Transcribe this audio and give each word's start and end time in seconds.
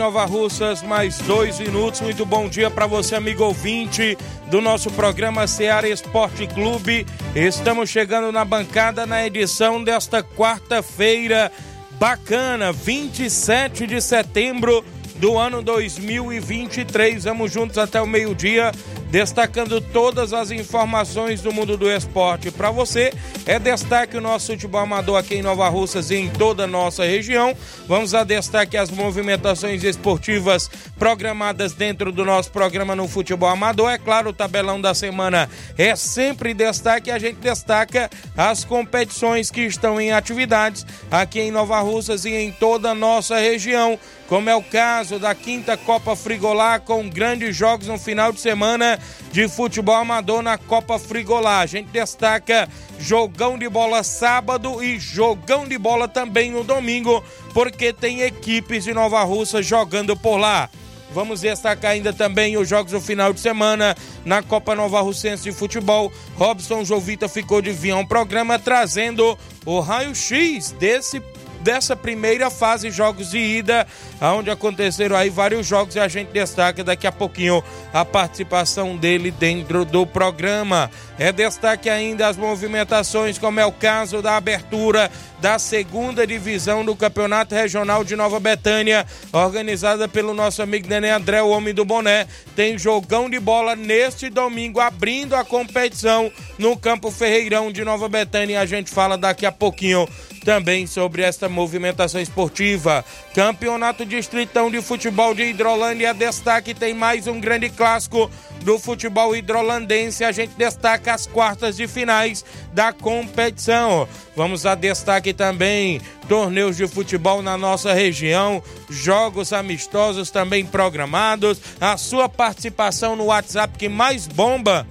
Nova 0.00 0.24
Russas, 0.24 0.82
mais 0.82 1.18
dois 1.18 1.58
minutos. 1.60 2.00
Muito 2.00 2.24
bom 2.24 2.48
dia 2.48 2.70
para 2.70 2.86
você, 2.86 3.14
amigo 3.14 3.44
ouvinte 3.44 4.16
do 4.46 4.58
nosso 4.58 4.90
programa 4.90 5.46
Seara 5.46 5.86
Esporte 5.86 6.46
Clube. 6.46 7.06
Estamos 7.36 7.90
chegando 7.90 8.32
na 8.32 8.42
bancada 8.42 9.04
na 9.04 9.26
edição 9.26 9.84
desta 9.84 10.22
quarta-feira 10.22 11.52
bacana, 11.98 12.72
27 12.72 13.86
de 13.86 14.00
setembro 14.00 14.82
do 15.16 15.36
ano 15.36 15.60
2023. 15.60 17.24
Vamos 17.24 17.52
juntos 17.52 17.76
até 17.76 18.00
o 18.00 18.06
meio-dia, 18.06 18.72
destacando 19.10 19.80
todas 19.80 20.32
as 20.32 20.50
informações 20.50 21.40
do 21.40 21.52
mundo 21.52 21.76
do 21.76 21.90
esporte 21.90 22.50
para 22.50 22.70
você. 22.70 23.12
É 23.44 23.58
destaque 23.58 24.16
o 24.16 24.20
nosso 24.20 24.52
futebol 24.52 24.80
amador 24.80 25.18
aqui 25.18 25.36
em 25.36 25.42
Nova 25.42 25.68
Russas 25.68 26.10
e 26.10 26.16
em 26.16 26.30
toda 26.30 26.64
a 26.64 26.66
nossa 26.66 27.04
região. 27.04 27.54
Vamos 27.86 28.14
a 28.14 28.22
destaque 28.22 28.76
as 28.76 28.90
movimentações 28.90 29.82
esportivas 29.82 30.70
programadas 30.98 31.72
dentro 31.72 32.12
do 32.12 32.24
nosso 32.24 32.50
programa 32.50 32.94
no 32.94 33.08
futebol 33.08 33.48
amador. 33.48 33.90
É 33.90 33.98
claro, 33.98 34.30
o 34.30 34.32
tabelão 34.32 34.80
da 34.80 34.94
semana 34.94 35.50
é 35.76 35.96
sempre 35.96 36.54
destaque. 36.54 37.10
A 37.10 37.18
gente 37.18 37.36
destaca 37.36 38.08
as 38.36 38.64
competições 38.64 39.50
que 39.50 39.62
estão 39.62 40.00
em 40.00 40.12
atividades 40.12 40.86
aqui 41.10 41.40
em 41.40 41.50
Nova 41.50 41.80
Russas 41.80 42.24
e 42.24 42.30
em 42.30 42.52
toda 42.52 42.90
a 42.90 42.94
nossa 42.94 43.38
região 43.38 43.98
como 44.30 44.48
é 44.48 44.54
o 44.54 44.62
caso 44.62 45.18
da 45.18 45.34
quinta 45.34 45.76
Copa 45.76 46.14
Frigolá, 46.14 46.78
com 46.78 47.10
grandes 47.10 47.56
jogos 47.56 47.88
no 47.88 47.98
final 47.98 48.32
de 48.32 48.40
semana 48.40 48.96
de 49.32 49.48
futebol 49.48 49.96
amador 49.96 50.40
na 50.40 50.56
Copa 50.56 51.00
Frigolá. 51.00 51.58
A 51.58 51.66
gente 51.66 51.88
destaca 51.88 52.68
jogão 52.96 53.58
de 53.58 53.68
bola 53.68 54.04
sábado 54.04 54.84
e 54.84 55.00
jogão 55.00 55.66
de 55.66 55.76
bola 55.76 56.06
também 56.06 56.52
no 56.52 56.62
domingo, 56.62 57.24
porque 57.52 57.92
tem 57.92 58.20
equipes 58.20 58.84
de 58.84 58.94
Nova 58.94 59.20
Russa 59.24 59.60
jogando 59.64 60.16
por 60.16 60.36
lá. 60.36 60.70
Vamos 61.12 61.40
destacar 61.40 61.90
ainda 61.90 62.12
também 62.12 62.56
os 62.56 62.68
jogos 62.68 62.92
do 62.92 63.00
final 63.00 63.32
de 63.32 63.40
semana 63.40 63.96
na 64.24 64.44
Copa 64.44 64.76
Nova 64.76 65.00
Russense 65.00 65.42
de 65.42 65.50
Futebol. 65.50 66.12
Robson 66.36 66.84
Jovita 66.84 67.28
ficou 67.28 67.60
de 67.60 67.72
vir 67.72 67.94
um 67.94 68.06
programa 68.06 68.60
trazendo 68.60 69.36
o 69.66 69.80
raio-x 69.80 70.70
desse 70.78 71.18
dessa 71.60 71.94
primeira 71.94 72.50
fase 72.50 72.90
jogos 72.90 73.30
de 73.30 73.38
ida, 73.38 73.86
onde 74.20 74.50
aconteceram 74.50 75.16
aí 75.16 75.30
vários 75.30 75.66
jogos 75.66 75.94
e 75.94 76.00
a 76.00 76.08
gente 76.08 76.28
destaca 76.28 76.82
daqui 76.82 77.06
a 77.06 77.12
pouquinho 77.12 77.62
a 77.92 78.04
participação 78.04 78.96
dele 78.96 79.30
dentro 79.30 79.84
do 79.84 80.06
programa. 80.06 80.90
É 81.18 81.32
destaque 81.32 81.88
ainda 81.88 82.28
as 82.28 82.36
movimentações, 82.36 83.38
como 83.38 83.60
é 83.60 83.66
o 83.66 83.72
caso 83.72 84.22
da 84.22 84.36
abertura 84.36 85.10
da 85.40 85.58
segunda 85.58 86.26
divisão 86.26 86.84
do 86.84 86.94
Campeonato 86.94 87.54
Regional 87.54 88.04
de 88.04 88.14
Nova 88.14 88.38
Betânia, 88.38 89.06
organizada 89.32 90.06
pelo 90.06 90.34
nosso 90.34 90.62
amigo 90.62 90.86
Nenê 90.86 91.10
André, 91.10 91.42
o 91.42 91.48
homem 91.48 91.72
do 91.72 91.84
boné. 91.84 92.26
Tem 92.54 92.78
jogão 92.78 93.28
de 93.28 93.40
bola 93.40 93.74
neste 93.74 94.28
domingo, 94.28 94.80
abrindo 94.80 95.34
a 95.34 95.44
competição 95.44 96.30
no 96.58 96.76
Campo 96.76 97.10
Ferreirão 97.10 97.72
de 97.72 97.84
Nova 97.84 98.08
Betânia. 98.08 98.60
A 98.60 98.66
gente 98.66 98.90
fala 98.90 99.16
daqui 99.16 99.46
a 99.46 99.52
pouquinho 99.52 100.06
também 100.40 100.86
sobre 100.86 101.22
esta 101.22 101.48
movimentação 101.48 102.20
esportiva. 102.20 103.04
Campeonato 103.34 104.04
Distritão 104.04 104.70
de 104.70 104.80
Futebol 104.82 105.34
de 105.34 105.44
Hidrolândia, 105.44 106.12
destaque 106.14 106.74
tem 106.74 106.94
mais 106.94 107.26
um 107.26 107.40
grande 107.40 107.68
clássico 107.68 108.30
do 108.62 108.78
futebol 108.78 109.34
hidrolandense. 109.34 110.24
A 110.24 110.32
gente 110.32 110.52
destaca 110.56 111.14
as 111.14 111.26
quartas 111.26 111.76
de 111.76 111.86
finais 111.86 112.44
da 112.72 112.92
competição. 112.92 114.08
Vamos 114.36 114.66
a 114.66 114.74
destaque 114.74 115.32
também 115.32 116.00
torneios 116.28 116.76
de 116.76 116.86
futebol 116.86 117.42
na 117.42 117.58
nossa 117.58 117.92
região, 117.92 118.62
jogos 118.88 119.52
amistosos 119.52 120.30
também 120.30 120.64
programados, 120.64 121.60
a 121.80 121.96
sua 121.96 122.28
participação 122.28 123.16
no 123.16 123.26
WhatsApp 123.26 123.76
que 123.76 123.88
mais 123.88 124.28
bomba 124.28 124.86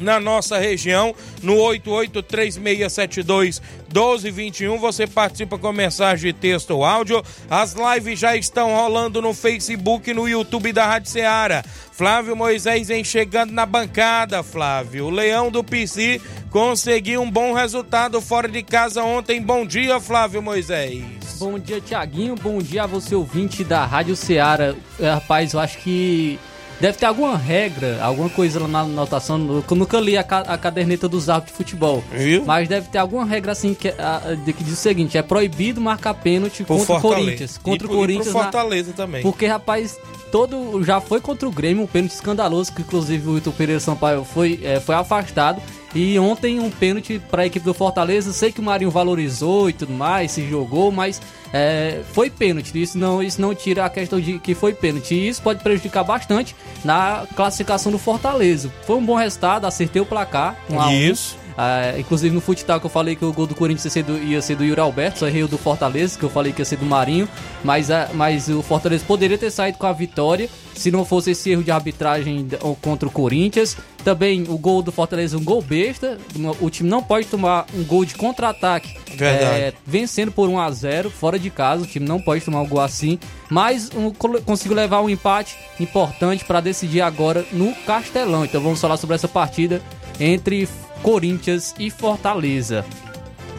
na 0.00 0.18
nossa 0.18 0.58
região, 0.58 1.14
no 1.42 1.56
883672 1.56 3.60
1221. 3.92 4.78
Você 4.78 5.06
participa 5.06 5.58
com 5.58 5.72
mensagem 5.72 6.32
de 6.32 6.38
texto 6.38 6.70
ou 6.70 6.84
áudio. 6.84 7.22
As 7.48 7.74
lives 7.74 8.18
já 8.18 8.36
estão 8.36 8.74
rolando 8.74 9.20
no 9.20 9.34
Facebook 9.34 10.10
e 10.10 10.14
no 10.14 10.28
YouTube 10.28 10.72
da 10.72 10.86
Rádio 10.86 11.10
Ceará. 11.10 11.62
Flávio 11.92 12.34
Moisés 12.34 12.88
vem 12.88 13.04
chegando 13.04 13.52
na 13.52 13.66
bancada, 13.66 14.42
Flávio. 14.42 15.06
O 15.06 15.10
Leão 15.10 15.50
do 15.50 15.62
PC 15.62 16.20
conseguiu 16.50 17.20
um 17.20 17.30
bom 17.30 17.52
resultado 17.52 18.20
fora 18.20 18.48
de 18.48 18.62
casa 18.62 19.02
ontem. 19.02 19.42
Bom 19.42 19.66
dia, 19.66 20.00
Flávio 20.00 20.40
Moisés. 20.40 21.04
Bom 21.38 21.58
dia, 21.58 21.80
Tiaguinho. 21.80 22.34
Bom 22.36 22.58
dia 22.58 22.84
a 22.84 22.86
você, 22.86 23.14
ouvinte 23.14 23.62
da 23.62 23.84
Rádio 23.84 24.16
Ceará. 24.16 24.74
É, 24.98 25.10
rapaz, 25.10 25.52
eu 25.52 25.60
acho 25.60 25.78
que 25.78 26.38
Deve 26.80 26.96
ter 26.96 27.06
alguma 27.06 27.36
regra, 27.36 27.98
alguma 28.02 28.30
coisa 28.30 28.58
lá 28.60 28.66
na 28.66 28.80
anotação. 28.80 29.62
Eu 29.68 29.76
nunca 29.76 30.00
li 30.00 30.16
a, 30.16 30.22
a 30.22 30.56
caderneta 30.56 31.06
dos 31.08 31.28
árbitros 31.28 31.52
de 31.58 31.64
futebol. 31.64 32.02
Viu? 32.10 32.44
Mas 32.44 32.68
deve 32.68 32.88
ter 32.88 32.98
alguma 32.98 33.24
regra 33.24 33.52
assim 33.52 33.74
que, 33.74 33.88
a, 33.88 34.34
de, 34.44 34.52
que 34.52 34.64
diz 34.64 34.72
o 34.72 34.76
seguinte: 34.76 35.18
é 35.18 35.22
proibido 35.22 35.80
marcar 35.80 36.14
pênalti 36.14 36.64
Por 36.64 36.78
contra 36.78 36.94
o. 36.96 37.00
Corinthians. 37.02 37.58
Contra 37.58 37.86
e, 37.86 37.86
o 37.86 37.88
por- 37.88 37.94
e 37.96 37.98
Corinthians. 38.00 38.28
pro 38.28 38.36
na- 38.38 38.42
Fortaleza 38.44 38.92
também. 38.94 39.22
porque, 39.22 39.46
rapaz, 39.46 39.98
todo. 40.32 40.82
Já 40.82 41.00
foi 41.00 41.20
contra 41.20 41.46
o 41.46 41.50
Grêmio, 41.52 41.84
um 41.84 41.86
pênalti 41.86 42.12
escandaloso, 42.12 42.72
que 42.72 42.80
inclusive 42.80 43.28
o 43.28 43.34
Vitor 43.34 43.52
Pereira 43.52 43.80
Sampaio 43.80 44.24
foi, 44.24 44.60
é, 44.62 44.80
foi 44.80 44.94
afastado. 44.94 45.60
E 45.94 46.18
ontem 46.18 46.60
um 46.60 46.70
pênalti 46.70 47.20
para 47.30 47.42
a 47.42 47.46
equipe 47.46 47.64
do 47.64 47.74
Fortaleza. 47.74 48.32
Sei 48.32 48.52
que 48.52 48.60
o 48.60 48.62
Marinho 48.62 48.90
valorizou 48.90 49.68
e 49.68 49.72
tudo 49.72 49.92
mais, 49.92 50.30
se 50.32 50.48
jogou, 50.48 50.92
mas 50.92 51.20
é, 51.52 52.00
foi 52.12 52.30
pênalti. 52.30 52.80
Isso 52.80 52.96
não, 52.96 53.22
isso 53.22 53.40
não 53.40 53.54
tira 53.54 53.84
a 53.84 53.90
questão 53.90 54.20
de 54.20 54.38
que 54.38 54.54
foi 54.54 54.72
pênalti. 54.72 55.14
E 55.14 55.28
isso 55.28 55.42
pode 55.42 55.62
prejudicar 55.62 56.04
bastante 56.04 56.54
na 56.84 57.26
classificação 57.34 57.90
do 57.90 57.98
Fortaleza. 57.98 58.72
Foi 58.86 58.96
um 58.96 59.04
bom 59.04 59.16
resultado, 59.16 59.66
acertei 59.66 60.00
o 60.00 60.06
placar. 60.06 60.56
Um. 60.70 60.90
Isso. 60.90 61.39
Ah, 61.62 61.98
inclusive 61.98 62.34
no 62.34 62.40
futsal 62.40 62.80
que 62.80 62.86
eu 62.86 62.90
falei 62.90 63.14
que 63.14 63.22
o 63.22 63.34
gol 63.34 63.46
do 63.46 63.54
Corinthians 63.54 63.84
ia 63.84 63.90
ser 63.90 64.02
do, 64.02 64.16
ia 64.16 64.40
ser 64.40 64.56
do 64.56 64.64
Yuri 64.64 64.80
Alberto, 64.80 65.18
só 65.18 65.28
errei 65.28 65.42
o 65.42 65.48
do 65.48 65.58
Fortaleza, 65.58 66.18
que 66.18 66.24
eu 66.24 66.30
falei 66.30 66.54
que 66.54 66.62
ia 66.62 66.64
ser 66.64 66.78
do 66.78 66.86
Marinho, 66.86 67.28
mas, 67.62 67.90
ah, 67.90 68.08
mas 68.14 68.48
o 68.48 68.62
Fortaleza 68.62 69.04
poderia 69.06 69.36
ter 69.36 69.50
saído 69.50 69.76
com 69.76 69.86
a 69.86 69.92
vitória 69.92 70.48
se 70.74 70.90
não 70.90 71.04
fosse 71.04 71.32
esse 71.32 71.50
erro 71.50 71.62
de 71.62 71.70
arbitragem 71.70 72.48
contra 72.80 73.06
o 73.06 73.12
Corinthians. 73.12 73.76
Também 74.02 74.44
o 74.48 74.56
gol 74.56 74.80
do 74.80 74.90
Fortaleza, 74.90 75.36
um 75.36 75.44
gol 75.44 75.60
besta, 75.60 76.16
o 76.62 76.70
time 76.70 76.88
não 76.88 77.02
pode 77.02 77.26
tomar 77.26 77.66
um 77.74 77.84
gol 77.84 78.06
de 78.06 78.14
contra-ataque 78.14 78.96
é, 79.20 79.74
vencendo 79.84 80.32
por 80.32 80.48
1 80.48 80.58
a 80.58 80.70
0 80.70 81.10
fora 81.10 81.38
de 81.38 81.50
casa, 81.50 81.82
o 81.82 81.86
time 81.86 82.08
não 82.08 82.18
pode 82.18 82.42
tomar 82.42 82.62
um 82.62 82.66
gol 82.66 82.80
assim, 82.80 83.18
mas 83.50 83.90
um, 83.94 84.10
conseguiu 84.46 84.74
levar 84.74 85.02
um 85.02 85.10
empate 85.10 85.58
importante 85.78 86.42
para 86.42 86.62
decidir 86.62 87.02
agora 87.02 87.44
no 87.52 87.74
Castelão. 87.84 88.46
Então 88.46 88.62
vamos 88.62 88.80
falar 88.80 88.96
sobre 88.96 89.16
essa 89.16 89.28
partida 89.28 89.82
entre 90.18 90.66
Corinthians 91.02 91.74
e 91.78 91.90
Fortaleza. 91.90 92.84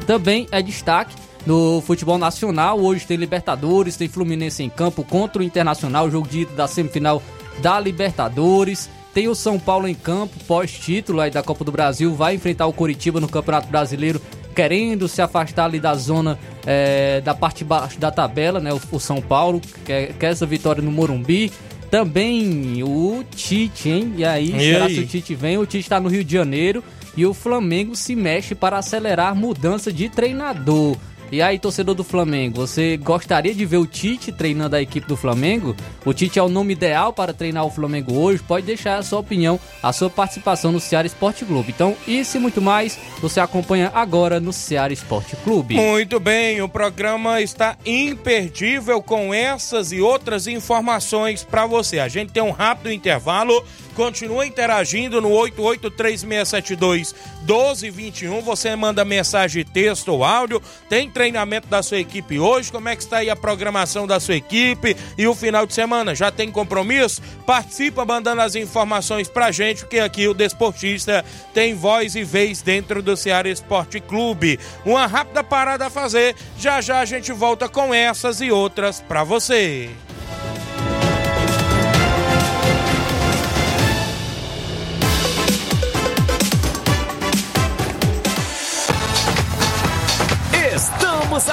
Também 0.05 0.47
é 0.51 0.61
destaque 0.61 1.15
no 1.45 1.81
futebol 1.81 2.17
nacional. 2.17 2.79
Hoje 2.79 3.05
tem 3.05 3.17
Libertadores, 3.17 3.97
tem 3.97 4.07
Fluminense 4.07 4.63
em 4.63 4.69
campo 4.69 5.03
contra 5.03 5.41
o 5.41 5.45
Internacional, 5.45 6.09
jogo 6.09 6.27
de 6.27 6.41
ida 6.41 6.53
da 6.53 6.67
semifinal 6.67 7.21
da 7.61 7.79
Libertadores. 7.79 8.89
Tem 9.13 9.27
o 9.27 9.35
São 9.35 9.59
Paulo 9.59 9.87
em 9.87 9.93
campo, 9.93 10.33
pós-título 10.47 11.19
aí 11.19 11.29
da 11.29 11.43
Copa 11.43 11.65
do 11.65 11.71
Brasil, 11.71 12.13
vai 12.15 12.35
enfrentar 12.35 12.65
o 12.67 12.73
Coritiba 12.73 13.19
no 13.19 13.27
Campeonato 13.27 13.67
Brasileiro 13.67 14.21
querendo 14.55 15.07
se 15.07 15.21
afastar 15.21 15.65
ali 15.65 15.79
da 15.79 15.95
zona 15.95 16.37
é, 16.65 17.21
da 17.21 17.33
parte 17.33 17.63
baixa 17.63 17.97
da 17.99 18.11
tabela, 18.11 18.59
né? 18.59 18.73
O, 18.73 18.79
o 18.91 18.99
São 18.99 19.21
Paulo 19.21 19.61
quer, 19.85 20.13
quer 20.13 20.31
essa 20.31 20.45
vitória 20.45 20.81
no 20.81 20.91
Morumbi. 20.91 21.51
Também 21.89 22.81
o 22.83 23.23
Tite, 23.35 23.89
hein? 23.89 24.13
E 24.17 24.23
aí, 24.25 24.55
E 24.55 24.59
será 24.59 24.85
aí? 24.85 24.95
que 24.95 25.01
o 25.01 25.07
Tite 25.07 25.35
vem? 25.35 25.57
O 25.57 25.65
Tite 25.65 25.79
está 25.85 25.99
no 25.99 26.07
Rio 26.09 26.23
de 26.23 26.33
Janeiro 26.33 26.81
e 27.15 27.25
o 27.25 27.33
Flamengo 27.33 27.95
se 27.95 28.15
mexe 28.15 28.55
para 28.55 28.77
acelerar 28.77 29.35
mudança 29.35 29.91
de 29.91 30.09
treinador. 30.09 30.97
E 31.31 31.41
aí, 31.41 31.57
torcedor 31.57 31.95
do 31.95 32.03
Flamengo, 32.03 32.57
você 32.57 32.97
gostaria 32.97 33.55
de 33.55 33.65
ver 33.65 33.77
o 33.77 33.87
Tite 33.87 34.33
treinando 34.33 34.75
a 34.75 34.81
equipe 34.81 35.07
do 35.07 35.15
Flamengo? 35.15 35.73
O 36.03 36.13
Tite 36.13 36.37
é 36.37 36.43
o 36.43 36.49
nome 36.49 36.73
ideal 36.73 37.13
para 37.13 37.31
treinar 37.31 37.65
o 37.65 37.71
Flamengo 37.71 38.13
hoje? 38.15 38.43
Pode 38.45 38.65
deixar 38.65 38.97
a 38.97 39.01
sua 39.01 39.19
opinião, 39.19 39.57
a 39.81 39.93
sua 39.93 40.09
participação 40.09 40.73
no 40.73 40.79
Ceará 40.81 41.07
Esporte 41.07 41.45
Clube. 41.45 41.71
Então, 41.73 41.95
isso 42.05 42.35
e 42.35 42.39
muito 42.39 42.61
mais, 42.61 42.99
você 43.21 43.39
acompanha 43.39 43.89
agora 43.95 44.41
no 44.41 44.51
Ceará 44.51 44.91
Esporte 44.91 45.37
Clube. 45.37 45.75
Muito 45.75 46.19
bem, 46.19 46.61
o 46.61 46.67
programa 46.67 47.39
está 47.41 47.77
imperdível 47.85 49.01
com 49.01 49.33
essas 49.33 49.93
e 49.93 50.01
outras 50.01 50.47
informações 50.47 51.45
para 51.45 51.65
você. 51.65 51.99
A 51.99 52.09
gente 52.09 52.33
tem 52.33 52.43
um 52.43 52.51
rápido 52.51 52.91
intervalo. 52.91 53.63
Continua 53.95 54.45
interagindo 54.45 55.21
no 55.21 55.29
883672 55.29 57.13
1221. 57.41 58.41
Você 58.41 58.75
manda 58.75 59.03
mensagem, 59.03 59.65
texto 59.65 60.09
ou 60.09 60.23
áudio. 60.23 60.61
Tem 60.89 61.09
treinamento 61.09 61.67
da 61.67 61.83
sua 61.83 61.99
equipe 61.99 62.39
hoje? 62.39 62.71
Como 62.71 62.87
é 62.87 62.95
que 62.95 63.03
está 63.03 63.17
aí 63.17 63.29
a 63.29 63.35
programação 63.35 64.07
da 64.07 64.19
sua 64.19 64.35
equipe? 64.35 64.95
E 65.17 65.27
o 65.27 65.35
final 65.35 65.65
de 65.65 65.73
semana? 65.73 66.15
Já 66.15 66.31
tem 66.31 66.51
compromisso? 66.51 67.21
Participa 67.45 68.05
mandando 68.05 68.41
as 68.41 68.55
informações 68.55 69.27
pra 69.27 69.51
gente, 69.51 69.81
porque 69.81 69.99
aqui 69.99 70.27
o 70.27 70.33
Desportista 70.33 71.25
tem 71.53 71.73
voz 71.73 72.15
e 72.15 72.23
vez 72.23 72.61
dentro 72.61 73.01
do 73.01 73.17
Ceará 73.17 73.49
Esporte 73.49 73.99
Clube. 73.99 74.59
Uma 74.85 75.07
rápida 75.07 75.43
parada 75.43 75.87
a 75.87 75.89
fazer. 75.89 76.35
Já 76.57 76.81
já 76.81 76.99
a 76.99 77.05
gente 77.05 77.31
volta 77.31 77.67
com 77.67 77.93
essas 77.93 78.41
e 78.41 78.51
outras 78.51 79.01
pra 79.01 79.23
você. 79.23 79.89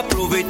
Aproveitar. 0.00 0.49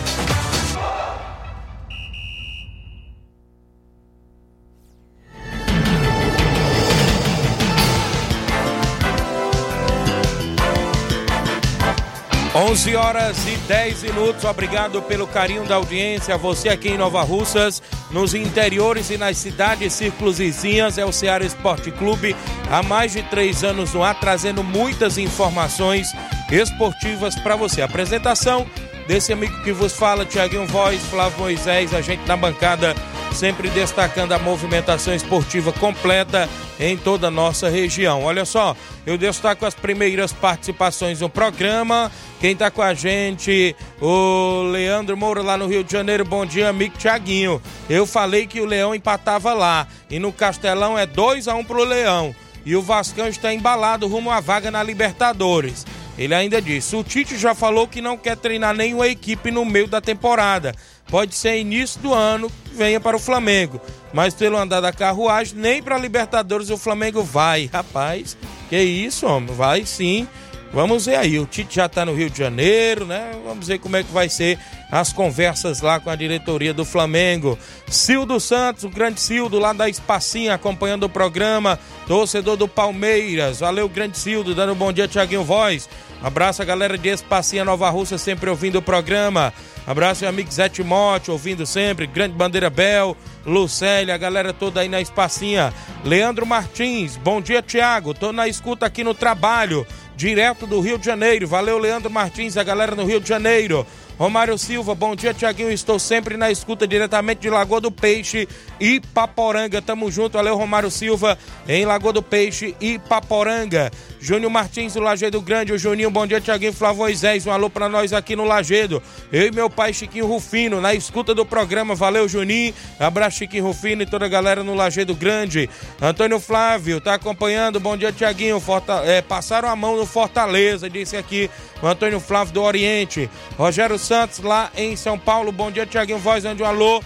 11 12.71 12.95
horas 12.95 13.37
e 13.47 13.57
10 13.67 14.03
minutos. 14.03 14.45
Obrigado 14.45 15.01
pelo 15.01 15.27
carinho 15.27 15.65
da 15.65 15.75
audiência. 15.75 16.37
Você 16.37 16.69
aqui 16.69 16.87
em 16.87 16.97
Nova 16.97 17.21
Russas, 17.21 17.83
nos 18.09 18.33
interiores 18.33 19.09
e 19.09 19.17
nas 19.17 19.35
cidades 19.35 19.91
círculos 19.91 20.37
vizinhas, 20.37 20.97
é 20.97 21.03
o 21.03 21.11
Ceará 21.11 21.43
Esporte 21.43 21.91
Clube. 21.91 22.33
Há 22.71 22.81
mais 22.81 23.11
de 23.11 23.23
três 23.23 23.65
anos 23.65 23.93
no 23.93 24.01
ar, 24.01 24.17
trazendo 24.17 24.63
muitas 24.63 25.17
informações 25.17 26.13
esportivas 26.49 27.35
para 27.35 27.57
você. 27.57 27.81
Apresentação 27.81 28.65
desse 29.05 29.33
amigo 29.33 29.61
que 29.63 29.73
vos 29.73 29.91
fala, 29.91 30.25
Tiaguinho 30.25 30.65
Voz, 30.65 31.01
Flávio 31.07 31.39
Moisés, 31.39 31.93
a 31.93 31.99
gente 31.99 32.25
na 32.25 32.37
bancada, 32.37 32.95
sempre 33.33 33.69
destacando 33.69 34.33
a 34.33 34.39
movimentação 34.39 35.13
esportiva 35.13 35.71
completa 35.73 36.49
em 36.79 36.97
toda 36.97 37.27
a 37.27 37.31
nossa 37.31 37.69
região. 37.69 38.23
Olha 38.23 38.45
só, 38.45 38.75
eu 39.05 39.17
destaco 39.17 39.65
as 39.65 39.73
primeiras 39.73 40.31
participações 40.31 41.21
no 41.21 41.29
programa. 41.29 42.11
Quem 42.39 42.55
tá 42.55 42.69
com 42.69 42.81
a 42.81 42.93
gente, 42.93 43.75
o 44.01 44.63
Leandro 44.71 45.15
Moura 45.15 45.41
lá 45.41 45.57
no 45.57 45.67
Rio 45.67 45.83
de 45.83 45.91
Janeiro. 45.91 46.25
Bom 46.25 46.45
dia, 46.45 46.69
amigo 46.69 46.97
Tiaguinho. 46.97 47.61
Eu 47.89 48.05
falei 48.05 48.47
que 48.47 48.61
o 48.61 48.65
Leão 48.65 48.93
empatava 48.93 49.53
lá 49.53 49.87
e 50.09 50.19
no 50.19 50.31
Castelão 50.31 50.97
é 50.97 51.05
2 51.05 51.47
a 51.47 51.55
1 51.55 51.63
pro 51.63 51.83
Leão. 51.83 52.35
E 52.65 52.75
o 52.75 52.81
Vascão 52.81 53.27
está 53.27 53.53
embalado 53.53 54.07
rumo 54.07 54.29
à 54.29 54.39
vaga 54.39 54.69
na 54.69 54.83
Libertadores. 54.83 55.85
Ele 56.17 56.35
ainda 56.35 56.61
disse: 56.61 56.95
o 56.95 57.03
Tite 57.03 57.37
já 57.37 57.55
falou 57.55 57.87
que 57.87 58.01
não 58.01 58.17
quer 58.17 58.37
treinar 58.37 58.75
nenhuma 58.75 59.07
equipe 59.07 59.49
no 59.49 59.65
meio 59.65 59.87
da 59.87 59.99
temporada. 59.99 60.73
Pode 61.07 61.35
ser 61.35 61.59
início 61.59 61.99
do 62.01 62.13
ano 62.13 62.49
que 62.49 62.75
venha 62.75 62.99
para 62.99 63.17
o 63.17 63.19
Flamengo. 63.19 63.81
Mas 64.13 64.33
pelo 64.33 64.57
andar 64.57 64.81
da 64.81 64.93
carruagem, 64.93 65.57
nem 65.57 65.81
para 65.81 65.97
Libertadores 65.97 66.69
o 66.69 66.77
Flamengo 66.77 67.23
vai. 67.23 67.69
Rapaz, 67.73 68.37
que 68.69 68.77
isso, 68.81 69.25
homem? 69.25 69.53
Vai 69.53 69.85
sim. 69.85 70.27
Vamos 70.73 71.05
ver 71.05 71.17
aí. 71.17 71.37
O 71.37 71.45
Tite 71.45 71.75
já 71.75 71.85
está 71.85 72.05
no 72.05 72.13
Rio 72.13 72.29
de 72.29 72.39
Janeiro, 72.39 73.05
né? 73.05 73.31
Vamos 73.45 73.67
ver 73.67 73.79
como 73.79 73.97
é 73.97 74.03
que 74.03 74.11
vai 74.11 74.29
ser 74.29 74.57
as 74.89 75.11
conversas 75.11 75.81
lá 75.81 75.99
com 75.99 76.09
a 76.09 76.15
diretoria 76.15 76.73
do 76.73 76.85
Flamengo. 76.85 77.57
Cildo 77.89 78.39
Santos, 78.39 78.85
o 78.85 78.89
grande 78.89 79.19
Cildo 79.19 79.59
lá 79.59 79.73
da 79.73 79.89
Espacinha, 79.89 80.53
acompanhando 80.53 81.03
o 81.03 81.09
programa. 81.09 81.77
Torcedor 82.07 82.55
do 82.55 82.67
Palmeiras. 82.67 83.59
Valeu, 83.59 83.87
grande 83.89 84.17
Cildo, 84.17 84.55
dando 84.55 84.71
um 84.71 84.75
bom 84.75 84.93
dia, 84.93 85.07
Tiaguinho 85.07 85.43
Voz. 85.43 85.89
Abraço 86.23 86.61
a 86.61 86.65
galera 86.65 86.97
de 86.97 87.09
Espacinha 87.09 87.65
Nova 87.65 87.89
Russa, 87.89 88.17
sempre 88.17 88.49
ouvindo 88.49 88.77
o 88.77 88.81
programa. 88.81 89.53
Abraço, 89.85 90.21
meu 90.21 90.29
amigo 90.29 90.51
Zé 90.51 90.69
Timote, 90.69 91.31
ouvindo 91.31 91.65
sempre. 91.65 92.05
Grande 92.05 92.35
Bandeira 92.35 92.69
Bel, 92.69 93.17
Lucélia, 93.45 94.13
a 94.13 94.17
galera 94.17 94.53
toda 94.53 94.81
aí 94.81 94.87
na 94.87 95.01
Espacinha. 95.01 95.73
Leandro 96.05 96.45
Martins, 96.45 97.17
bom 97.17 97.41
dia, 97.41 97.61
Tiago. 97.61 98.13
Tô 98.13 98.31
na 98.31 98.47
escuta 98.47 98.85
aqui 98.85 99.03
no 99.03 99.13
trabalho, 99.13 99.85
direto 100.15 100.67
do 100.67 100.79
Rio 100.79 100.99
de 100.99 101.05
Janeiro. 101.05 101.47
Valeu, 101.47 101.79
Leandro 101.79 102.11
Martins, 102.11 102.57
a 102.57 102.63
galera 102.63 102.95
no 102.95 103.05
Rio 103.05 103.19
de 103.19 103.27
Janeiro. 103.27 103.85
Romário 104.17 104.57
Silva, 104.57 104.93
bom 104.93 105.15
dia, 105.15 105.33
Tiaguinho. 105.33 105.71
Estou 105.71 105.97
sempre 105.97 106.37
na 106.37 106.51
escuta 106.51 106.87
diretamente 106.87 107.41
de 107.41 107.49
Lagoa 107.49 107.81
do 107.81 107.91
Peixe 107.91 108.47
e 108.79 108.99
Paporanga. 108.99 109.81
Tamo 109.81 110.11
junto, 110.11 110.33
valeu, 110.33 110.55
Romário 110.55 110.91
Silva, 110.91 111.37
em 111.67 111.85
Lagoa 111.85 112.13
do 112.13 112.21
Peixe 112.21 112.75
e 112.79 112.99
Paporanga. 112.99 113.91
Júnior 114.19 114.51
Martins 114.51 114.93
do 114.93 114.99
Lagedo 114.99 115.41
Grande, 115.41 115.73
o 115.73 115.77
Juninho, 115.79 116.11
bom 116.11 116.27
dia, 116.27 116.39
Tiaguinho 116.39 116.71
Flávio 116.71 116.99
Moisés. 116.99 117.47
Um 117.47 117.51
alô 117.51 117.69
pra 117.69 117.89
nós 117.89 118.13
aqui 118.13 118.35
no 118.35 118.45
Lagedo. 118.45 119.01
Eu 119.31 119.47
e 119.47 119.51
meu 119.51 119.67
pai 119.69 119.91
Chiquinho 119.93 120.27
Rufino, 120.27 120.79
na 120.79 120.93
escuta 120.93 121.33
do 121.33 121.43
programa. 121.43 121.95
Valeu, 121.95 122.29
Juninho. 122.29 122.73
Abraço, 122.99 123.39
Chiquinho 123.39 123.65
Rufino 123.65 124.03
e 124.03 124.05
toda 124.05 124.25
a 124.25 124.29
galera 124.29 124.63
no 124.63 124.75
Lagedo 124.75 125.15
Grande. 125.15 125.67
Antônio 125.99 126.39
Flávio, 126.39 127.01
tá 127.01 127.15
acompanhando. 127.15 127.79
Bom 127.79 127.97
dia, 127.97 128.11
Tiaguinho. 128.11 128.59
Forta... 128.59 129.01
É, 129.05 129.21
passaram 129.21 129.67
a 129.67 129.75
mão 129.75 129.97
no 129.97 130.05
Fortaleza, 130.05 130.87
disse 130.87 131.17
aqui 131.17 131.49
o 131.81 131.87
Antônio 131.87 132.19
Flávio 132.19 132.53
do 132.53 132.61
Oriente. 132.61 133.27
Rogério 133.57 133.97
Santos, 134.01 134.39
lá 134.39 134.71
em 134.75 134.95
São 134.95 135.17
Paulo. 135.17 135.51
Bom 135.51 135.71
dia, 135.71 135.85
Tiaguinho 135.85 136.19
Voz, 136.19 136.43
onde 136.43 136.63
um 136.63 136.65
alô 136.65 137.01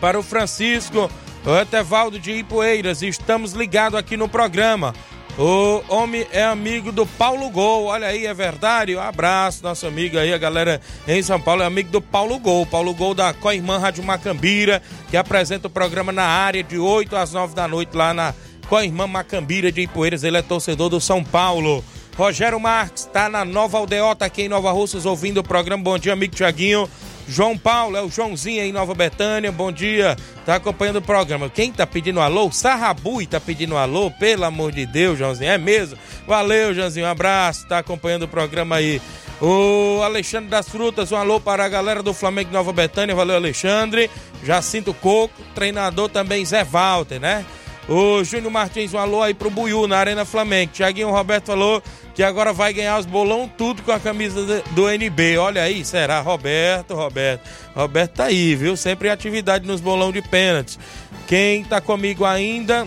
para 0.00 0.18
o 0.18 0.22
Francisco, 0.22 1.10
o 1.44 1.56
Etevaldo 1.58 2.18
de 2.18 2.32
Ipueiras. 2.32 3.02
Estamos 3.02 3.52
ligados 3.52 3.98
aqui 3.98 4.16
no 4.16 4.28
programa. 4.28 4.94
O 5.38 5.82
homem 5.88 6.26
é 6.32 6.42
amigo 6.42 6.90
do 6.90 7.06
Paulo 7.06 7.48
Gol, 7.50 7.84
olha 7.86 8.08
aí, 8.08 8.26
é 8.26 8.34
verdade? 8.34 8.96
Um 8.96 9.00
abraço, 9.00 9.62
nosso 9.62 9.86
amigo 9.86 10.18
aí, 10.18 10.34
a 10.34 10.38
galera 10.38 10.80
em 11.06 11.22
São 11.22 11.40
Paulo 11.40 11.62
é 11.62 11.66
amigo 11.66 11.90
do 11.90 12.02
Paulo 12.02 12.38
Gol. 12.38 12.66
Paulo 12.66 12.92
Gol 12.92 13.14
da 13.14 13.32
Coirmã 13.32 13.78
Rádio 13.78 14.02
Macambira, 14.02 14.82
que 15.08 15.16
apresenta 15.16 15.68
o 15.68 15.70
programa 15.70 16.12
na 16.12 16.24
área 16.24 16.62
de 16.62 16.78
8 16.78 17.14
às 17.16 17.32
9 17.32 17.54
da 17.54 17.68
noite 17.68 17.96
lá 17.96 18.12
na 18.12 18.34
Coirmã 18.68 19.06
Macambira 19.06 19.70
de 19.70 19.82
Ipueiras. 19.82 20.24
Ele 20.24 20.36
é 20.36 20.42
torcedor 20.42 20.88
do 20.88 21.00
São 21.00 21.22
Paulo. 21.22 21.84
Rogério 22.16 22.60
Marques 22.60 23.06
está 23.06 23.28
na 23.28 23.44
Nova 23.44 23.78
Aldeota 23.78 24.24
aqui 24.24 24.42
em 24.42 24.48
Nova 24.48 24.70
Russas 24.72 25.06
ouvindo 25.06 25.38
o 25.38 25.44
programa. 25.44 25.82
Bom 25.82 25.98
dia, 25.98 26.12
amigo 26.12 26.34
Tiaguinho. 26.34 26.88
João 27.30 27.56
Paulo, 27.56 27.96
é 27.96 28.02
o 28.02 28.10
Joãozinho 28.10 28.60
aí 28.60 28.70
em 28.70 28.72
Nova 28.72 28.92
Betânia, 28.92 29.52
bom 29.52 29.70
dia, 29.70 30.16
tá 30.44 30.56
acompanhando 30.56 30.96
o 30.96 31.02
programa. 31.02 31.48
Quem 31.48 31.70
tá 31.70 31.86
pedindo 31.86 32.20
alô? 32.20 32.50
Sarrabui 32.50 33.24
tá 33.24 33.38
pedindo 33.38 33.76
alô, 33.76 34.10
pelo 34.10 34.44
amor 34.44 34.72
de 34.72 34.84
Deus, 34.84 35.16
Joãozinho, 35.16 35.48
é 35.48 35.56
mesmo? 35.56 35.96
Valeu, 36.26 36.74
Joãozinho, 36.74 37.06
um 37.06 37.08
abraço, 37.08 37.68
tá 37.68 37.78
acompanhando 37.78 38.24
o 38.24 38.28
programa 38.28 38.76
aí. 38.76 39.00
O 39.40 40.02
Alexandre 40.02 40.50
das 40.50 40.68
Frutas, 40.68 41.12
um 41.12 41.16
alô 41.16 41.38
para 41.38 41.64
a 41.64 41.68
galera 41.68 42.02
do 42.02 42.12
Flamengo 42.12 42.48
de 42.48 42.54
Nova 42.54 42.72
Betânia, 42.72 43.14
valeu, 43.14 43.36
Alexandre. 43.36 44.10
Jacinto 44.44 44.92
Coco, 44.92 45.40
treinador 45.54 46.08
também 46.08 46.44
Zé 46.44 46.64
Walter, 46.64 47.20
né? 47.20 47.46
O 47.88 48.22
Júnior 48.22 48.52
Martins, 48.52 48.94
um 48.94 48.98
alô 48.98 49.22
aí 49.22 49.34
pro 49.34 49.50
Buiú, 49.50 49.86
na 49.86 49.98
Arena 49.98 50.24
Flamengo. 50.24 50.72
Tiaguinho 50.72 51.10
Roberto 51.10 51.46
falou 51.46 51.82
que 52.14 52.22
agora 52.22 52.52
vai 52.52 52.72
ganhar 52.72 52.98
os 52.98 53.06
bolão 53.06 53.48
tudo 53.48 53.82
com 53.82 53.90
a 53.90 53.98
camisa 53.98 54.62
do 54.70 54.88
NB. 54.88 55.38
Olha 55.38 55.62
aí, 55.62 55.84
será? 55.84 56.20
Roberto, 56.20 56.94
Roberto. 56.94 57.48
Roberto 57.74 58.12
tá 58.12 58.24
aí, 58.24 58.54
viu? 58.54 58.76
Sempre 58.76 59.08
em 59.08 59.10
atividade 59.10 59.66
nos 59.66 59.80
bolão 59.80 60.12
de 60.12 60.22
pênaltis. 60.22 60.78
Quem 61.26 61.64
tá 61.64 61.80
comigo 61.80 62.24
ainda, 62.24 62.86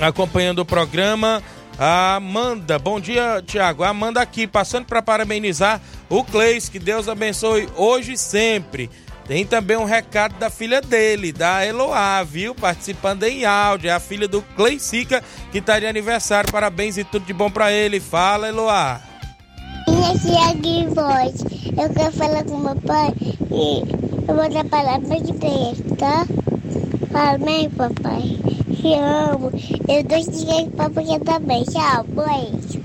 acompanhando 0.00 0.60
o 0.60 0.64
programa, 0.64 1.42
a 1.78 2.16
Amanda. 2.16 2.78
Bom 2.78 3.00
dia, 3.00 3.42
Tiago. 3.44 3.82
Amanda 3.82 4.20
aqui, 4.20 4.46
passando 4.46 4.86
para 4.86 5.02
parabenizar 5.02 5.80
o 6.08 6.22
Cleis. 6.22 6.68
Que 6.68 6.78
Deus 6.78 7.08
abençoe 7.08 7.68
hoje 7.76 8.12
e 8.12 8.18
sempre. 8.18 8.90
Tem 9.26 9.46
também 9.46 9.76
um 9.76 9.84
recado 9.84 10.38
da 10.38 10.50
filha 10.50 10.80
dele, 10.80 11.32
da 11.32 11.64
Eloá, 11.64 12.22
viu? 12.22 12.54
Participando 12.54 13.22
em 13.22 13.44
áudio. 13.44 13.88
É 13.88 13.92
a 13.92 14.00
filha 14.00 14.28
do 14.28 14.42
Cleicica, 14.54 15.22
que 15.50 15.60
tá 15.60 15.80
de 15.80 15.86
aniversário. 15.86 16.52
Parabéns 16.52 16.98
e 16.98 17.04
tudo 17.04 17.24
de 17.24 17.32
bom 17.32 17.50
para 17.50 17.72
ele. 17.72 18.00
Fala, 18.00 18.48
Eloá. 18.48 19.00
Minha 19.88 20.50
aqui 20.50 20.86
voz. 20.88 21.40
Eu 21.76 21.92
quero 21.94 22.12
falar 22.12 22.44
com 22.44 22.58
meu 22.58 22.76
pai 22.76 23.12
e 23.50 23.80
eu 24.28 24.34
vou 24.34 24.48
dar 24.50 24.64
parabéns 24.64 25.30
pra 25.30 25.48
ele, 25.48 25.96
tá? 25.96 26.26
Amém, 27.14 27.70
papai. 27.70 28.38
Te 28.80 28.94
amo. 28.94 29.52
Eu 29.88 30.02
dou 30.04 30.32
dinheiro 30.32 30.70
pra 30.72 30.88
você 30.88 31.18
também. 31.20 31.64
Tchau, 31.64 32.04
beijo. 32.04 32.83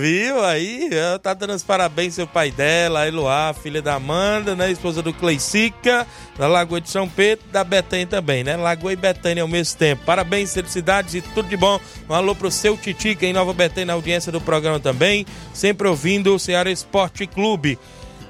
Viu 0.00 0.44
aí? 0.44 0.90
Tá 1.22 1.34
dando 1.34 1.52
os 1.52 1.62
parabéns 1.62 2.18
ao 2.18 2.26
pai 2.26 2.50
dela, 2.50 3.00
a 3.00 3.08
Eloá, 3.08 3.54
filha 3.54 3.80
da 3.80 3.94
Amanda, 3.94 4.56
né? 4.56 4.70
Esposa 4.70 5.00
do 5.00 5.12
Cleicica, 5.12 6.04
da 6.36 6.48
Lagoa 6.48 6.80
de 6.80 6.90
São 6.90 7.08
Pedro, 7.08 7.44
da 7.52 7.62
Betânia 7.62 8.06
também, 8.06 8.42
né? 8.42 8.56
Lagoa 8.56 8.92
e 8.92 8.96
Betânia 8.96 9.42
ao 9.42 9.48
mesmo 9.48 9.78
tempo. 9.78 10.02
Parabéns, 10.04 10.52
felicidades 10.52 11.14
e 11.14 11.20
tudo 11.20 11.48
de 11.48 11.56
bom. 11.56 11.78
Um 12.08 12.14
alô 12.14 12.34
pro 12.34 12.50
seu 12.50 12.76
Titica 12.76 13.24
em 13.24 13.32
Nova 13.32 13.52
Betânia, 13.52 13.86
na 13.86 13.92
audiência 13.92 14.32
do 14.32 14.40
programa 14.40 14.80
também. 14.80 15.24
Sempre 15.52 15.86
ouvindo 15.86 16.34
o 16.34 16.40
Ceará 16.40 16.70
Esporte 16.70 17.24
Clube. 17.26 17.78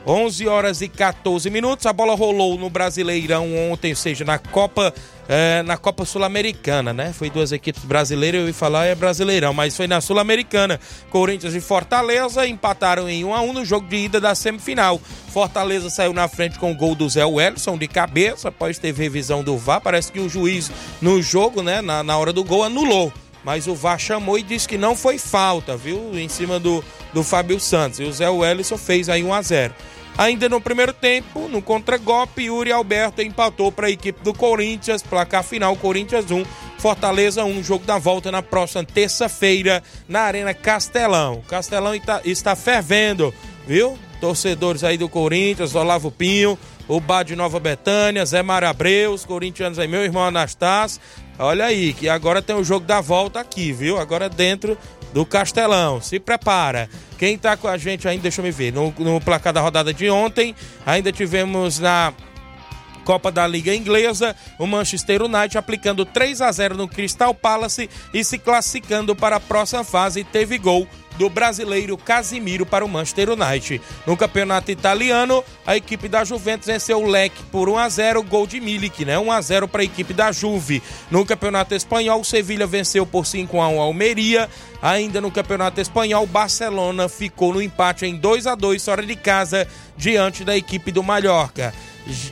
11 0.06 0.47
horas 0.47 0.83
e 0.83 0.88
14 0.88 1.49
minutos. 1.49 1.87
A 1.87 1.92
bola 1.94 2.14
rolou 2.14 2.59
no 2.59 2.68
Brasileirão 2.68 3.56
ontem, 3.71 3.92
ou 3.92 3.97
seja, 3.97 4.23
na 4.23 4.38
Copa 4.38 4.92
é, 5.28 5.62
na 5.62 5.76
Copa 5.76 6.04
Sul-Americana, 6.04 6.93
né? 6.93 7.12
Foi 7.12 7.31
duas 7.31 7.52
equipes 7.52 7.85
brasileiras, 7.85 8.40
eu 8.40 8.47
ia 8.49 8.54
falar 8.54 8.87
é 8.87 8.95
Brasileirão, 8.95 9.54
mas 9.54 9.76
foi 9.76 9.87
na 9.87 10.00
Sul-Americana. 10.00 10.78
Corinthians 11.11 11.54
e 11.54 11.61
Fortaleza 11.61 12.47
empataram 12.47 13.09
em 13.09 13.25
1 13.25 13.35
a 13.35 13.40
1 13.40 13.52
no 13.52 13.64
jogo 13.64 13.88
de 13.88 13.97
ida 13.97 14.21
da 14.21 14.35
semifinal. 14.35 15.00
Fortaleza 15.28 15.88
saiu 15.90 16.12
na 16.12 16.28
frente 16.28 16.59
com 16.59 16.73
o 16.73 16.75
gol 16.75 16.95
do 16.95 17.09
Zé 17.09 17.25
Wellison 17.25 17.78
de 17.78 17.88
cabeça, 17.88 18.49
após 18.49 18.78
ter 18.78 18.95
revisão 18.95 19.43
do 19.43 19.57
VAR. 19.57 19.81
Parece 19.81 20.12
que 20.12 20.21
o 20.21 20.28
juiz 20.28 20.71
no 21.00 21.21
jogo, 21.23 21.62
né, 21.62 21.81
na, 21.81 22.02
na 22.02 22.16
hora 22.16 22.33
do 22.33 22.45
gol, 22.45 22.62
anulou. 22.62 23.12
Mas 23.43 23.66
o 23.66 23.75
VAR 23.75 23.99
chamou 23.99 24.38
e 24.38 24.43
disse 24.43 24.66
que 24.66 24.78
não 24.78 24.97
foi 24.97 25.19
falta, 25.19 25.76
viu? 25.76 26.19
Em 26.19 26.28
cima 26.28 26.59
do, 26.59 26.83
do 27.12 27.23
Fábio 27.23 27.61
Santos. 27.61 28.00
E 28.00 28.04
o 28.04 28.12
Zé 28.12 28.28
Wellison 28.28 28.78
fez 28.78 29.09
aí 29.09 29.23
1 29.23 29.35
a 29.35 29.43
0 29.43 29.75
Ainda 30.16 30.49
no 30.49 30.61
primeiro 30.61 30.92
tempo, 30.92 31.49
no 31.49 31.61
contragolpe, 31.61 32.44
Yuri 32.44 32.71
Alberto 32.71 33.21
empatou 33.21 33.73
para 33.73 33.88
a 33.88 33.90
equipe 33.90 34.23
do 34.23 34.33
Corinthians, 34.33 35.02
placar 35.02 35.42
final 35.42 35.75
Corinthians 35.76 36.30
1, 36.30 36.44
Fortaleza 36.78 37.44
1, 37.44 37.62
jogo 37.64 37.85
da 37.85 37.99
volta 37.99 38.30
na 38.30 38.40
próxima 38.40 38.85
terça-feira 38.85 39.83
na 40.09 40.21
Arena 40.21 40.54
Castelão. 40.54 41.42
Castelão 41.49 41.92
está 42.25 42.54
fervendo, 42.54 43.35
viu? 43.66 43.99
Torcedores 44.21 44.85
aí 44.85 44.97
do 44.97 45.09
Corinthians, 45.09 45.75
Olavo 45.75 46.11
Pinho, 46.11 46.56
o 46.87 47.00
Bá 47.00 47.23
de 47.25 47.35
Nova 47.35 47.59
Betânia, 47.59 48.25
Zé 48.25 48.42
Mário 48.42 48.68
Abreu, 48.68 49.12
os 49.12 49.25
corintianos 49.25 49.78
aí, 49.78 49.88
meu 49.88 50.04
irmão 50.04 50.23
Anastácio. 50.23 51.00
Olha 51.38 51.64
aí, 51.64 51.92
que 51.92 52.09
agora 52.09 52.40
tem 52.40 52.54
o 52.54 52.62
jogo 52.62 52.87
da 52.87 53.00
volta 53.00 53.40
aqui, 53.40 53.73
viu? 53.73 53.99
Agora 53.99 54.28
dentro 54.28 54.78
do 55.14 55.25
Castelão. 55.25 56.00
Se 56.00 56.18
prepara. 56.18 56.90
Quem 57.16 57.38
tá 57.38 57.56
com 57.56 57.68
a 57.68 57.78
gente 57.78 58.06
ainda, 58.09 58.23
deixa 58.25 58.40
eu 58.40 58.44
me 58.44 58.50
ver, 58.50 58.73
no, 58.73 58.92
no 58.99 59.21
placar 59.21 59.52
da 59.52 59.61
rodada 59.61 59.94
de 59.94 60.11
ontem, 60.11 60.54
ainda 60.85 61.12
tivemos 61.12 61.78
na 61.78 62.12
Copa 63.04 63.30
da 63.30 63.46
Liga 63.46 63.75
Inglesa, 63.75 64.34
o 64.58 64.66
Manchester 64.66 65.23
United 65.23 65.58
aplicando 65.58 66.04
3 66.04 66.40
a 66.40 66.50
0 66.50 66.76
no 66.76 66.88
Crystal 66.88 67.34
Palace 67.34 67.88
e 68.12 68.25
se 68.25 68.38
classificando 68.38 69.14
para 69.14 69.37
a 69.37 69.40
próxima 69.40 69.84
fase. 69.84 70.25
Teve 70.25 70.58
gol 70.58 70.88
do 71.16 71.28
brasileiro 71.28 71.96
Casimiro 71.96 72.66
para 72.66 72.84
o 72.84 72.88
Manchester 72.88 73.30
United. 73.30 73.80
No 74.06 74.16
campeonato 74.16 74.70
italiano, 74.70 75.44
a 75.66 75.76
equipe 75.76 76.08
da 76.08 76.25
Juventus 76.25 76.66
venceu 76.66 77.02
o 77.02 77.06
Leque 77.06 77.42
por 77.50 77.68
1 77.68 77.78
a 77.78 77.88
0, 77.88 78.23
gol 78.23 78.46
de 78.46 78.61
Milik, 78.61 79.04
né? 79.04 79.18
1 79.18 79.32
a 79.32 79.40
0 79.40 79.68
para 79.68 79.82
a 79.82 79.84
equipe 79.84 80.12
da 80.12 80.32
Juve. 80.32 80.82
No 81.11 81.25
campeonato 81.25 81.75
espanhol, 81.75 82.20
o 82.20 82.25
Sevilha 82.25 82.66
venceu 82.66 83.06
por 83.06 83.26
5 83.26 83.61
a 83.61 83.68
1 83.68 83.80
a 83.80 83.84
Almeria. 83.84 84.49
Ainda 84.82 85.20
no 85.20 85.30
campeonato 85.30 85.80
espanhol, 85.80 86.26
Barcelona 86.26 87.08
ficou 87.08 87.54
no 87.54 87.62
empate 87.62 88.06
em 88.06 88.16
2 88.16 88.46
a 88.46 88.54
2 88.54 88.84
fora 88.84 89.02
de 89.02 89.16
casa 89.16 89.66
diante 89.96 90.44
da 90.44 90.56
equipe 90.56 90.90
do 90.90 91.02
Mallorca 91.02 91.73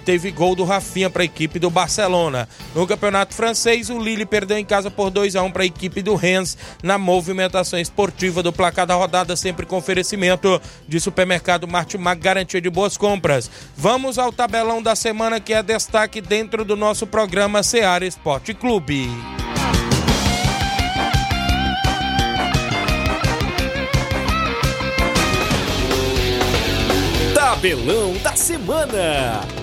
teve 0.05 0.31
gol 0.31 0.55
do 0.55 0.65
Rafinha 0.65 1.09
para 1.09 1.23
a 1.23 1.25
equipe 1.25 1.59
do 1.59 1.71
Barcelona. 1.71 2.49
No 2.75 2.87
Campeonato 2.87 3.35
Francês, 3.35 3.91
o 3.91 3.99
Lille 3.99 4.27
perdeu 4.27 4.59
em 4.59 4.65
casa 4.65 4.91
por 4.91 5.11
2 5.11 5.37
a 5.37 5.43
1 5.43 5.51
para 5.51 5.63
a 5.63 5.67
equipe 5.67 6.03
do 6.03 6.15
Rennes 6.15 6.57
na 6.83 6.99
movimentação 6.99 7.79
esportiva 7.79 8.43
do 8.43 8.53
placar 8.53 8.87
da 8.87 8.95
rodada, 8.95 9.37
sempre 9.37 9.67
com 9.67 9.77
oferecimento 9.77 10.61
de 10.87 11.01
supermercado 11.01 11.69
Martimag, 11.69 12.21
garantia 12.21 12.61
de 12.61 12.71
boas 12.71 12.97
compras. 12.97 13.51
Vamos 13.77 14.19
ao 14.19 14.33
tabelão 14.33 14.83
da 14.83 14.95
semana 14.95 15.41
que 15.41 15.53
é 15.53 15.63
destaque 15.63 16.21
dentro 16.21 16.65
do 16.65 16.77
nosso 16.77 17.07
programa 17.07 17.63
Seara 17.63 18.07
Esporte 18.07 18.55
Clube. 18.55 19.09
Tabelão 27.35 28.15
da 28.25 28.35
semana. 28.35 29.62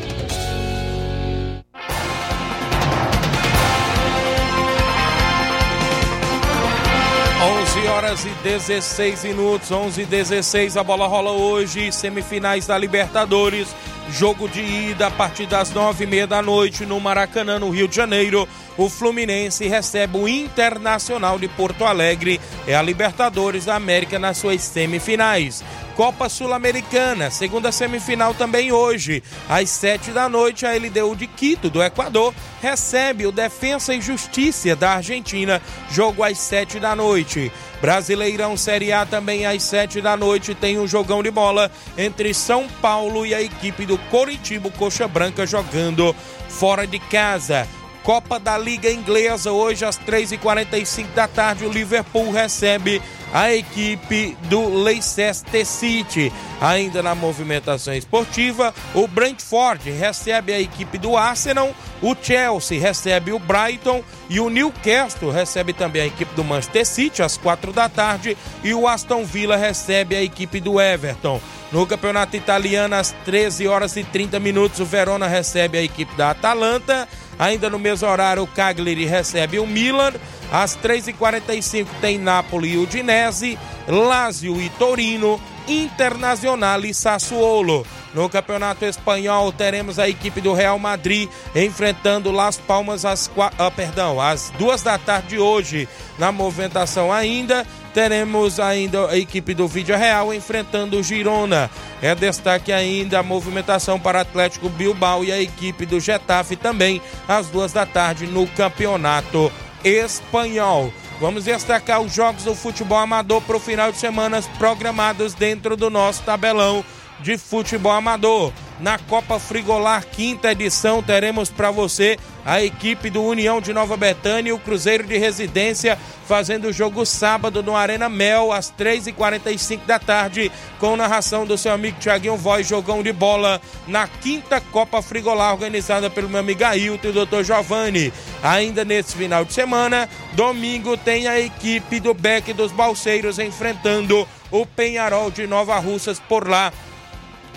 11 7.69 7.87
horas 7.87 8.25
e 8.25 8.29
16 8.41 9.25
minutos, 9.25 9.71
11 9.71 10.01
e 10.01 10.05
16. 10.05 10.75
A 10.75 10.83
bola 10.83 11.05
rola 11.05 11.29
hoje, 11.29 11.91
semifinais 11.91 12.65
da 12.65 12.75
Libertadores. 12.75 13.67
Jogo 14.09 14.49
de 14.49 14.59
ida 14.59 15.05
a 15.05 15.11
partir 15.11 15.45
das 15.45 15.71
nove 15.71 16.03
e 16.03 16.07
meia 16.07 16.25
da 16.25 16.41
noite 16.41 16.83
no 16.83 16.99
Maracanã, 16.99 17.59
no 17.59 17.69
Rio 17.69 17.87
de 17.87 17.95
Janeiro. 17.95 18.49
O 18.75 18.89
Fluminense 18.89 19.67
recebe 19.67 20.17
o 20.17 20.27
Internacional 20.27 21.37
de 21.37 21.47
Porto 21.47 21.85
Alegre. 21.85 22.41
É 22.65 22.75
a 22.75 22.81
Libertadores 22.81 23.65
da 23.65 23.75
América 23.75 24.17
nas 24.17 24.39
suas 24.39 24.63
semifinais. 24.63 25.63
Copa 25.99 26.29
Sul-Americana, 26.29 27.29
segunda 27.29 27.73
semifinal 27.73 28.33
também 28.33 28.71
hoje. 28.71 29.21
Às 29.49 29.69
sete 29.69 30.11
da 30.11 30.29
noite, 30.29 30.65
a 30.65 30.71
LDU 30.71 31.13
de 31.13 31.27
Quito, 31.27 31.69
do 31.69 31.83
Equador, 31.83 32.33
recebe 32.61 33.27
o 33.27 33.33
Defensa 33.33 33.93
e 33.93 33.99
Justiça 33.99 34.77
da 34.77 34.91
Argentina. 34.91 35.61
Jogo 35.91 36.23
às 36.23 36.37
sete 36.39 36.79
da 36.79 36.95
noite. 36.95 37.51
Brasileirão 37.81 38.55
Série 38.55 38.93
A 38.93 39.05
também 39.05 39.45
às 39.45 39.61
sete 39.61 39.99
da 39.99 40.15
noite 40.15 40.55
tem 40.55 40.79
um 40.79 40.87
jogão 40.87 41.21
de 41.21 41.31
bola 41.31 41.69
entre 41.97 42.33
São 42.33 42.65
Paulo 42.81 43.25
e 43.25 43.35
a 43.35 43.41
equipe 43.41 43.85
do 43.85 43.97
Coritiba 44.09 44.71
Coxa 44.71 45.05
Branca 45.05 45.45
jogando 45.45 46.15
fora 46.47 46.87
de 46.87 46.97
casa. 46.97 47.67
Copa 48.03 48.39
da 48.39 48.57
Liga 48.57 48.91
Inglesa, 48.91 49.51
hoje 49.51 49.85
às 49.85 49.97
3h45 49.99 51.07
da 51.13 51.27
tarde, 51.27 51.65
o 51.65 51.71
Liverpool 51.71 52.31
recebe 52.31 53.01
a 53.33 53.53
equipe 53.53 54.35
do 54.43 54.83
Leicester 54.83 55.65
City. 55.65 56.31
Ainda 56.59 57.03
na 57.03 57.13
movimentação 57.13 57.93
esportiva, 57.93 58.73
o 58.93 59.07
Brentford 59.07 59.91
recebe 59.91 60.53
a 60.53 60.59
equipe 60.59 60.97
do 60.97 61.15
Arsenal, 61.15 61.73
o 62.01 62.15
Chelsea 62.19 62.79
recebe 62.79 63.31
o 63.31 63.39
Brighton 63.39 64.03
e 64.29 64.39
o 64.39 64.49
Newcastle 64.49 65.31
recebe 65.31 65.73
também 65.73 66.01
a 66.01 66.07
equipe 66.07 66.33
do 66.35 66.43
Manchester 66.43 66.85
City 66.85 67.21
às 67.21 67.37
quatro 67.37 67.71
da 67.71 67.87
tarde 67.87 68.37
e 68.63 68.73
o 68.73 68.87
Aston 68.87 69.23
Villa 69.23 69.55
recebe 69.55 70.15
a 70.15 70.23
equipe 70.23 70.59
do 70.59 70.81
Everton. 70.81 71.39
No 71.71 71.85
campeonato 71.85 72.35
italiano, 72.35 72.95
às 72.95 73.11
13 73.25 73.67
horas 73.67 73.95
e 73.95 74.03
30 74.03 74.39
minutos, 74.39 74.79
o 74.79 74.85
Verona 74.85 75.27
recebe 75.27 75.77
a 75.77 75.83
equipe 75.83 76.15
da 76.15 76.31
Atalanta. 76.31 77.07
Ainda 77.39 77.69
no 77.69 77.79
mesmo 77.79 78.05
horário, 78.07 78.43
o 78.43 78.47
Cagliari 78.47 79.05
recebe 79.05 79.57
o 79.59 79.65
Milan. 79.65 80.11
Às 80.51 80.75
3h45 80.75 81.87
tem 82.01 82.17
Napoli 82.17 82.73
e 82.73 82.77
Udinese, 82.77 83.57
Lazio 83.87 84.61
e 84.61 84.69
Torino, 84.71 85.39
Internacional 85.65 86.83
e 86.83 86.93
Sassuolo. 86.93 87.85
No 88.13 88.27
Campeonato 88.27 88.85
Espanhol 88.85 89.51
teremos 89.51 89.99
a 89.99 90.09
equipe 90.09 90.41
do 90.41 90.53
Real 90.53 90.79
Madrid 90.79 91.29
enfrentando 91.55 92.31
Las 92.31 92.57
Palmas 92.57 93.05
às, 93.05 93.29
ah, 93.57 93.71
perdão, 93.71 94.19
às 94.19 94.51
duas 94.57 94.81
da 94.81 94.97
tarde 94.97 95.29
de 95.29 95.39
hoje. 95.39 95.87
Na 96.17 96.31
movimentação 96.31 97.11
ainda 97.11 97.65
teremos 97.93 98.59
ainda 98.59 99.09
a 99.09 99.17
equipe 99.17 99.53
do 99.53 99.67
Vídeo 99.67 99.95
Real 99.95 100.33
enfrentando 100.33 100.97
o 100.97 101.03
Girona. 101.03 101.69
É 102.01 102.15
destaque 102.15 102.71
ainda 102.71 103.19
a 103.19 103.23
movimentação 103.23 103.99
para 103.99 104.21
Atlético 104.21 104.69
Bilbao 104.69 105.23
e 105.23 105.31
a 105.31 105.39
equipe 105.39 105.85
do 105.85 105.99
Getafe 105.99 106.55
também 106.55 107.01
às 107.27 107.47
duas 107.47 107.73
da 107.73 107.85
tarde 107.85 108.25
no 108.25 108.47
Campeonato 108.47 109.51
Espanhol. 109.83 110.91
Vamos 111.19 111.43
destacar 111.43 112.01
os 112.01 112.13
jogos 112.13 112.45
do 112.45 112.55
futebol 112.55 112.97
amador 112.97 113.41
para 113.41 113.57
o 113.57 113.59
final 113.59 113.91
de 113.91 113.97
semana 113.97 114.41
programados 114.57 115.33
dentro 115.33 115.75
do 115.75 115.89
nosso 115.89 116.23
tabelão 116.23 116.83
de 117.21 117.37
futebol 117.37 117.91
amador. 117.91 118.51
Na 118.79 118.97
Copa 118.97 119.37
Frigolar, 119.39 120.05
quinta 120.05 120.51
edição, 120.51 121.03
teremos 121.03 121.49
para 121.49 121.69
você 121.69 122.17
a 122.45 122.63
equipe 122.63 123.09
do 123.09 123.21
União 123.21 123.59
de 123.59 123.73
Nova 123.73 123.97
Betânia 123.97 124.51
e 124.51 124.53
o 124.53 124.59
Cruzeiro 124.59 125.05
de 125.05 125.17
Residência 125.17 125.97
fazendo 126.29 126.67
o 126.67 126.71
jogo 126.71 127.07
sábado 127.07 127.63
no 127.63 127.75
Arena 127.75 128.07
Mel, 128.07 128.53
às 128.53 128.71
3h45 128.71 129.79
da 129.87 129.97
tarde, 129.97 130.51
com 130.79 130.95
narração 130.95 131.43
do 131.43 131.57
seu 131.57 131.73
amigo 131.73 131.99
Tiaguinho 131.99 132.37
Voz, 132.37 132.67
jogão 132.67 133.01
de 133.01 133.11
bola 133.11 133.59
na 133.87 134.07
quinta 134.07 134.61
Copa 134.61 135.01
Frigolar, 135.01 135.53
organizada 135.53 136.07
pelo 136.07 136.29
meu 136.29 136.39
amigo 136.39 136.63
Ailton 136.63 137.07
e 137.07 137.09
o 137.09 137.25
Dr. 137.25 137.43
Giovanni. 137.43 138.13
Ainda 138.43 138.85
nesse 138.85 139.15
final 139.15 139.43
de 139.43 139.53
semana, 139.53 140.07
domingo, 140.33 140.95
tem 140.95 141.27
a 141.27 141.39
equipe 141.39 141.99
do 141.99 142.13
Beck 142.13 142.53
dos 142.53 142.71
Balseiros 142.71 143.39
enfrentando 143.39 144.27
o 144.51 144.67
Penharol 144.67 145.31
de 145.31 145.47
Nova 145.47 145.79
Russas 145.79 146.19
por 146.19 146.47
lá, 146.47 146.71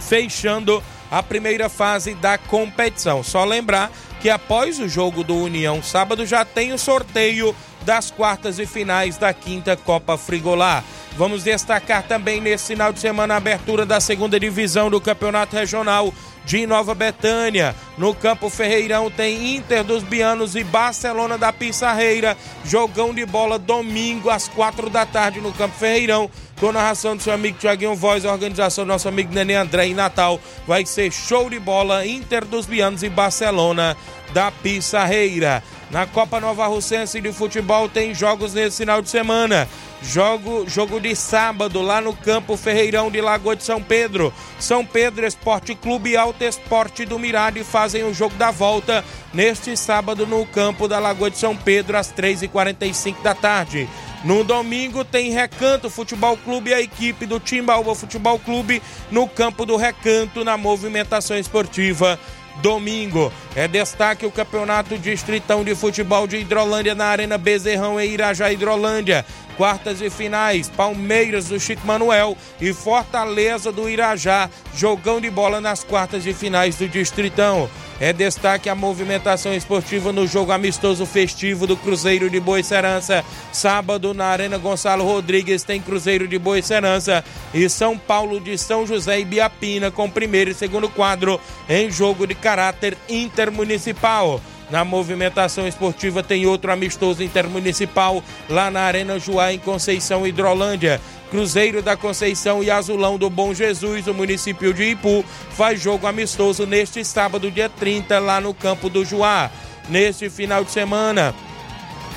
fechando 0.09 0.83
a 1.11 1.23
primeira 1.23 1.69
fase 1.69 2.15
da 2.15 2.39
competição. 2.39 3.23
Só 3.23 3.45
lembrar 3.45 3.91
que 4.21 4.31
após 4.31 4.79
o 4.79 4.89
jogo 4.89 5.23
do 5.23 5.37
União 5.37 5.83
sábado 5.83 6.25
já 6.25 6.45
tem 6.45 6.73
o 6.73 6.79
sorteio 6.79 7.55
das 7.85 8.11
quartas 8.11 8.59
e 8.59 8.67
finais 8.67 9.19
da 9.19 9.33
quinta 9.35 9.77
Copa 9.77 10.17
Frigolar. 10.17 10.85
Vamos 11.17 11.43
destacar 11.45 12.05
também 12.05 12.41
nesse 12.41 12.69
final 12.69 12.93
de 12.93 13.01
semana 13.01 13.35
a 13.35 13.37
abertura 13.37 13.85
da 13.85 14.01
segunda 14.01 14.39
divisão 14.41 14.89
do 14.89 15.01
Campeonato 15.01 15.57
Regional 15.57 16.13
de 16.45 16.67
Nova 16.67 16.95
Betânia. 16.95 17.75
No 17.97 18.15
Campo 18.15 18.49
Ferreirão 18.49 19.11
tem 19.11 19.57
Inter 19.57 19.85
dos 19.85 20.03
Bianos 20.03 20.57
e 20.57 20.65
Barcelona 20.65 21.39
da 21.39 21.53
Pissarreira. 21.53 22.37
Jogão 22.65 23.15
de 23.15 23.25
bola 23.25 23.59
domingo 23.59 24.31
às 24.31 24.49
quatro 24.49 24.91
da 24.91 25.07
tarde 25.07 25.41
no 25.41 25.53
Campo 25.53 25.77
Ferreirão. 25.79 26.31
Com 26.59 26.73
narração 26.73 27.17
do 27.17 27.23
seu 27.23 27.33
amigo 27.33 27.59
Tiaguinho 27.59 27.97
Voz, 27.97 28.25
organização 28.25 28.85
do 28.85 28.89
nosso 28.89 29.09
amigo 29.09 29.35
Nenê 29.35 29.55
André 29.55 29.87
em 29.87 29.95
Natal. 29.95 30.41
Vai 30.67 30.87
ser 30.87 31.11
show 31.11 31.51
de 31.51 31.59
bola 31.59 32.07
Inter 32.07 32.45
dos 32.45 32.67
Bianos 32.67 33.03
e 33.03 33.09
Barcelona 33.09 33.97
da 34.33 34.51
Pissarreira. 34.51 35.63
Na 35.91 36.07
Copa 36.07 36.41
Nova 36.41 36.67
Russense 36.67 37.21
de 37.21 37.33
Futebol 37.33 37.89
tem 37.89 38.15
jogos 38.15 38.55
nesse 38.55 38.79
final 38.79 39.03
de 39.03 39.11
semana. 39.11 39.69
Jogo, 40.03 40.69
jogo 40.69 41.01
de 41.01 41.15
sábado 41.15 41.81
lá 41.81 42.01
no 42.01 42.15
campo 42.15 42.57
Ferreirão 42.57 43.11
de 43.11 43.21
Lagoa 43.21 43.55
de 43.55 43.63
São 43.63 43.81
Pedro. 43.81 44.35
São 44.59 44.85
Pedro 44.85 45.25
Esporte 45.25 45.75
Clube 45.75 46.11
e 46.11 46.17
Alto 46.17 46.43
Esporte 46.43 47.05
do 47.05 47.19
Mirade 47.19 47.63
fazem 47.63 48.03
o 48.05 48.13
jogo 48.13 48.35
da 48.35 48.51
volta 48.51 49.05
neste 49.33 49.77
sábado 49.77 50.27
no 50.27 50.45
campo 50.45 50.89
da 50.89 50.99
Lagoa 50.99 51.31
de 51.31 51.39
São 51.39 51.57
Pedro 51.57 51.97
às 51.97 52.13
3h45 52.13 53.23
da 53.23 53.35
tarde. 53.35 53.89
No 54.25 54.45
domingo 54.45 55.05
tem 55.05 55.31
Recanto 55.31 55.89
Futebol 55.89 56.37
Clube 56.37 56.71
e 56.71 56.75
a 56.75 56.81
equipe 56.81 57.25
do 57.25 57.41
Timbaúba 57.41 57.95
Futebol 57.95 58.39
Clube 58.39 58.83
no 59.11 59.29
campo 59.29 59.65
do 59.65 59.77
Recanto 59.77 60.45
na 60.45 60.57
movimentação 60.57 61.37
esportiva 61.37 62.19
domingo. 62.61 63.33
É 63.55 63.67
destaque 63.67 64.27
o 64.27 64.31
Campeonato 64.31 64.99
Distritão 64.99 65.65
de 65.65 65.75
Futebol 65.75 66.27
de 66.27 66.39
Hidrolândia 66.39 66.95
na 66.95 67.07
Arena 67.07 67.39
Bezerrão 67.39 68.01
em 68.01 68.11
Irajá, 68.11 68.53
Hidrolândia. 68.53 69.25
Quartas 69.57 70.01
e 70.01 70.09
finais, 70.09 70.69
Palmeiras 70.69 71.49
do 71.49 71.61
Chico 71.61 71.87
Manuel 71.87 72.37
e 72.61 72.73
Fortaleza 72.73 73.71
do 73.71 73.89
Irajá. 73.89 74.49
Jogão 74.75 75.21
de 75.21 75.31
bola 75.31 75.61
nas 75.61 75.85
quartas 75.85 76.23
de 76.23 76.33
finais 76.33 76.77
do 76.77 76.89
Distritão. 76.89 77.69
É 78.03 78.13
destaque 78.13 78.69
a 78.69 78.75
movimentação 78.75 79.55
esportiva 79.55 80.11
no 80.11 80.27
jogo 80.27 80.51
amistoso 80.51 81.07
festivo 81.07 81.69
do 81.69 81.77
Cruzeiro 81.77 82.29
de 82.29 82.41
Boicerança. 82.41 83.25
Sábado, 83.53 84.13
na 84.13 84.25
Arena 84.25 84.59
Gonçalo 84.59 85.05
Rodrigues, 85.05 85.63
tem 85.63 85.81
Cruzeiro 85.81 86.27
de 86.27 86.37
Boicerança 86.37 87.25
e 87.55 87.69
São 87.69 87.97
Paulo 87.97 88.41
de 88.41 88.59
São 88.59 88.85
José 88.85 89.21
e 89.21 89.25
Biapina 89.25 89.89
com 89.89 90.11
primeiro 90.11 90.51
e 90.51 90.55
segundo 90.55 90.89
quadro 90.89 91.41
em 91.69 91.93
jogo 91.93 92.27
de 92.27 92.35
caráter 92.35 92.99
intermunicipal. 93.09 94.41
Na 94.69 94.85
movimentação 94.85 95.69
esportiva 95.69 96.25
tem 96.25 96.45
outro 96.45 96.73
amistoso 96.73 97.23
intermunicipal 97.23 98.21
lá 98.49 98.69
na 98.69 98.81
Arena 98.81 99.17
Joá 99.17 99.53
em 99.53 99.61
Conceição 99.61 100.27
Hidrolândia. 100.27 101.01
Cruzeiro 101.33 101.81
da 101.81 101.97
Conceição 101.97 102.63
e 102.63 102.71
Azulão 102.71 103.17
do 103.17 103.31
Bom 103.31 103.55
Jesus, 103.55 104.07
o 104.07 104.13
município 104.13 104.75
de 104.75 104.91
Ipu, 104.91 105.25
faz 105.53 105.81
jogo 105.81 106.07
amistoso 106.07 106.67
neste 106.67 107.03
sábado, 107.07 107.51
dia 107.51 107.71
30, 107.71 108.19
lá 108.19 108.39
no 108.39 108.53
campo 108.53 108.91
do 108.91 109.03
Juá. 109.03 109.51
Neste 109.89 110.29
final 110.29 110.63
de 110.63 110.71
semana, 110.71 111.35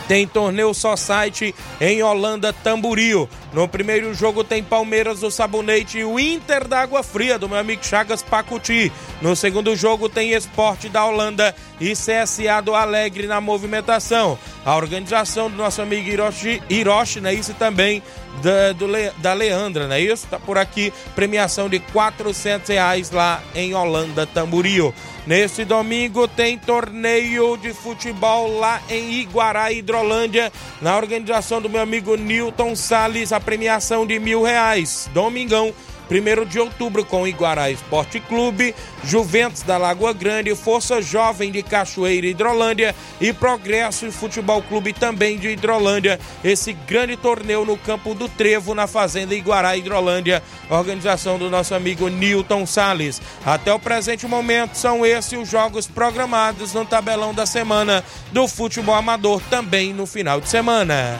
tem 0.08 0.28
torneio 0.28 0.74
só 0.74 0.96
site 0.96 1.54
em 1.80 2.04
Holanda 2.04 2.54
Tamburil. 2.54 3.30
No 3.54 3.68
primeiro 3.68 4.14
jogo 4.14 4.44
tem 4.44 4.62
Palmeiras 4.62 5.22
do 5.22 5.32
Sabonete 5.32 6.00
e 6.00 6.04
o 6.04 6.20
Inter 6.20 6.68
da 6.68 6.82
Água 6.82 7.02
Fria 7.02 7.40
do 7.40 7.48
meu 7.48 7.58
amigo 7.58 7.86
Chagas 7.86 8.22
Pacuti. 8.22 8.92
No 9.22 9.36
segundo 9.36 9.76
jogo 9.76 10.10
tem 10.10 10.34
Esporte 10.34 10.90
da 10.90 11.06
Holanda 11.06 11.56
e 11.80 11.94
CSA 11.94 12.62
do 12.64 12.76
Alegre 12.76 13.28
na 13.28 13.40
movimentação. 13.40 14.38
A 14.66 14.76
organização 14.76 15.50
do 15.50 15.56
nosso 15.56 15.82
amigo 15.82 16.08
Hiroshi, 16.08 16.62
Hiroshi 16.70 17.22
né? 17.22 17.34
Isso 17.34 17.54
também 17.54 18.04
da, 18.42 18.74
do, 18.74 18.88
da 19.18 19.34
Leandra, 19.34 19.88
né? 19.88 20.02
Isso 20.02 20.28
tá 20.28 20.38
por 20.38 20.58
aqui, 20.58 20.92
premiação 21.16 21.70
de 21.70 21.80
400 21.80 22.68
reais 22.70 23.12
lá 23.12 23.42
em 23.56 23.74
Holanda 23.74 24.28
Tamburil. 24.28 24.94
Neste 25.26 25.66
domingo 25.66 26.28
tem 26.28 26.56
torneio 26.56 27.58
de 27.58 27.74
futebol 27.74 28.60
lá 28.60 28.80
em 28.88 29.14
Iguará, 29.14 29.72
Hidrolândia, 29.72 30.54
na 30.80 30.96
organização 30.96 31.60
do 31.60 31.68
meu 31.68 31.82
amigo 31.82 32.16
Newton 32.16 32.76
Salles, 32.76 33.34
a 33.34 33.40
premiação 33.40 34.06
de 34.06 34.20
mil 34.20 34.44
reais. 34.44 35.10
Domingão 35.16 35.74
1 36.10 36.46
de 36.46 36.60
outubro 36.60 37.06
com 37.06 37.28
Iguará 37.28 37.70
Esporte 37.70 38.20
Clube, 38.20 38.76
Juventus 39.04 39.62
da 39.62 39.78
Lagoa 39.78 40.14
Grande, 40.14 40.56
Força 40.56 41.02
Jovem 41.02 41.52
de 41.52 41.62
Cachoeira 41.62 42.28
Hidrolândia 42.28 42.96
e 43.22 43.32
Progresso 43.32 44.12
Futebol 44.12 44.62
Clube 44.64 44.94
também 44.94 45.38
de 45.38 45.50
Hidrolândia. 45.50 46.20
Esse 46.44 46.74
grande 46.74 47.16
torneio 47.16 47.66
no 47.66 47.78
campo 47.78 48.14
do 48.14 48.28
Trevo, 48.28 48.74
na 48.74 48.88
Fazenda 48.88 49.36
Iguará 49.36 49.78
Hidrolândia, 49.78 50.42
organização 50.70 51.38
do 51.38 51.50
nosso 51.50 51.76
amigo 51.76 52.10
Newton 52.10 52.66
Sales. 52.66 53.22
Até 53.46 53.74
o 53.74 53.80
presente 53.80 54.28
momento 54.28 54.76
são 54.76 55.06
esses 55.06 55.36
os 55.46 55.50
jogos 55.50 55.88
programados 55.88 56.74
no 56.74 56.86
tabelão 56.86 57.34
da 57.34 57.46
semana 57.46 58.04
do 58.32 58.48
futebol 58.48 58.96
amador 58.96 59.42
também 59.50 59.94
no 59.94 60.06
final 60.06 60.42
de 60.42 60.50
semana. 60.50 61.20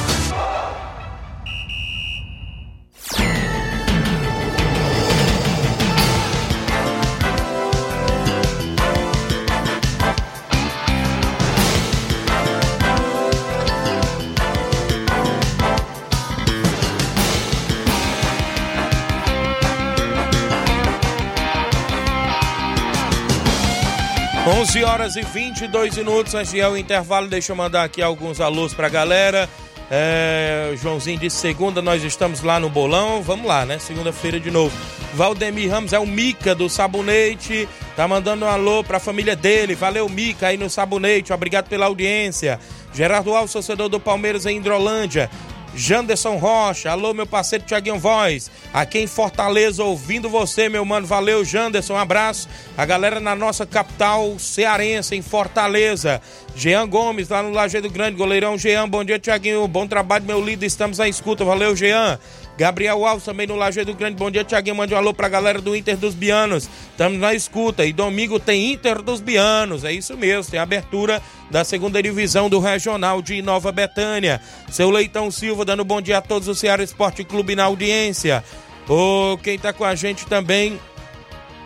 11 24.71 24.83
horas 24.85 25.15
e 25.17 25.21
22 25.21 25.97
minutos 25.97 26.33
antes 26.33 26.53
ir 26.53 26.61
ao 26.61 26.77
intervalo, 26.77 27.27
deixa 27.27 27.51
eu 27.51 27.57
mandar 27.57 27.83
aqui 27.83 28.01
alguns 28.01 28.39
alôs 28.39 28.73
pra 28.73 28.87
galera. 28.87 29.49
É, 29.91 30.73
Joãozinho 30.81 31.19
de 31.19 31.29
segunda, 31.29 31.81
nós 31.81 32.01
estamos 32.05 32.41
lá 32.41 32.57
no 32.57 32.69
bolão. 32.69 33.21
Vamos 33.21 33.45
lá, 33.45 33.65
né? 33.65 33.79
Segunda-feira 33.79 34.39
de 34.39 34.49
novo. 34.49 34.73
Valdemir 35.13 35.69
Ramos 35.69 35.91
é 35.91 35.99
o 35.99 36.07
Mica 36.07 36.55
do 36.55 36.69
Sabonete. 36.69 37.67
Tá 37.97 38.07
mandando 38.07 38.45
um 38.45 38.47
alô 38.47 38.81
pra 38.81 38.97
família 38.97 39.35
dele. 39.35 39.75
Valeu, 39.75 40.07
Mica, 40.07 40.47
aí 40.47 40.55
no 40.55 40.69
Sabonete. 40.69 41.33
Obrigado 41.33 41.67
pela 41.67 41.87
audiência. 41.87 42.57
Gerardo 42.93 43.35
Alves, 43.35 43.51
torcedor 43.51 43.89
do 43.89 43.99
Palmeiras 43.99 44.45
em 44.45 44.55
Hidrolândia. 44.55 45.29
Janderson 45.75 46.35
Rocha, 46.35 46.91
alô 46.91 47.13
meu 47.13 47.25
parceiro 47.25 47.63
Tiaguinho 47.65 47.97
Voz, 47.97 48.51
aqui 48.73 48.99
em 48.99 49.07
Fortaleza 49.07 49.83
ouvindo 49.83 50.29
você 50.29 50.67
meu 50.67 50.83
mano, 50.83 51.07
valeu 51.07 51.45
Janderson, 51.45 51.93
um 51.93 51.97
abraço, 51.97 52.49
a 52.77 52.85
galera 52.85 53.19
na 53.19 53.35
nossa 53.35 53.65
capital 53.65 54.37
cearense 54.37 55.15
em 55.15 55.21
Fortaleza, 55.21 56.21
Jean 56.55 56.87
Gomes 56.87 57.29
lá 57.29 57.41
no 57.41 57.51
Lajeado 57.51 57.89
Grande, 57.89 58.17
goleirão 58.17 58.57
Jean, 58.57 58.87
bom 58.87 59.03
dia 59.03 59.17
Tiaguinho, 59.17 59.65
bom 59.67 59.87
trabalho 59.87 60.25
meu 60.25 60.43
líder, 60.43 60.65
estamos 60.65 60.99
à 60.99 61.07
escuta, 61.07 61.45
valeu 61.45 61.75
Jean, 61.75 62.19
Gabriel 62.61 63.03
Alves 63.03 63.25
também 63.25 63.47
no 63.47 63.55
Lajeado 63.55 63.91
Grande. 63.95 64.17
Bom 64.17 64.29
dia, 64.29 64.43
Tiaguinho. 64.43 64.75
Mande 64.75 64.93
um 64.93 64.97
alô 64.97 65.15
pra 65.15 65.27
galera 65.27 65.59
do 65.59 65.75
Inter 65.75 65.97
dos 65.97 66.13
Bianos. 66.13 66.69
Estamos 66.91 67.17
na 67.17 67.33
escuta. 67.33 67.83
E 67.83 67.91
domingo 67.91 68.39
tem 68.39 68.73
Inter 68.73 69.01
dos 69.01 69.19
Bianos. 69.19 69.83
É 69.83 69.91
isso 69.91 70.15
mesmo. 70.15 70.51
Tem 70.51 70.59
abertura 70.59 71.19
da 71.49 71.63
segunda 71.63 72.03
divisão 72.03 72.51
do 72.51 72.59
Regional 72.59 73.19
de 73.19 73.41
Nova 73.41 73.71
Betânia. 73.71 74.39
Seu 74.69 74.91
Leitão 74.91 75.31
Silva 75.31 75.65
dando 75.65 75.83
bom 75.83 75.99
dia 75.99 76.19
a 76.19 76.21
todos 76.21 76.47
o 76.47 76.53
Ceará 76.53 76.83
Esporte 76.83 77.23
Clube 77.23 77.55
na 77.55 77.63
audiência. 77.63 78.43
Ô, 78.87 79.39
quem 79.39 79.57
tá 79.57 79.73
com 79.73 79.83
a 79.83 79.95
gente 79.95 80.27
também 80.27 80.79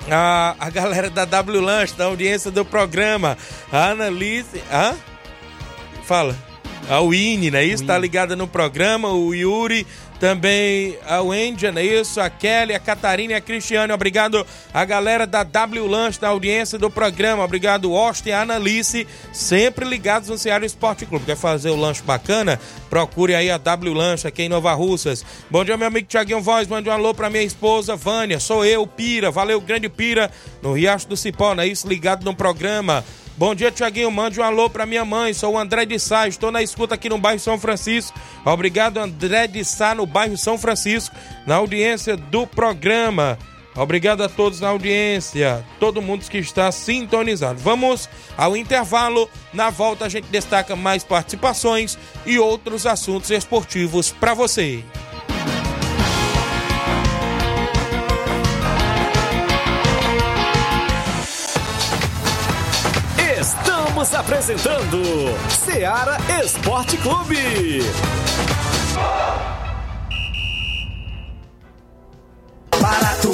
a, 0.10 0.56
a 0.58 0.70
galera 0.70 1.10
da 1.10 1.26
W 1.26 1.60
Lanche, 1.60 1.94
da 1.96 2.06
audiência 2.06 2.50
do 2.50 2.64
programa. 2.64 3.38
A 3.70 3.90
Annalise. 3.90 4.64
Hã? 4.72 4.96
Fala. 6.06 6.34
A 6.88 7.02
Winnie, 7.02 7.50
não 7.50 7.58
é 7.58 7.66
isso? 7.66 7.84
Tá 7.84 7.98
ligada 7.98 8.36
no 8.36 8.48
programa. 8.48 9.10
O 9.10 9.34
Yuri 9.34 9.88
também 10.20 10.98
a 11.08 11.22
Wendy, 11.22 11.66
é 11.66 11.84
isso? 11.84 12.20
A 12.20 12.30
Kelly, 12.30 12.74
a 12.74 12.80
Catarina 12.80 13.34
e 13.34 13.36
a 13.36 13.42
Cristiane. 13.42 13.92
Obrigado 13.92 14.46
a 14.74 14.86
galera 14.86 15.28
da 15.28 15.44
W 15.44 15.86
Lanche, 15.88 16.20
da 16.20 16.30
audiência 16.30 16.78
do 16.78 16.90
programa. 16.90 17.44
Obrigado, 17.44 17.96
Austin 17.96 18.30
e 18.30 18.32
a 18.32 18.42
Analice, 18.42 19.08
sempre 19.34 19.86
ligados 19.86 20.30
no 20.30 20.38
Ceará 20.38 20.66
Esporte 20.66 21.06
Clube. 21.06 21.26
Quer 21.26 21.38
fazer 21.38 21.70
o 21.70 21.76
lanche 21.76 22.02
bacana? 22.04 22.60
Procure 22.90 23.36
aí 23.36 23.52
a 23.52 23.58
W 23.58 23.94
Lanche 23.94 24.28
aqui 24.28 24.44
em 24.44 24.50
Nova 24.50 24.74
Russas. 24.74 25.26
Bom 25.50 25.64
dia, 25.64 25.78
meu 25.78 25.88
amigo 25.88 26.08
Tiaguinho 26.08 26.42
Voz. 26.42 26.68
Mande 26.68 26.90
um 26.90 26.92
alô 26.94 27.14
pra 27.14 27.30
minha 27.30 27.44
esposa, 27.44 27.96
Vânia. 27.96 28.40
Sou 28.40 28.66
eu, 28.66 28.86
Pira. 28.88 29.32
Valeu, 29.32 29.60
grande 29.60 29.90
Pira, 29.90 30.32
no 30.62 30.74
Riacho 30.74 31.08
do 31.08 31.18
Cipó, 31.18 31.54
não 31.54 31.64
é 31.64 31.68
isso? 31.68 31.88
Ligado 31.88 32.24
no 32.24 32.36
programa. 32.36 33.04
Bom 33.38 33.54
dia, 33.54 33.70
Tiaguinho. 33.70 34.10
Mande 34.10 34.40
um 34.40 34.44
alô 34.44 34.70
para 34.70 34.86
minha 34.86 35.04
mãe. 35.04 35.34
Sou 35.34 35.54
o 35.54 35.58
André 35.58 35.86
de 35.86 36.00
Sá. 36.00 36.26
Estou 36.26 36.54
na 36.54 36.64
escuta 36.64 36.96
aqui 36.96 37.10
no 37.10 37.18
bairro 37.18 37.40
São 37.40 37.60
Francisco. 37.60 38.18
Obrigado, 38.46 38.98
André 38.98 39.46
de 39.46 39.64
Sá, 39.66 39.94
no 39.94 40.06
bairro 40.06 40.38
São 40.38 40.58
Francisco, 40.58 41.14
na 41.46 41.56
audiência 41.56 42.16
do 42.16 42.48
programa. 42.48 43.38
Obrigado 43.76 44.24
a 44.24 44.30
todos 44.30 44.62
na 44.62 44.70
audiência, 44.70 45.66
todo 45.82 46.02
mundo 46.02 46.24
que 46.30 46.38
está 46.38 46.72
sintonizado. 46.72 47.60
Vamos 47.60 48.08
ao 48.38 48.56
intervalo. 48.56 49.30
Na 49.52 49.70
volta 49.70 50.06
a 50.06 50.10
gente 50.10 50.30
destaca 50.30 50.74
mais 50.78 51.04
participações 51.04 51.98
e 52.26 52.40
outros 52.40 52.86
assuntos 52.86 53.32
esportivos 53.32 54.12
para 54.12 54.34
você. 54.34 54.82
Apresentando 64.46 65.02
Seara 65.50 66.18
Esporte 66.40 66.98
Clube. 66.98 67.82
Barato, 72.80 73.34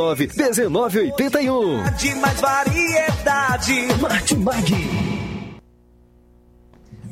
1981. 0.09 1.83
De 1.97 2.15
mais 2.15 2.41
variedade. 2.41 3.87
Martimag. 4.01 5.10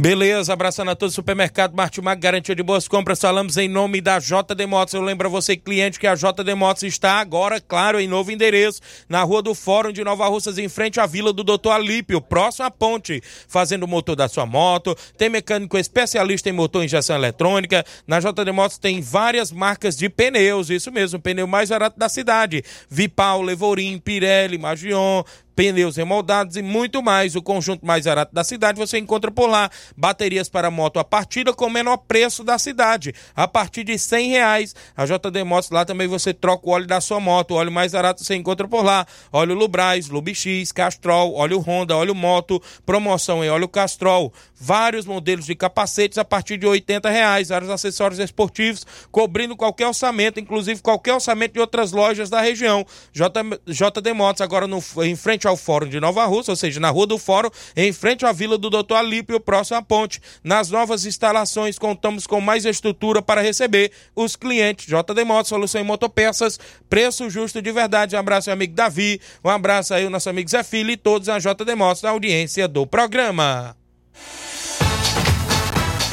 Beleza, 0.01 0.53
abraçando 0.53 0.91
a 0.91 0.95
todos 0.95 1.11
do 1.11 1.15
supermercado 1.17 1.75
Martimag, 1.75 2.21
garantia 2.21 2.55
de 2.55 2.63
boas 2.63 2.87
compras. 2.87 3.19
Falamos 3.19 3.57
em 3.57 3.67
nome 3.67 3.99
da 3.99 4.17
JD 4.17 4.65
Motos. 4.65 4.93
Eu 4.93 5.01
lembro 5.01 5.27
a 5.27 5.29
você, 5.29 5.57
cliente, 5.57 5.99
que 5.99 6.07
a 6.07 6.15
JD 6.15 6.55
Motos 6.55 6.83
está 6.83 7.19
agora, 7.19 7.59
claro, 7.59 7.99
em 7.99 8.07
novo 8.07 8.31
endereço, 8.31 8.79
na 9.09 9.21
Rua 9.23 9.41
do 9.41 9.53
Fórum 9.53 9.91
de 9.91 10.01
Nova 10.01 10.25
Russas, 10.29 10.57
em 10.57 10.69
frente 10.69 11.01
à 11.01 11.05
Vila 11.05 11.33
do 11.33 11.43
Doutor 11.43 11.71
Alípio, 11.71 12.21
próximo 12.21 12.65
à 12.65 12.71
ponte, 12.71 13.21
fazendo 13.45 13.83
o 13.83 13.87
motor 13.89 14.15
da 14.15 14.29
sua 14.29 14.45
moto. 14.45 14.95
Tem 15.17 15.27
mecânico 15.27 15.77
especialista 15.77 16.47
em 16.47 16.53
motor 16.53 16.81
e 16.81 16.85
injeção 16.85 17.17
eletrônica. 17.17 17.83
Na 18.07 18.21
JD 18.21 18.53
Motos 18.53 18.77
tem 18.77 19.01
várias 19.01 19.51
marcas 19.51 19.97
de 19.97 20.07
pneus, 20.07 20.69
isso 20.69 20.93
mesmo, 20.93 21.19
pneu 21.19 21.45
mais 21.45 21.67
barato 21.67 21.99
da 21.99 22.07
cidade. 22.07 22.63
Vipal, 22.89 23.41
Levorim, 23.41 23.99
Pirelli, 23.99 24.57
Magion, 24.57 25.25
pneus 25.59 25.97
remoldados 25.97 26.55
e 26.55 26.61
muito 26.61 27.03
mais. 27.03 27.35
O 27.35 27.41
conjunto 27.41 27.85
mais 27.85 28.05
barato 28.05 28.33
da 28.33 28.45
cidade 28.45 28.79
você 28.79 28.97
encontra 28.97 29.29
por 29.29 29.49
lá. 29.49 29.69
Baterias 29.97 30.47
para 30.47 30.71
moto 30.71 30.99
a 30.99 31.03
partida 31.03 31.51
com 31.51 31.65
o 31.65 31.69
menor 31.69 31.97
preço 31.97 32.45
da 32.45 32.57
cidade, 32.57 33.13
a 33.35 33.45
partir 33.45 33.83
de 33.83 33.99
cem 33.99 34.29
reais. 34.29 34.73
A 34.95 35.05
JD 35.05 35.43
Motos 35.43 35.69
lá 35.69 35.83
também 35.83 36.07
você 36.07 36.33
troca 36.33 36.65
o 36.65 36.71
óleo 36.71 36.87
da 36.87 37.01
sua 37.01 37.19
moto. 37.19 37.51
O 37.51 37.55
óleo 37.55 37.73
mais 37.73 37.91
barato 37.91 38.23
você 38.23 38.35
encontra 38.35 38.69
por 38.69 38.85
lá. 38.85 39.05
Óleo 39.33 39.53
Lubrais, 39.53 40.07
Lubix, 40.07 40.71
Castrol, 40.71 41.33
óleo 41.35 41.59
Honda, 41.59 41.97
óleo 41.97 42.15
Moto, 42.15 42.63
promoção 42.85 43.43
em 43.43 43.49
óleo 43.49 43.67
Castrol. 43.67 44.31
Vários 44.55 45.05
modelos 45.05 45.45
de 45.45 45.55
capacetes 45.55 46.17
a 46.17 46.23
partir 46.23 46.55
de 46.55 46.67
oitenta 46.67 47.09
reais. 47.09 47.49
Vários 47.49 47.69
acessórios 47.69 48.19
esportivos 48.19 48.87
cobrindo 49.11 49.57
qualquer 49.57 49.87
orçamento, 49.87 50.39
inclusive 50.39 50.81
qualquer 50.81 51.15
orçamento 51.15 51.55
de 51.55 51.59
outras 51.59 51.91
lojas 51.91 52.29
da 52.29 52.39
região. 52.39 52.85
J, 53.11 53.43
JD 53.67 54.13
Motos 54.13 54.39
agora 54.39 54.65
no, 54.65 54.81
em 55.03 55.17
frente 55.17 55.48
ao 55.49 55.57
Fórum 55.57 55.87
de 55.87 55.99
Nova 55.99 56.25
Rússia, 56.25 56.51
ou 56.51 56.55
seja, 56.55 56.79
na 56.79 56.89
Rua 56.89 57.07
do 57.07 57.17
Fórum, 57.17 57.49
em 57.75 57.91
frente 57.91 58.25
à 58.25 58.31
Vila 58.31 58.57
do 58.57 58.69
Doutor 58.69 58.95
Alípio, 58.95 59.39
próximo 59.39 59.77
à 59.77 59.81
ponte. 59.81 60.21
Nas 60.43 60.69
novas 60.69 61.05
instalações, 61.05 61.77
contamos 61.77 62.25
com 62.25 62.39
mais 62.39 62.65
estrutura 62.65 63.21
para 63.21 63.41
receber 63.41 63.91
os 64.15 64.35
clientes. 64.35 64.85
JD 64.85 65.23
Motos, 65.25 65.49
solução 65.49 65.81
em 65.81 65.83
motopeças, 65.83 66.59
preço 66.89 67.29
justo 67.29 67.61
de 67.61 67.71
verdade. 67.71 68.15
Um 68.15 68.19
abraço, 68.19 68.49
meu 68.49 68.53
amigo 68.53 68.73
Davi. 68.73 69.19
Um 69.43 69.49
abraço 69.49 69.93
aí, 69.93 70.05
o 70.05 70.09
nosso 70.09 70.29
amigo 70.29 70.49
Zé 70.49 70.63
Filho 70.63 70.91
e 70.91 70.97
todos 70.97 71.29
a 71.29 71.39
JD 71.39 71.75
Motos 71.75 72.03
na 72.03 72.11
audiência 72.11 72.67
do 72.67 72.85
programa. 72.85 73.75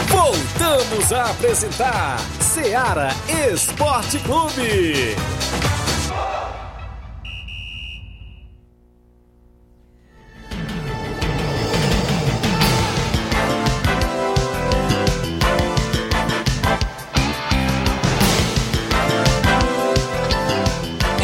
Voltamos 0.09 1.13
a 1.13 1.31
apresentar 1.31 2.19
Seara 2.41 3.11
Esporte 3.53 4.19
Clube. 4.21 5.15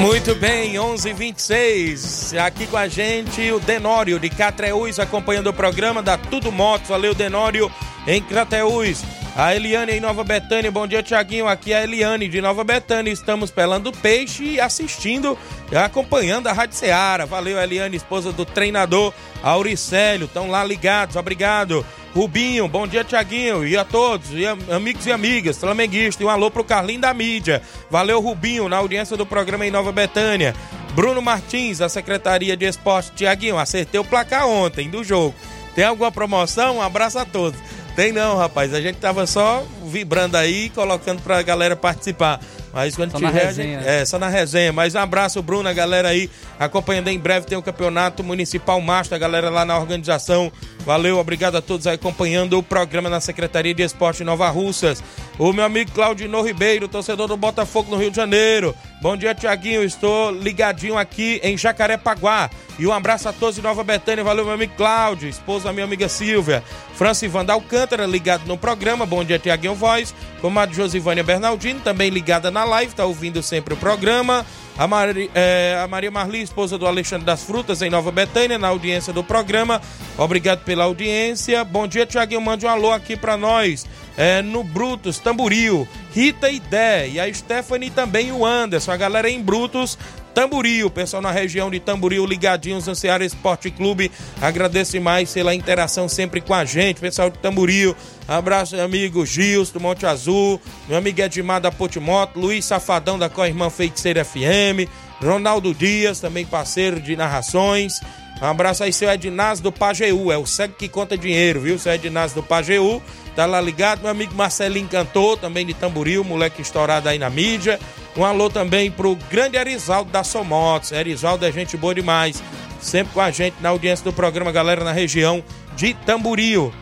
Muito 0.02 0.34
bem, 0.34 0.80
11:26 0.80 2.34
aqui 2.36 2.66
com 2.66 2.76
a 2.76 2.88
gente 2.88 3.52
o 3.52 3.60
Denório 3.60 4.18
de 4.18 4.28
Catreús 4.28 4.98
acompanhando 4.98 5.46
o 5.46 5.52
programa 5.52 6.02
da 6.02 6.18
Tudo 6.18 6.50
Motos. 6.50 6.88
Valeu, 6.88 7.14
Denório 7.14 7.70
em 8.04 8.20
Crateús. 8.20 9.04
A 9.34 9.56
Eliane 9.56 9.92
em 9.92 10.00
Nova 10.00 10.22
Betânia, 10.22 10.70
bom 10.70 10.86
dia 10.86 11.02
Tiaguinho, 11.02 11.48
aqui 11.48 11.72
é 11.72 11.78
a 11.78 11.84
Eliane 11.84 12.28
de 12.28 12.42
Nova 12.42 12.62
Betânia, 12.62 13.10
estamos 13.10 13.50
pelando 13.50 13.90
peixe 13.90 14.44
e 14.44 14.60
assistindo, 14.60 15.38
acompanhando 15.74 16.48
a 16.48 16.52
Rádio 16.52 16.76
Seara. 16.76 17.24
Valeu 17.24 17.58
Eliane, 17.58 17.96
esposa 17.96 18.30
do 18.30 18.44
treinador 18.44 19.10
Auricélio, 19.42 20.26
estão 20.26 20.50
lá 20.50 20.62
ligados, 20.62 21.16
obrigado. 21.16 21.84
Rubinho, 22.14 22.68
bom 22.68 22.86
dia 22.86 23.02
Tiaguinho 23.02 23.66
e 23.66 23.74
a 23.74 23.86
todos, 23.86 24.32
e 24.32 24.44
amigos 24.46 25.06
e 25.06 25.12
amigas, 25.12 25.56
flamenguistas, 25.56 26.20
e 26.20 26.24
um 26.24 26.28
alô 26.28 26.50
pro 26.50 26.62
Carlinho 26.62 27.00
da 27.00 27.14
mídia. 27.14 27.62
Valeu 27.90 28.20
Rubinho, 28.20 28.68
na 28.68 28.76
audiência 28.76 29.16
do 29.16 29.24
programa 29.24 29.66
em 29.66 29.70
Nova 29.70 29.90
Betânia. 29.90 30.54
Bruno 30.94 31.22
Martins, 31.22 31.78
da 31.78 31.88
Secretaria 31.88 32.54
de 32.54 32.66
Esporte, 32.66 33.12
Tiaguinho, 33.12 33.56
acertei 33.56 33.98
o 33.98 34.04
placar 34.04 34.46
ontem 34.46 34.90
do 34.90 35.02
jogo. 35.02 35.34
Tem 35.74 35.86
alguma 35.86 36.12
promoção? 36.12 36.76
Um 36.76 36.82
abraço 36.82 37.18
a 37.18 37.24
todos. 37.24 37.58
Tem 37.94 38.12
não, 38.12 38.36
rapaz. 38.36 38.72
A 38.72 38.80
gente 38.80 38.96
tava 38.96 39.26
só 39.26 39.64
vibrando 39.84 40.36
aí, 40.36 40.70
colocando 40.70 41.20
pra 41.22 41.42
galera 41.42 41.76
participar. 41.76 42.40
Mas 42.72 42.96
quando 42.96 43.12
Só 43.12 43.18
na 43.18 43.28
tiver. 43.28 43.42
a 43.42 43.46
resenha, 43.46 43.78
gente-? 43.78 43.88
É, 43.88 44.04
só 44.04 44.18
na 44.18 44.28
resenha. 44.28 44.72
Mas 44.72 44.94
um 44.94 44.98
abraço, 44.98 45.42
Bruno, 45.42 45.68
a 45.68 45.72
galera 45.72 46.08
aí 46.08 46.30
acompanhando. 46.58 47.08
Em 47.08 47.18
breve 47.18 47.46
tem 47.46 47.58
o 47.58 47.62
Campeonato 47.62 48.24
Municipal 48.24 48.80
Master, 48.80 49.16
a 49.16 49.18
galera 49.18 49.50
lá 49.50 49.64
na 49.64 49.76
organização. 49.78 50.50
Valeu, 50.80 51.18
obrigado 51.18 51.56
a 51.56 51.62
todos 51.62 51.86
aí 51.86 51.94
acompanhando 51.94 52.58
o 52.58 52.62
programa 52.62 53.08
na 53.08 53.20
Secretaria 53.20 53.74
de 53.74 53.82
Esporte 53.82 54.24
Nova 54.24 54.48
Russas. 54.48 55.02
O 55.38 55.52
meu 55.52 55.64
amigo 55.64 55.92
Claudino 55.92 56.42
Ribeiro, 56.42 56.88
torcedor 56.88 57.28
do 57.28 57.36
Botafogo 57.36 57.90
no 57.90 57.96
Rio 58.00 58.10
de 58.10 58.16
Janeiro. 58.16 58.74
Bom 59.00 59.16
dia, 59.16 59.34
Tiaguinho. 59.34 59.82
Estou 59.84 60.30
ligadinho 60.30 60.96
aqui 60.96 61.40
em 61.42 61.58
Jacarepaguá. 61.58 62.48
E 62.78 62.86
um 62.86 62.92
abraço 62.92 63.28
a 63.28 63.32
todos 63.32 63.56
de 63.56 63.62
Nova 63.62 63.84
Betânia. 63.84 64.24
Valeu, 64.24 64.44
meu 64.44 64.54
amigo 64.54 64.72
Cláudio, 64.76 65.28
esposa 65.28 65.64
da 65.64 65.72
minha 65.72 65.84
amiga 65.84 66.08
Silvia. 66.08 66.62
Francis 66.94 67.30
Vanda 67.30 67.52
Alcântara, 67.52 68.06
ligado 68.06 68.46
no 68.46 68.56
programa. 68.56 69.04
Bom 69.04 69.22
dia, 69.24 69.38
Tiaguinho 69.38 69.74
Voz. 69.74 70.14
Comadre 70.42 70.74
Josivânia 70.74 71.22
Bernardino, 71.22 71.80
também 71.80 72.10
ligada 72.10 72.50
na 72.50 72.64
live, 72.64 72.92
tá 72.94 73.04
ouvindo 73.06 73.42
sempre 73.42 73.72
o 73.72 73.76
programa. 73.76 74.44
A, 74.76 74.86
Mari- 74.88 75.30
eh, 75.34 75.78
a 75.82 75.86
Maria 75.86 76.10
Marli, 76.10 76.42
esposa 76.42 76.76
do 76.76 76.86
Alexandre 76.86 77.24
das 77.24 77.44
Frutas, 77.44 77.80
em 77.80 77.88
Nova 77.90 78.10
Betânia, 78.10 78.58
na 78.58 78.68
audiência 78.68 79.12
do 79.12 79.22
programa. 79.22 79.80
Obrigado 80.18 80.64
pela 80.64 80.84
audiência. 80.84 81.62
Bom 81.62 81.86
dia, 81.86 82.04
Tiaguinho. 82.06 82.40
Mande 82.40 82.66
um 82.66 82.68
alô 82.68 82.90
aqui 82.90 83.16
pra 83.16 83.36
nós. 83.36 83.86
eh, 84.16 84.42
no 84.42 84.62
Brutos, 84.62 85.18
Tamburil, 85.18 85.88
Rita 86.14 86.50
e 86.50 86.60
Dé, 86.60 87.08
e 87.08 87.18
a 87.20 87.32
Stephanie 87.32 87.88
também 87.90 88.30
o 88.32 88.44
Anderson. 88.44 88.92
A 88.92 88.96
galera 88.96 89.30
em 89.30 89.40
Brutos, 89.40 89.96
Tamburil, 90.34 90.90
pessoal 90.90 91.22
na 91.22 91.30
região 91.30 91.70
de 91.70 91.78
Tamburil, 91.78 92.24
ligadinhos 92.24 92.86
no 92.86 92.94
Ceará 92.94 93.24
Esporte 93.24 93.70
Clube. 93.70 94.10
Agradeço 94.40 94.92
demais 94.92 95.32
pela 95.32 95.54
interação 95.54 96.08
sempre 96.08 96.40
com 96.40 96.54
a 96.54 96.64
gente, 96.64 97.00
pessoal 97.00 97.30
de 97.30 97.38
Tamburil. 97.38 97.94
Abraço, 98.26 98.74
meu 98.74 98.84
amigo 98.84 99.26
Gils 99.26 99.70
do 99.70 99.80
Monte 99.80 100.06
Azul, 100.06 100.60
meu 100.88 100.96
amigo 100.96 101.20
Edmar 101.20 101.60
da 101.60 101.70
Potimoto, 101.70 102.40
Luiz 102.40 102.64
Safadão 102.64 103.18
da 103.18 103.28
Corrimã 103.28 103.68
Feiticeira 103.68 104.24
FM, 104.24 104.88
Ronaldo 105.22 105.74
Dias, 105.74 106.20
também 106.20 106.46
parceiro 106.46 107.00
de 107.00 107.14
narrações. 107.14 108.00
Um 108.40 108.46
abraço 108.46 108.82
aí, 108.82 108.92
seu 108.92 109.08
Ednaz 109.08 109.60
do 109.60 109.70
Pajeú, 109.70 110.32
é 110.32 110.36
o 110.36 110.46
cego 110.46 110.74
que 110.74 110.88
conta 110.88 111.16
dinheiro, 111.16 111.60
viu? 111.60 111.78
Seu 111.78 111.92
Ednaz 111.92 112.32
do 112.32 112.42
Pajeú, 112.42 113.00
tá 113.36 113.46
lá 113.46 113.60
ligado. 113.60 114.00
Meu 114.00 114.10
amigo 114.10 114.34
Marcelinho 114.34 114.88
Cantor, 114.88 115.38
também 115.38 115.64
de 115.64 115.74
Tamboril, 115.74 116.24
moleque 116.24 116.60
estourado 116.60 117.08
aí 117.08 117.18
na 117.20 117.30
mídia. 117.30 117.78
Um 118.14 118.24
alô 118.24 118.50
também 118.50 118.90
pro 118.90 119.16
grande 119.30 119.56
Erisaldo 119.56 120.10
da 120.10 120.22
Somotos. 120.22 120.92
Erisaldo 120.92 121.46
é 121.46 121.52
gente 121.52 121.78
boa 121.78 121.94
demais, 121.94 122.42
sempre 122.80 123.14
com 123.14 123.20
a 123.20 123.30
gente 123.30 123.56
na 123.60 123.70
audiência 123.70 124.04
do 124.04 124.12
programa, 124.12 124.52
galera 124.52 124.84
na 124.84 124.92
região 124.92 125.42
de 125.74 125.94
Tamboril. 125.94 126.72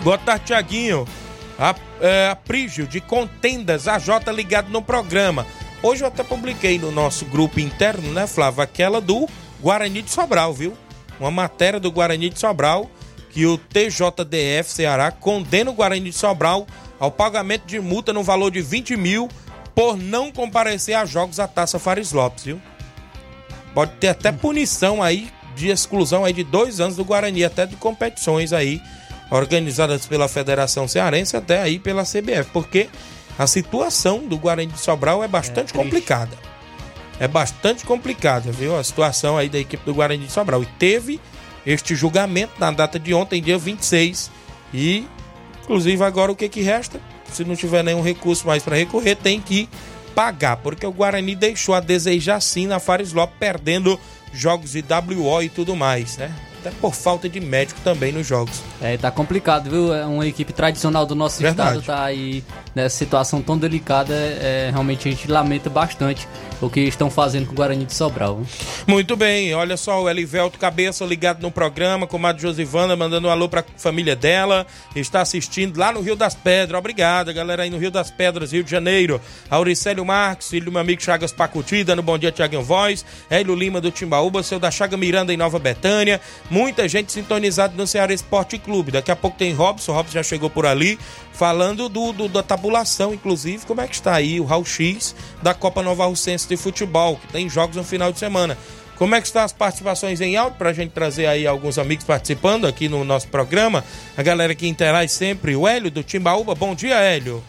Boa 0.00 0.16
tarde, 0.16 0.46
Tiaguinho. 0.46 1.06
A, 1.58 1.74
é, 2.00 2.28
a 2.28 2.36
Prígio 2.36 2.86
de 2.86 3.00
Contendas, 3.00 3.88
a 3.88 3.98
J 3.98 4.30
ligado 4.32 4.70
no 4.70 4.80
programa. 4.80 5.44
Hoje 5.82 6.04
eu 6.04 6.08
até 6.08 6.22
publiquei 6.22 6.78
no 6.78 6.92
nosso 6.92 7.24
grupo 7.24 7.58
interno, 7.58 8.12
né, 8.12 8.26
Flávio? 8.26 8.62
Aquela 8.62 9.00
do 9.00 9.28
Guarani 9.60 10.02
de 10.02 10.10
Sobral, 10.10 10.54
viu? 10.54 10.74
Uma 11.18 11.30
matéria 11.30 11.80
do 11.80 11.90
Guarani 11.90 12.30
de 12.30 12.38
Sobral 12.38 12.88
que 13.30 13.44
o 13.44 13.58
TJDF 13.58 14.70
Ceará 14.70 15.10
condena 15.10 15.70
o 15.70 15.74
Guarani 15.74 16.10
de 16.10 16.16
Sobral 16.16 16.66
ao 17.00 17.10
pagamento 17.10 17.66
de 17.66 17.80
multa 17.80 18.12
no 18.12 18.22
valor 18.22 18.52
de 18.52 18.62
20 18.62 18.96
mil 18.96 19.28
por 19.74 19.96
não 19.96 20.30
comparecer 20.30 20.94
a 20.94 21.04
jogos 21.04 21.36
da 21.36 21.48
Taça 21.48 21.78
Fares 21.78 22.12
Lopes, 22.12 22.44
viu? 22.44 22.60
Pode 23.74 23.92
ter 23.92 24.08
até 24.08 24.30
punição 24.30 25.02
aí 25.02 25.28
de 25.56 25.68
exclusão 25.68 26.24
aí 26.24 26.32
de 26.32 26.44
dois 26.44 26.80
anos 26.80 26.96
do 26.96 27.04
Guarani, 27.04 27.44
até 27.44 27.66
de 27.66 27.76
competições 27.76 28.52
aí 28.52 28.80
organizadas 29.30 30.06
pela 30.06 30.28
Federação 30.28 30.86
Cearense, 30.86 31.36
até 31.36 31.60
aí 31.60 31.78
pela 31.78 32.04
CBF, 32.04 32.50
porque 32.52 32.88
a 33.38 33.46
situação 33.46 34.18
do 34.26 34.38
Guarani 34.38 34.72
de 34.72 34.78
Sobral 34.78 35.24
é 35.24 35.28
bastante 35.28 35.72
complicada. 35.72 36.36
É 37.18 37.26
bastante 37.26 37.84
complicada, 37.84 38.50
viu? 38.52 38.76
A 38.76 38.84
situação 38.84 39.36
aí 39.36 39.48
da 39.48 39.58
equipe 39.58 39.84
do 39.84 39.94
Guarani 39.94 40.26
de 40.26 40.32
Sobral. 40.32 40.62
E 40.62 40.66
teve 40.66 41.20
este 41.64 41.94
julgamento 41.94 42.52
na 42.58 42.70
data 42.70 42.98
de 42.98 43.14
ontem, 43.14 43.42
dia 43.42 43.58
26. 43.58 44.30
E, 44.72 45.06
inclusive, 45.62 46.02
agora 46.02 46.32
o 46.32 46.36
que, 46.36 46.48
que 46.48 46.60
resta? 46.60 47.00
Se 47.34 47.44
não 47.44 47.56
tiver 47.56 47.82
nenhum 47.82 48.02
recurso 48.02 48.46
mais 48.46 48.62
para 48.62 48.76
recorrer, 48.76 49.16
tem 49.16 49.40
que 49.40 49.68
pagar, 50.14 50.56
porque 50.58 50.86
o 50.86 50.92
Guarani 50.92 51.34
deixou 51.34 51.74
a 51.74 51.80
desejar 51.80 52.40
sim 52.40 52.66
na 52.66 52.78
Fares 52.78 53.12
Lopes, 53.12 53.36
perdendo 53.38 53.98
jogos 54.32 54.72
de 54.72 54.82
WO 54.82 55.42
e 55.42 55.48
tudo 55.48 55.74
mais, 55.74 56.16
né? 56.16 56.32
Até 56.64 56.74
por 56.80 56.94
falta 56.94 57.28
de 57.28 57.40
médico 57.40 57.78
também 57.84 58.10
nos 58.10 58.26
jogos. 58.26 58.62
É, 58.80 58.96
tá 58.96 59.10
complicado, 59.10 59.68
viu? 59.68 59.94
É 59.94 60.06
uma 60.06 60.26
equipe 60.26 60.50
tradicional 60.50 61.04
do 61.04 61.14
nosso 61.14 61.42
Verdade. 61.42 61.80
estado 61.80 61.98
tá 61.98 62.02
aí 62.02 62.42
nessa 62.74 62.96
situação 62.96 63.42
tão 63.42 63.58
delicada. 63.58 64.14
É, 64.14 64.70
realmente 64.72 65.06
a 65.06 65.10
gente 65.10 65.30
lamenta 65.30 65.68
bastante 65.68 66.26
o 66.62 66.70
que 66.70 66.80
estão 66.80 67.10
fazendo 67.10 67.46
com 67.46 67.52
o 67.52 67.54
Guarani 67.54 67.84
de 67.84 67.94
Sobral. 67.94 68.40
Muito 68.86 69.16
bem, 69.16 69.54
olha 69.54 69.76
só, 69.76 70.02
o 70.02 70.08
Elivelto 70.08 70.58
Cabeça 70.58 71.04
ligado 71.04 71.42
no 71.42 71.50
programa, 71.50 72.06
com 72.06 72.24
a 72.26 72.36
Josivana 72.36 72.96
mandando 72.96 73.28
um 73.28 73.30
alô 73.30 73.48
pra 73.48 73.64
família 73.76 74.16
dela, 74.16 74.66
está 74.96 75.20
assistindo 75.20 75.78
lá 75.78 75.92
no 75.92 76.00
Rio 76.00 76.16
das 76.16 76.34
Pedras, 76.34 76.78
obrigado, 76.78 77.32
galera 77.34 77.64
aí 77.64 77.70
no 77.70 77.78
Rio 77.78 77.90
das 77.90 78.10
Pedras, 78.10 78.52
Rio 78.52 78.64
de 78.64 78.70
Janeiro, 78.70 79.20
Auricélio 79.50 80.04
Marques, 80.04 80.48
filho 80.48 80.66
do 80.66 80.72
meu 80.72 80.80
amigo 80.80 81.02
Chagas 81.02 81.32
Pacutida, 81.32 81.94
no 81.94 82.02
Bom 82.02 82.16
Dia 82.16 82.32
Tiaguinho 82.32 82.62
Voz, 82.62 83.04
Hélio 83.28 83.54
Lima 83.54 83.80
do 83.80 83.90
Timbaúba, 83.90 84.42
seu 84.42 84.58
da 84.58 84.70
Chaga 84.70 84.96
Miranda 84.96 85.32
em 85.32 85.36
Nova 85.36 85.58
Betânia, 85.58 86.20
muita 86.54 86.86
gente 86.88 87.10
sintonizada 87.12 87.74
no 87.76 87.84
Ceará 87.84 88.14
Esporte 88.14 88.56
Clube, 88.58 88.92
daqui 88.92 89.10
a 89.10 89.16
pouco 89.16 89.36
tem 89.36 89.52
Robson, 89.52 89.92
Robson 89.92 90.12
já 90.12 90.22
chegou 90.22 90.48
por 90.48 90.64
ali, 90.66 90.96
falando 91.32 91.88
do, 91.88 92.12
do- 92.12 92.28
da 92.28 92.44
tabulação, 92.44 93.12
inclusive, 93.12 93.66
como 93.66 93.80
é 93.80 93.88
que 93.88 93.94
está 93.96 94.14
aí 94.14 94.38
o 94.38 94.44
Raul 94.44 94.64
X 94.64 95.16
da 95.42 95.52
Copa 95.52 95.82
Nova 95.82 96.06
Russense 96.06 96.46
de 96.48 96.56
Futebol, 96.56 97.16
que 97.16 97.26
tem 97.32 97.48
jogos 97.50 97.74
no 97.76 97.82
final 97.82 98.12
de 98.12 98.20
semana. 98.20 98.56
Como 98.96 99.16
é 99.16 99.20
que 99.20 99.26
estão 99.26 99.42
as 99.42 99.52
participações 99.52 100.20
em 100.20 100.36
áudio 100.36 100.56
para 100.56 100.70
a 100.70 100.72
gente 100.72 100.92
trazer 100.92 101.26
aí 101.26 101.44
alguns 101.44 101.76
amigos 101.76 102.04
participando 102.04 102.64
aqui 102.68 102.88
no 102.88 103.04
nosso 103.04 103.26
programa? 103.26 103.82
A 104.16 104.22
galera 104.22 104.54
que 104.54 104.68
interage 104.68 105.12
sempre, 105.12 105.56
o 105.56 105.66
Hélio 105.66 105.90
do 105.90 106.04
Timbaúba. 106.04 106.54
Bom 106.54 106.76
dia, 106.76 106.94
Hélio. 107.00 107.42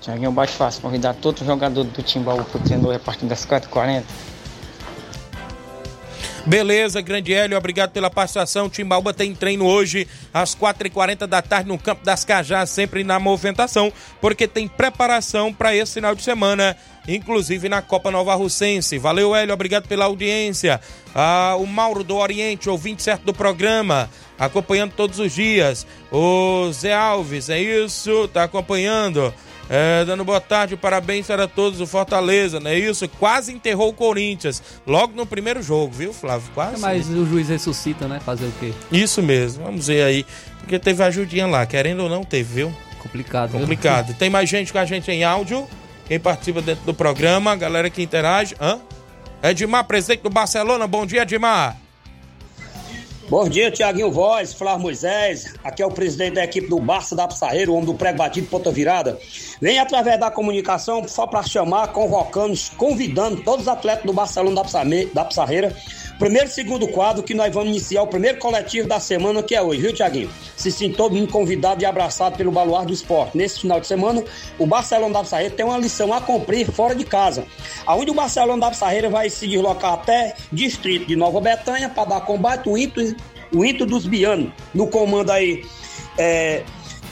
Tiaguinho 0.00 0.32
bate 0.32 0.52
fácil, 0.54 0.80
convidar 0.80 1.12
todo 1.14 1.44
jogador 1.44 1.84
do 1.84 2.02
Timbaú 2.02 2.42
pro 2.44 2.58
treino 2.60 2.90
a 2.90 2.98
partir 2.98 3.26
das 3.26 3.44
4h40. 3.44 4.02
Beleza, 6.46 7.00
grande 7.00 7.32
Hélio, 7.32 7.56
obrigado 7.56 7.90
pela 7.92 8.10
participação. 8.10 8.68
Timbaúba 8.68 9.14
tem 9.14 9.34
treino 9.34 9.64
hoje 9.64 10.06
às 10.32 10.54
4h40 10.54 11.26
da 11.26 11.40
tarde 11.40 11.68
no 11.68 11.78
Campo 11.78 12.04
das 12.04 12.22
Cajás, 12.22 12.68
sempre 12.68 13.02
na 13.02 13.18
movimentação, 13.18 13.90
porque 14.20 14.46
tem 14.46 14.68
preparação 14.68 15.54
para 15.54 15.74
esse 15.74 15.94
final 15.94 16.14
de 16.14 16.22
semana, 16.22 16.76
inclusive 17.08 17.66
na 17.66 17.80
Copa 17.80 18.10
Nova 18.10 18.34
Russense. 18.34 18.98
Valeu, 18.98 19.34
Hélio, 19.34 19.54
obrigado 19.54 19.88
pela 19.88 20.04
audiência. 20.04 20.82
Ah, 21.14 21.56
o 21.58 21.66
Mauro 21.66 22.04
do 22.04 22.16
Oriente, 22.16 22.68
ouvinte 22.68 23.02
certo 23.02 23.22
do 23.22 23.32
programa, 23.32 24.10
acompanhando 24.38 24.92
todos 24.92 25.18
os 25.18 25.32
dias. 25.32 25.86
O 26.12 26.70
Zé 26.72 26.92
Alves, 26.92 27.48
é 27.48 27.58
isso? 27.58 28.28
Tá 28.28 28.44
acompanhando. 28.44 29.32
É, 29.68 30.04
dando 30.04 30.24
boa 30.24 30.40
tarde, 30.40 30.76
parabéns 30.76 31.26
para 31.26 31.48
todos 31.48 31.78
do 31.78 31.86
Fortaleza, 31.86 32.60
não 32.60 32.70
é 32.70 32.78
isso? 32.78 33.08
Quase 33.08 33.52
enterrou 33.52 33.88
o 33.88 33.92
Corinthians, 33.94 34.62
logo 34.86 35.14
no 35.14 35.24
primeiro 35.24 35.62
jogo, 35.62 35.92
viu, 35.92 36.12
Flávio? 36.12 36.50
Quase. 36.54 36.80
Mas 36.80 37.08
o 37.08 37.24
juiz 37.24 37.48
ressuscita, 37.48 38.06
né? 38.06 38.20
Fazer 38.20 38.44
o 38.44 38.52
quê? 38.60 38.72
Isso 38.92 39.22
mesmo, 39.22 39.64
vamos 39.64 39.86
ver 39.86 40.02
aí. 40.02 40.26
Porque 40.58 40.78
teve 40.78 41.02
ajudinha 41.02 41.46
lá, 41.46 41.64
querendo 41.64 42.02
ou 42.02 42.08
não, 42.08 42.24
teve, 42.24 42.54
viu? 42.54 42.74
Complicado. 42.98 43.52
Complicado. 43.52 44.14
Tem 44.18 44.28
mais 44.28 44.48
gente 44.48 44.72
com 44.72 44.78
a 44.78 44.84
gente 44.84 45.10
em 45.10 45.24
áudio, 45.24 45.66
quem 46.06 46.20
participa 46.20 46.60
dentro 46.60 46.84
do 46.84 46.92
programa, 46.92 47.56
galera 47.56 47.88
que 47.88 48.02
interage. 48.02 48.54
Hã? 48.60 48.78
Edmar, 49.42 49.84
presidente 49.84 50.22
do 50.22 50.30
Barcelona, 50.30 50.86
bom 50.86 51.06
dia, 51.06 51.22
Edmar. 51.22 51.83
Bom 53.28 53.48
dia, 53.48 53.70
Tiaguinho 53.70 54.12
Voz, 54.12 54.52
Flávio 54.52 54.82
Moisés. 54.82 55.54
Aqui 55.64 55.82
é 55.82 55.86
o 55.86 55.90
presidente 55.90 56.34
da 56.34 56.44
equipe 56.44 56.68
do 56.68 56.78
Barça 56.78 57.16
da 57.16 57.26
Pissarreira, 57.26 57.70
o 57.70 57.74
homem 57.74 57.86
do 57.86 57.94
prego 57.94 58.18
batido 58.18 58.46
ponta 58.48 58.70
virada. 58.70 59.18
Vem 59.62 59.78
através 59.78 60.20
da 60.20 60.30
comunicação 60.30 61.08
só 61.08 61.26
para 61.26 61.42
chamar, 61.42 61.88
convocando, 61.88 62.54
convidando 62.76 63.42
todos 63.42 63.62
os 63.62 63.68
atletas 63.68 64.04
do 64.04 64.12
Barcelona 64.12 64.62
da 65.14 65.24
Pissarreira. 65.24 65.74
Primeiro 66.24 66.48
e 66.48 66.50
segundo 66.50 66.88
quadro 66.88 67.22
que 67.22 67.34
nós 67.34 67.52
vamos 67.52 67.68
iniciar 67.68 68.00
o 68.00 68.06
primeiro 68.06 68.38
coletivo 68.38 68.88
da 68.88 68.98
semana 68.98 69.42
que 69.42 69.54
é 69.54 69.60
hoje, 69.60 69.82
viu, 69.82 69.92
Tiaguinho? 69.92 70.30
Se 70.56 70.72
sinta 70.72 70.96
todo 70.96 71.28
convidado 71.28 71.82
e 71.82 71.84
abraçado 71.84 72.38
pelo 72.38 72.50
Baluar 72.50 72.86
do 72.86 72.94
Esporte. 72.94 73.36
Nesse 73.36 73.60
final 73.60 73.78
de 73.78 73.86
semana, 73.86 74.24
o 74.58 74.66
Barcelona 74.66 75.12
da 75.12 75.20
Pissarreira 75.20 75.54
tem 75.54 75.66
uma 75.66 75.76
lição 75.76 76.14
a 76.14 76.22
cumprir 76.22 76.64
fora 76.72 76.94
de 76.94 77.04
casa. 77.04 77.44
Aonde 77.84 78.10
o 78.10 78.14
Barcelona 78.14 78.58
da 78.58 78.70
Pissarreira 78.70 79.10
vai 79.10 79.28
se 79.28 79.46
deslocar 79.46 79.92
até 79.92 80.34
distrito 80.50 81.04
de 81.04 81.14
Nova 81.14 81.42
Betânia 81.42 81.90
para 81.90 82.08
dar 82.08 82.22
combate 82.22 82.70
ao 82.70 82.78
Inter, 82.78 83.14
o 83.52 83.62
Inter 83.62 83.86
dos 83.86 84.06
Bianos, 84.06 84.50
no 84.72 84.86
comando 84.86 85.30
aí 85.30 85.62
é, 86.16 86.62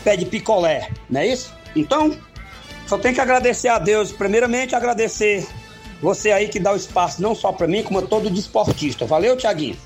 pé 0.03 0.17
de 0.17 0.25
picolé, 0.25 0.89
não 1.11 1.21
é 1.21 1.27
isso? 1.27 1.53
Então, 1.77 2.17
só 2.87 2.97
tem 2.97 3.13
que 3.13 3.21
agradecer 3.21 3.69
a 3.69 3.79
Deus. 3.79 4.11
Primeiramente, 4.11 4.75
agradecer 4.75 5.47
você 6.03 6.33
aí 6.33 6.49
que 6.49 6.59
dá 6.59 6.73
o 6.73 6.77
espaço 6.77 7.23
não 7.23 7.35
só 7.35 7.53
para 7.53 7.69
mim, 7.69 7.85
como 7.85 8.01
a 8.01 8.03
todo 8.03 8.29
desportista. 8.29 9.07
Valeu, 9.07 9.37
Tiaguinho. 9.37 9.77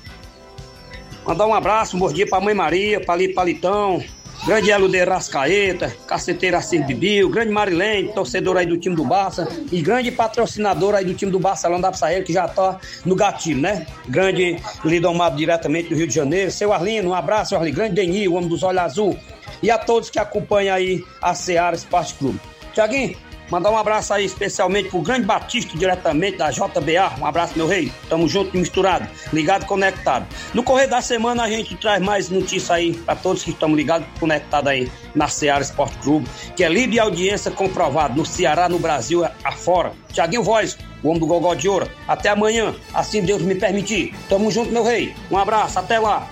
Mandar 1.25 1.45
um 1.45 1.53
abraço, 1.53 1.95
um 1.95 1.99
bom 1.99 2.11
dia 2.11 2.25
pra 2.25 2.39
Mãe 2.39 2.55
Maria, 2.55 2.99
Palito 2.99 3.35
Palitão, 3.35 4.01
grande 4.45 4.71
Elo 4.71 4.87
de 4.87 5.03
Rascaeta, 5.03 5.93
caceteira 6.07 6.57
Assim 6.57 6.81
Bibiu, 6.81 7.29
grande 7.29 7.51
Marilene, 7.51 8.13
torcedor 8.13 8.57
aí 8.57 8.65
do 8.65 8.77
time 8.77 8.95
do 8.95 9.03
Barça 9.03 9.47
e 9.71 9.81
grande 9.81 10.09
patrocinador 10.09 10.95
aí 10.95 11.03
do 11.03 11.13
time 11.13 11.31
do 11.31 11.37
Barcelona 11.37 11.81
da 11.81 11.91
Psael, 11.91 12.23
que 12.23 12.31
já 12.33 12.47
tá 12.47 12.79
no 13.05 13.13
gatilho, 13.13 13.59
né? 13.59 13.85
Grande 14.07 14.57
Lidomado 14.85 15.35
diretamente 15.35 15.89
do 15.89 15.95
Rio 15.95 16.07
de 16.07 16.15
Janeiro. 16.15 16.49
Seu 16.49 16.71
Arlindo, 16.71 17.09
um 17.09 17.13
abraço, 17.13 17.55
Arlindo. 17.55 17.75
Grande 17.75 17.95
Deni, 17.95 18.27
o 18.27 18.33
homem 18.33 18.49
dos 18.49 18.63
olhos 18.63 18.81
azul. 18.81 19.17
E 19.61 19.69
a 19.69 19.77
todos 19.77 20.09
que 20.09 20.17
acompanham 20.17 20.75
aí 20.75 21.03
a 21.21 21.35
Seara 21.35 21.75
Esporte 21.75 22.13
Clube. 22.13 22.39
Tiaguinho, 22.73 23.17
Mandar 23.49 23.71
um 23.71 23.77
abraço 23.77 24.13
aí 24.13 24.25
especialmente 24.25 24.89
pro 24.89 25.01
Grande 25.01 25.25
Batista, 25.25 25.77
diretamente 25.77 26.37
da 26.37 26.51
JBA. 26.51 27.19
Um 27.19 27.25
abraço, 27.25 27.53
meu 27.55 27.67
rei. 27.67 27.91
Tamo 28.09 28.27
junto 28.27 28.55
e 28.55 28.59
misturado. 28.59 29.07
Ligado 29.31 29.65
conectado. 29.65 30.27
No 30.53 30.63
correr 30.63 30.87
da 30.87 31.01
semana 31.01 31.43
a 31.43 31.49
gente 31.49 31.75
traz 31.77 32.01
mais 32.01 32.29
notícias 32.29 32.69
aí 32.69 32.93
para 32.93 33.15
todos 33.15 33.43
que 33.43 33.51
estão 33.51 33.73
ligados 33.73 34.07
conectados 34.19 34.69
aí 34.69 34.91
na 35.15 35.27
Seara 35.27 35.61
Esporte 35.61 35.97
Clube, 35.99 36.27
que 36.55 36.63
é 36.63 36.69
livre 36.69 36.99
audiência 36.99 37.49
comprovado 37.49 38.17
no 38.17 38.25
Ceará, 38.25 38.67
no 38.67 38.79
Brasil, 38.79 39.25
afora. 39.43 39.93
Tiaguinho 40.11 40.43
Voz, 40.43 40.77
o 41.01 41.07
homem 41.07 41.19
do 41.19 41.27
Gogó 41.27 41.53
de 41.53 41.69
Ouro. 41.69 41.89
Até 42.07 42.29
amanhã, 42.29 42.75
assim 42.93 43.21
Deus 43.21 43.41
me 43.41 43.55
permitir. 43.55 44.13
Tamo 44.27 44.51
junto, 44.51 44.71
meu 44.71 44.83
rei. 44.83 45.15
Um 45.31 45.37
abraço, 45.37 45.79
até 45.79 45.99
lá. 45.99 46.27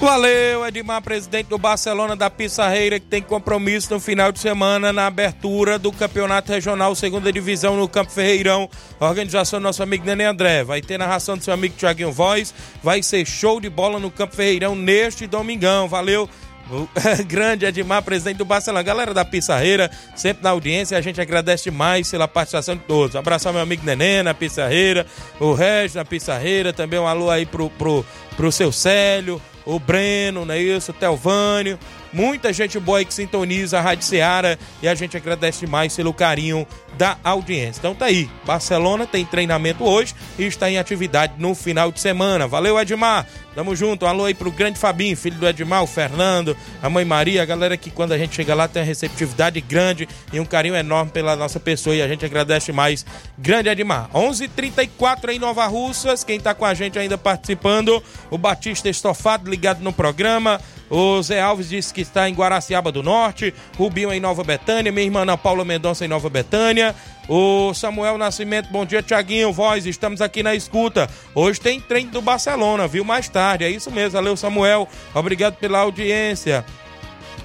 Valeu, 0.00 0.64
Edmar, 0.64 1.02
presidente 1.02 1.48
do 1.48 1.58
Barcelona 1.58 2.14
da 2.14 2.30
Pissarreira, 2.30 3.00
que 3.00 3.06
tem 3.06 3.20
compromisso 3.20 3.92
no 3.92 3.98
final 3.98 4.30
de 4.30 4.38
semana 4.38 4.92
na 4.92 5.08
abertura 5.08 5.76
do 5.76 5.90
Campeonato 5.90 6.52
Regional 6.52 6.94
Segunda 6.94 7.32
Divisão 7.32 7.76
no 7.76 7.88
Campo 7.88 8.12
Ferreirão. 8.12 8.70
Organização 9.00 9.58
do 9.58 9.64
nosso 9.64 9.82
amigo 9.82 10.06
Nenê 10.06 10.24
André. 10.24 10.62
Vai 10.62 10.80
ter 10.80 10.98
narração 10.98 11.36
do 11.36 11.42
seu 11.42 11.52
amigo 11.52 11.74
Tiaguinho 11.76 12.12
Voz. 12.12 12.54
Vai 12.80 13.02
ser 13.02 13.26
show 13.26 13.60
de 13.60 13.68
bola 13.68 13.98
no 13.98 14.08
Campo 14.08 14.36
Ferreirão 14.36 14.76
neste 14.76 15.26
domingão. 15.26 15.88
Valeu. 15.88 16.30
Grande 17.26 17.66
Edmar, 17.66 18.02
presidente 18.02 18.36
do 18.36 18.44
Barcelona. 18.44 18.82
Galera 18.84 19.12
da 19.12 19.24
Pissarreira, 19.24 19.90
sempre 20.14 20.44
na 20.44 20.50
audiência, 20.50 20.96
a 20.96 21.00
gente 21.00 21.20
agradece 21.20 21.64
demais 21.64 22.08
pela 22.08 22.28
participação 22.28 22.76
de 22.76 22.82
todos. 22.82 23.16
Abraçar 23.16 23.52
meu 23.52 23.62
amigo 23.62 23.84
Nenê 23.84 24.22
na 24.22 24.32
Pissarreira, 24.32 25.06
o 25.40 25.54
Regis 25.54 25.94
na 25.94 26.04
Pissarreira, 26.04 26.72
também 26.72 27.00
um 27.00 27.06
alô 27.06 27.30
aí 27.30 27.46
pro, 27.46 27.68
pro, 27.70 28.04
pro 28.36 28.52
seu 28.52 28.70
Célio, 28.70 29.40
o 29.68 29.78
Breno, 29.78 30.46
não 30.46 30.54
é 30.54 30.58
isso? 30.58 30.92
O 30.92 30.94
Telvânio, 30.94 31.78
muita 32.10 32.50
gente 32.54 32.80
boa 32.80 33.04
que 33.04 33.12
sintoniza 33.12 33.78
a 33.78 33.82
Rádio 33.82 34.02
Seara 34.06 34.58
e 34.82 34.88
a 34.88 34.94
gente 34.94 35.14
agradece 35.14 35.66
demais 35.66 35.94
pelo 35.94 36.14
carinho 36.14 36.66
da 36.98 37.16
audiência. 37.22 37.78
Então 37.78 37.94
tá 37.94 38.06
aí, 38.06 38.28
Barcelona 38.44 39.06
tem 39.06 39.24
treinamento 39.24 39.84
hoje 39.84 40.14
e 40.36 40.44
está 40.44 40.68
em 40.68 40.76
atividade 40.76 41.34
no 41.38 41.54
final 41.54 41.92
de 41.92 42.00
semana. 42.00 42.48
Valeu, 42.48 42.78
Edmar! 42.78 43.24
Tamo 43.54 43.74
junto, 43.74 44.04
um 44.04 44.08
alô 44.08 44.24
aí 44.24 44.34
pro 44.34 44.52
grande 44.52 44.78
Fabinho, 44.78 45.16
filho 45.16 45.36
do 45.36 45.48
Edmar, 45.48 45.82
o 45.82 45.86
Fernando, 45.86 46.56
a 46.80 46.88
mãe 46.88 47.04
Maria, 47.04 47.42
a 47.42 47.44
galera 47.44 47.76
que 47.76 47.90
quando 47.90 48.12
a 48.12 48.18
gente 48.18 48.36
chega 48.36 48.54
lá 48.54 48.68
tem 48.68 48.82
uma 48.82 48.86
receptividade 48.86 49.60
grande 49.60 50.08
e 50.32 50.38
um 50.38 50.44
carinho 50.44 50.76
enorme 50.76 51.10
pela 51.10 51.34
nossa 51.34 51.58
pessoa 51.58 51.96
e 51.96 52.02
a 52.02 52.06
gente 52.06 52.24
agradece 52.24 52.70
mais. 52.70 53.04
Grande 53.36 53.68
Edmar. 53.68 54.10
11:34 54.14 55.30
em 55.30 55.38
Nova 55.40 55.66
Russas, 55.66 56.22
quem 56.22 56.38
tá 56.38 56.54
com 56.54 56.64
a 56.64 56.74
gente 56.74 56.98
ainda 56.98 57.18
participando, 57.18 58.02
o 58.30 58.38
Batista 58.38 58.88
Estofado 58.88 59.50
ligado 59.50 59.82
no 59.82 59.92
programa, 59.92 60.60
o 60.90 61.20
Zé 61.22 61.40
Alves 61.40 61.68
disse 61.68 61.92
que 61.92 62.00
está 62.00 62.28
em 62.28 62.34
Guaraciaba 62.34 62.90
do 62.90 63.02
Norte, 63.02 63.52
Rubinho 63.76 64.12
em 64.12 64.20
Nova 64.20 64.42
Betânia, 64.42 64.90
minha 64.90 65.04
irmã 65.04 65.22
Ana 65.22 65.36
Paula 65.36 65.64
Mendonça 65.64 66.04
em 66.04 66.08
Nova 66.08 66.30
Betânia, 66.30 66.87
o 67.28 67.72
Samuel 67.74 68.18
Nascimento, 68.18 68.70
bom 68.70 68.84
dia, 68.84 69.02
Tiaguinho, 69.02 69.52
voz, 69.52 69.86
estamos 69.86 70.20
aqui 70.20 70.42
na 70.42 70.54
escuta. 70.54 71.08
Hoje 71.34 71.60
tem 71.60 71.80
treino 71.80 72.10
do 72.10 72.22
Barcelona, 72.22 72.86
viu? 72.86 73.04
Mais 73.04 73.28
tarde, 73.28 73.64
é 73.64 73.70
isso 73.70 73.90
mesmo, 73.90 74.12
valeu, 74.12 74.36
Samuel, 74.36 74.88
obrigado 75.14 75.56
pela 75.56 75.80
audiência. 75.80 76.64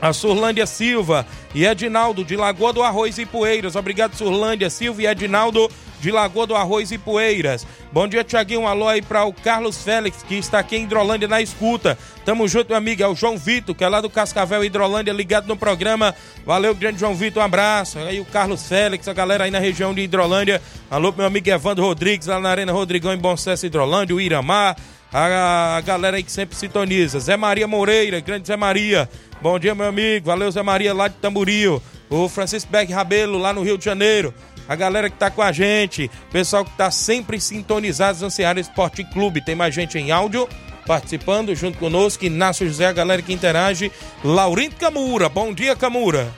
A 0.02 0.12
Surlândia 0.12 0.66
Silva 0.66 1.26
e 1.56 1.66
Edinaldo 1.66 2.26
de 2.26 2.36
Lagoa 2.36 2.74
do 2.74 2.84
Arroz 2.84 3.18
e 3.18 3.26
Poeiras. 3.26 3.78
Obrigado, 3.78 4.16
Surlândia 4.16 4.70
Silva 4.70 5.02
e 5.02 5.08
Edinaldo 5.08 5.70
de 6.04 6.12
Lagoa 6.12 6.46
do 6.46 6.54
Arroz 6.54 6.92
e 6.92 6.98
Poeiras. 6.98 7.66
Bom 7.90 8.06
dia, 8.10 8.26
Tiaguinho. 8.26 8.62
Um 8.62 8.68
alô 8.68 8.90
aí 8.90 9.02
para 9.02 9.24
o 9.24 9.32
Carlos 9.32 9.82
Félix, 9.82 10.22
que 10.22 10.36
está 10.36 10.60
aqui 10.60 10.76
em 10.76 10.84
Hidrolândia 10.84 11.30
na 11.30 11.42
escuta. 11.42 11.98
Tamo 12.26 12.46
junto, 12.46 12.68
meu 12.68 12.78
amigo. 12.78 13.02
É 13.02 13.08
o 13.08 13.16
João 13.16 13.38
Vitor, 13.38 13.74
que 13.74 13.86
é 13.86 13.88
lá 13.88 14.02
do 14.02 14.10
Cascavel 14.10 14.66
Hidrolândia, 14.66 15.14
ligado 15.14 15.48
no 15.48 15.56
programa. 15.56 16.14
Valeu, 16.46 16.76
grande 16.76 17.00
João 17.00 17.16
Vitor. 17.16 17.42
Um 17.42 17.46
abraço. 17.46 18.00
Aí 18.00 18.20
o 18.20 18.26
Carlos 18.26 18.68
Félix, 18.68 19.08
a 19.08 19.14
galera 19.14 19.46
aí 19.46 19.52
na 19.52 19.60
região 19.60 19.94
de 19.94 20.02
Hidrolândia. 20.02 20.62
Alô, 20.92 21.14
meu 21.16 21.26
amigo 21.26 21.50
Evandro 21.50 21.86
Rodrigues, 21.86 22.28
lá 22.28 22.38
na 22.38 22.50
Arena 22.50 22.74
Rodrigão, 22.74 23.14
em 23.14 23.18
Bom 23.18 23.38
Sucesso, 23.38 23.66
Hidrolândia. 23.66 24.14
O 24.14 24.20
Iramar. 24.20 24.76
A, 25.14 25.78
a 25.78 25.82
galera 25.82 26.18
aí 26.18 26.24
que 26.24 26.32
sempre 26.32 26.58
sintoniza. 26.58 27.18
Zé 27.20 27.38
Maria 27.38 27.68
Moreira, 27.68 28.20
grande 28.20 28.46
Zé 28.48 28.58
Maria. 28.58 29.10
Bom 29.42 29.58
dia, 29.58 29.74
meu 29.74 29.88
amigo. 29.88 30.26
Valeu, 30.26 30.52
Zé 30.52 30.64
Maria, 30.64 30.94
lá 30.94 31.08
de 31.08 31.16
Tamburio. 31.16 31.82
O 32.10 32.28
Francisco 32.28 32.70
Beck 32.70 32.92
Rabelo, 32.92 33.38
lá 33.38 33.54
no 33.54 33.64
Rio 33.64 33.78
de 33.78 33.86
Janeiro 33.86 34.34
a 34.68 34.76
galera 34.76 35.10
que 35.10 35.18
tá 35.18 35.30
com 35.30 35.42
a 35.42 35.52
gente, 35.52 36.10
pessoal 36.32 36.64
que 36.64 36.76
tá 36.78 36.90
sempre 36.90 37.40
sintonizado 37.40 38.22
no 38.22 38.32
Ceará 38.32 38.60
Esporte 38.60 39.04
Clube. 39.04 39.44
Tem 39.44 39.56
mais 39.56 39.74
gente 39.74 39.98
em 39.98 40.12
áudio 40.12 40.48
participando 40.86 41.54
junto 41.56 41.78
conosco. 41.78 42.26
Inácio 42.26 42.68
José, 42.68 42.88
a 42.88 42.94
galera 42.94 43.22
que 43.22 43.34
interage. 43.34 43.92
Laurindo 44.24 44.76
Camura, 44.76 45.30
bom 45.30 45.54
dia, 45.54 45.76
Camura. 45.76 46.32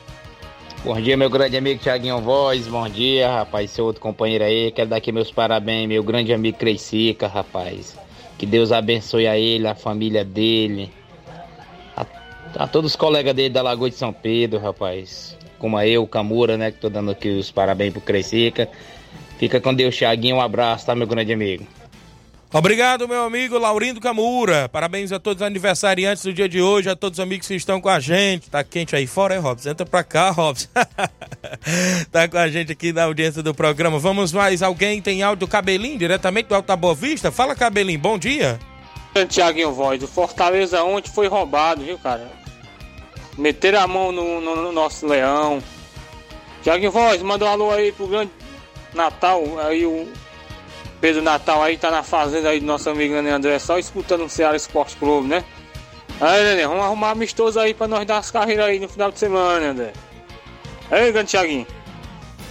Bom 0.83 0.99
dia, 1.01 1.17
meu 1.17 1.29
grande 1.29 1.57
amigo 1.57 1.81
Thiaguinho 1.81 2.19
Voz. 2.19 2.67
Bom 2.67 2.87
dia, 2.87 3.29
rapaz, 3.29 3.71
seu 3.71 3.85
outro 3.85 4.01
companheiro 4.01 4.43
aí. 4.43 4.71
Quero 4.71 4.89
dar 4.89 4.97
aqui 4.97 5.11
meus 5.11 5.31
parabéns, 5.31 5.87
meu 5.87 6.03
grande 6.03 6.31
amigo 6.31 6.57
Creicica, 6.57 7.27
rapaz. 7.27 7.97
Que 8.37 8.45
Deus 8.45 8.71
abençoe 8.71 9.27
a 9.27 9.37
ele, 9.37 9.67
a 9.67 9.73
família 9.73 10.23
dele, 10.23 10.91
a, 11.95 12.05
a 12.57 12.67
todos 12.67 12.91
os 12.91 12.95
colegas 12.95 13.33
dele 13.33 13.49
da 13.49 13.61
Lagoa 13.61 13.89
de 13.89 13.95
São 13.95 14.11
Pedro, 14.11 14.59
rapaz 14.59 15.35
como 15.65 15.77
a 15.77 15.87
eu, 15.87 16.03
o 16.03 16.07
Camura, 16.07 16.57
né? 16.57 16.69
Que 16.69 16.77
tô 16.77 16.91
dando 16.91 17.09
aqui 17.09 17.27
os 17.27 17.49
parabéns 17.49 17.91
pro 17.91 17.99
Crecica. 17.99 18.69
Fica 19.39 19.59
com 19.59 19.73
Deus, 19.73 19.97
Thiaguinho. 19.97 20.35
Um 20.35 20.41
abraço, 20.41 20.85
tá, 20.85 20.93
meu 20.93 21.07
grande 21.07 21.33
amigo? 21.33 21.65
Obrigado, 22.53 23.07
meu 23.07 23.23
amigo 23.23 23.57
Laurindo 23.57 23.99
Camura. 23.99 24.69
Parabéns 24.69 25.11
a 25.11 25.19
todos 25.19 25.41
os 25.41 25.47
aniversariantes 25.47 26.23
do 26.23 26.31
dia 26.31 26.47
de 26.47 26.61
hoje, 26.61 26.87
a 26.87 26.95
todos 26.95 27.17
os 27.17 27.23
amigos 27.23 27.47
que 27.47 27.55
estão 27.55 27.81
com 27.81 27.89
a 27.89 27.99
gente. 27.99 28.47
Tá 28.47 28.63
quente 28.63 28.95
aí 28.95 29.07
fora, 29.07 29.33
é, 29.33 29.39
Robson? 29.39 29.71
Entra 29.71 29.87
pra 29.87 30.03
cá, 30.03 30.29
Robson. 30.29 30.67
tá 32.11 32.27
com 32.27 32.37
a 32.37 32.47
gente 32.47 32.71
aqui 32.71 32.93
na 32.93 33.05
audiência 33.05 33.41
do 33.41 33.55
programa. 33.55 33.97
Vamos 33.97 34.31
mais, 34.31 34.61
alguém 34.61 35.01
tem 35.01 35.23
áudio 35.23 35.47
Cabelinho, 35.47 35.97
diretamente 35.97 36.47
do 36.47 36.53
Alto 36.53 36.67
da 36.67 36.75
Boa 36.75 36.93
Vista? 36.93 37.31
Fala, 37.31 37.55
Cabelinho, 37.55 37.97
bom 37.97 38.19
dia. 38.19 38.59
Tiaguinho 39.27 39.73
Voz, 39.73 40.03
o 40.03 40.07
Fortaleza 40.07 40.83
ontem 40.83 41.09
foi 41.09 41.27
roubado, 41.27 41.83
viu, 41.83 41.97
cara? 41.97 42.44
Meteram 43.37 43.81
a 43.81 43.87
mão 43.87 44.11
no, 44.11 44.39
no- 44.41 44.55
no 44.55 44.71
nosso 44.71 45.05
leão. 45.05 45.61
Tiaguinho 46.63 46.91
Voz, 46.91 47.21
manda 47.21 47.45
um 47.45 47.49
alô 47.49 47.71
aí 47.71 47.91
pro 47.91 48.07
grande 48.07 48.31
Natal. 48.93 49.43
Aí 49.59 49.85
o 49.85 50.07
Pedro 51.01 51.21
Natal 51.21 51.61
aí 51.61 51.77
tá 51.77 51.91
na 51.91 52.01
fazenda 52.03 52.49
aí 52.49 52.59
do 52.59 52.65
nosso 52.65 52.89
amigo 52.89 53.13
André, 53.15 53.59
só 53.59 53.77
escutando 53.77 54.23
o 54.25 54.29
Ceará 54.29 54.55
Esporte 54.55 54.95
Clube, 54.95 55.27
né? 55.27 55.43
Aí, 56.19 56.43
Nenê, 56.45 56.65
vamos 56.65 56.83
arrumar 56.83 57.11
amistoso 57.11 57.59
aí 57.59 57.73
pra 57.73 57.87
nós 57.89 58.05
dar 58.05 58.17
as 58.19 58.31
carreiras 58.31 58.65
aí 58.67 58.79
no 58.79 58.87
final 58.87 59.11
de 59.11 59.19
semana, 59.19 59.59
né, 59.59 59.67
André? 59.67 59.93
Aí, 60.89 61.11
grande 61.11 61.31
Tiaguinho. 61.31 61.67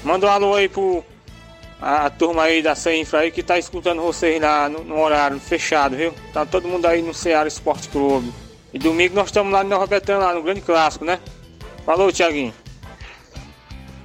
Manda 0.05 0.27
um 0.27 0.31
alô 0.31 0.55
aí 0.55 0.69
pro 0.69 1.03
a, 1.81 2.07
a 2.07 2.11
turma 2.11 2.43
aí 2.45 2.63
da 2.63 2.75
Infra 2.95 3.21
aí 3.21 3.31
que 3.31 3.43
tá 3.43 3.59
escutando 3.59 4.03
vocês 4.03 4.41
lá 4.41 4.69
no, 4.69 4.85
no 4.85 5.01
horário 5.01 5.41
fechado, 5.41 5.97
viu? 5.97 6.13
Tá 6.33 6.45
todo 6.45 6.69
mundo 6.69 6.85
aí 6.87 7.01
no 7.01 7.15
Ceará 7.15 7.49
Esporte 7.49 7.89
Clube. 7.89 8.31
E 8.75 8.79
domingo 8.79 9.15
nós 9.15 9.27
estamos 9.27 9.53
lá 9.53 9.63
no 9.63 9.71
Nova 9.71 9.87
lá 10.09 10.35
no 10.35 10.43
Grande 10.43 10.61
Clássico, 10.61 11.05
né? 11.05 11.21
Falou, 11.87 12.11
Tiaguinho. 12.11 12.53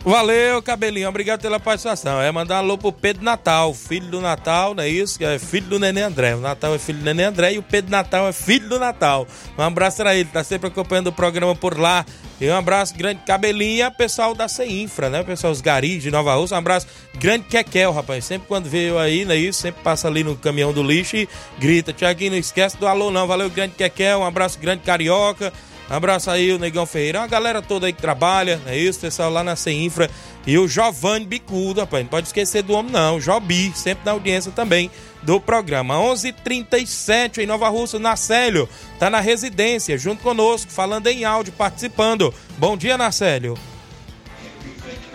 Valeu, 0.05 0.61
Cabelinho, 0.61 1.09
obrigado 1.09 1.41
pela 1.41 1.59
participação. 1.59 2.22
É 2.22 2.32
mandar 2.32 2.55
um 2.55 2.57
alô 2.59 2.78
pro 2.78 2.91
Pedro 2.91 3.24
Natal, 3.24 3.74
filho 3.74 4.07
do 4.07 4.22
Natal, 4.22 4.74
não 4.74 4.84
é 4.84 4.88
isso? 4.88 5.22
É 5.24 5.38
filho 5.38 5.67
do 5.67 5.80
Nenê 5.80 6.03
André. 6.03 6.36
O 6.36 6.39
Natal 6.39 6.74
é 6.74 6.80
filho 6.80 6.99
do 6.99 7.05
Nenê 7.05 7.24
André 7.24 7.53
e 7.53 7.57
o 7.57 7.63
Pedro 7.63 7.91
Natal 7.91 8.28
é 8.28 8.32
filho 8.32 8.70
do 8.70 8.80
Natal. 8.80 9.28
Um 9.57 9.61
abraço 9.61 9.97
pra 9.97 10.15
ele, 10.15 10.30
tá 10.32 10.43
sempre 10.43 10.67
acompanhando 10.67 11.07
o 11.07 11.11
programa 11.11 11.53
por 11.55 11.78
lá. 11.78 12.05
E 12.41 12.49
um 12.49 12.55
abraço 12.55 12.95
grande, 12.95 13.19
Cabelinha, 13.25 13.91
pessoal 13.91 14.33
da 14.33 14.47
CEINFRA, 14.47 15.09
né? 15.09 15.23
Pessoal, 15.23 15.51
os 15.51 15.59
garis 15.59 16.01
de 16.01 16.09
Nova 16.09 16.33
Rússia. 16.35 16.55
Um 16.55 16.59
abraço 16.59 16.87
grande, 17.15 17.45
Kekel, 17.45 17.91
rapaz. 17.91 18.23
Sempre 18.23 18.47
quando 18.47 18.69
veio 18.69 18.97
aí, 18.97 19.25
não 19.25 19.33
é 19.33 19.37
isso? 19.37 19.61
Sempre 19.61 19.83
passa 19.83 20.07
ali 20.07 20.23
no 20.23 20.37
caminhão 20.37 20.71
do 20.71 20.81
lixo 20.81 21.17
e 21.17 21.27
grita. 21.59 21.91
Tiaguinho, 21.91 22.31
não 22.31 22.37
esquece 22.37 22.77
do 22.77 22.87
alô, 22.87 23.11
não. 23.11 23.27
Valeu, 23.27 23.49
grande 23.49 23.73
Kekel. 23.75 24.19
Um 24.19 24.25
abraço 24.25 24.57
grande, 24.57 24.83
Carioca. 24.83 25.51
Abraço 25.89 26.29
aí, 26.29 26.51
o 26.51 26.59
Negão 26.59 26.85
Ferreira, 26.85 27.23
a 27.23 27.27
galera 27.27 27.63
toda 27.63 27.87
aí 27.87 27.93
que 27.93 28.01
trabalha, 28.01 28.61
é 28.67 28.77
isso, 28.77 28.99
pessoal 28.99 29.31
lá 29.31 29.43
na 29.43 29.55
CEINFRA. 29.55 30.07
E 30.45 30.55
o 30.57 30.67
Giovanni 30.67 31.25
Bicudo, 31.25 31.81
rapaz, 31.81 32.03
não 32.03 32.09
pode 32.09 32.27
esquecer 32.27 32.61
do 32.61 32.73
homem 32.73 32.91
não, 32.91 33.17
o 33.17 33.21
Jobi, 33.21 33.71
sempre 33.75 34.05
na 34.05 34.11
audiência 34.11 34.51
também 34.51 34.91
do 35.23 35.41
programa. 35.41 35.95
11:37 35.95 36.29
h 36.29 36.43
37 36.43 37.41
em 37.41 37.47
Nova 37.47 37.67
Russa, 37.69 37.97
Nacélio, 37.97 38.69
tá 38.99 39.09
na 39.09 39.19
residência, 39.19 39.97
junto 39.97 40.21
conosco, 40.21 40.71
falando 40.71 41.07
em 41.07 41.25
áudio, 41.25 41.53
participando. 41.53 42.31
Bom 42.57 42.77
dia, 42.77 42.95
Nacélio. 42.95 43.57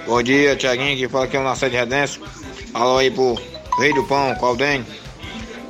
Bom 0.07 0.22
dia, 0.22 0.57
Tiaguinho, 0.57 0.97
que 0.97 1.09
fala 1.09 1.25
aqui 1.25 1.37
é 1.37 1.41
o 1.41 1.45
Narcélio 1.45 1.70
de 1.72 1.79
Redenço. 1.79 2.20
Alô 2.75 2.99
aí 2.99 3.11
pro 3.11 3.41
Rei 3.79 3.93
do 3.95 4.03
Pão, 4.05 4.35
Claudem. 4.35 4.85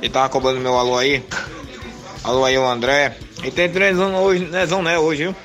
Ele 0.01 0.09
tava 0.09 0.29
cobrando 0.29 0.59
meu 0.59 0.77
alô 0.77 0.97
aí. 0.97 1.23
Alô 2.23 2.43
aí, 2.43 2.57
o 2.57 2.65
André. 2.65 3.15
Ele 3.45 3.51
tem 3.51 3.69
três 3.69 3.99
anos 3.99 4.19
hoje, 4.19 4.43
nezão 4.45 4.81
né, 4.81 4.97
hoje, 4.97 5.25
viu? 5.25 5.35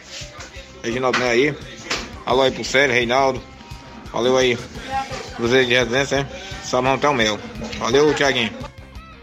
Reginaldo 0.83 1.19
né 1.19 1.29
aí. 1.29 1.55
Alô 2.25 2.41
aí 2.41 2.51
pro 2.51 2.65
Célio, 2.65 2.95
Reinaldo. 2.95 3.43
Valeu 4.11 4.39
aí. 4.39 4.59
Cruzeiro 5.37 5.67
de 5.67 5.75
Residência, 5.75 6.21
hein? 6.21 6.27
Samão 6.65 6.95
até 6.95 7.07
o 7.11 7.13
meu. 7.13 7.39
Valeu, 7.79 8.15
Tiaguinho. 8.15 8.51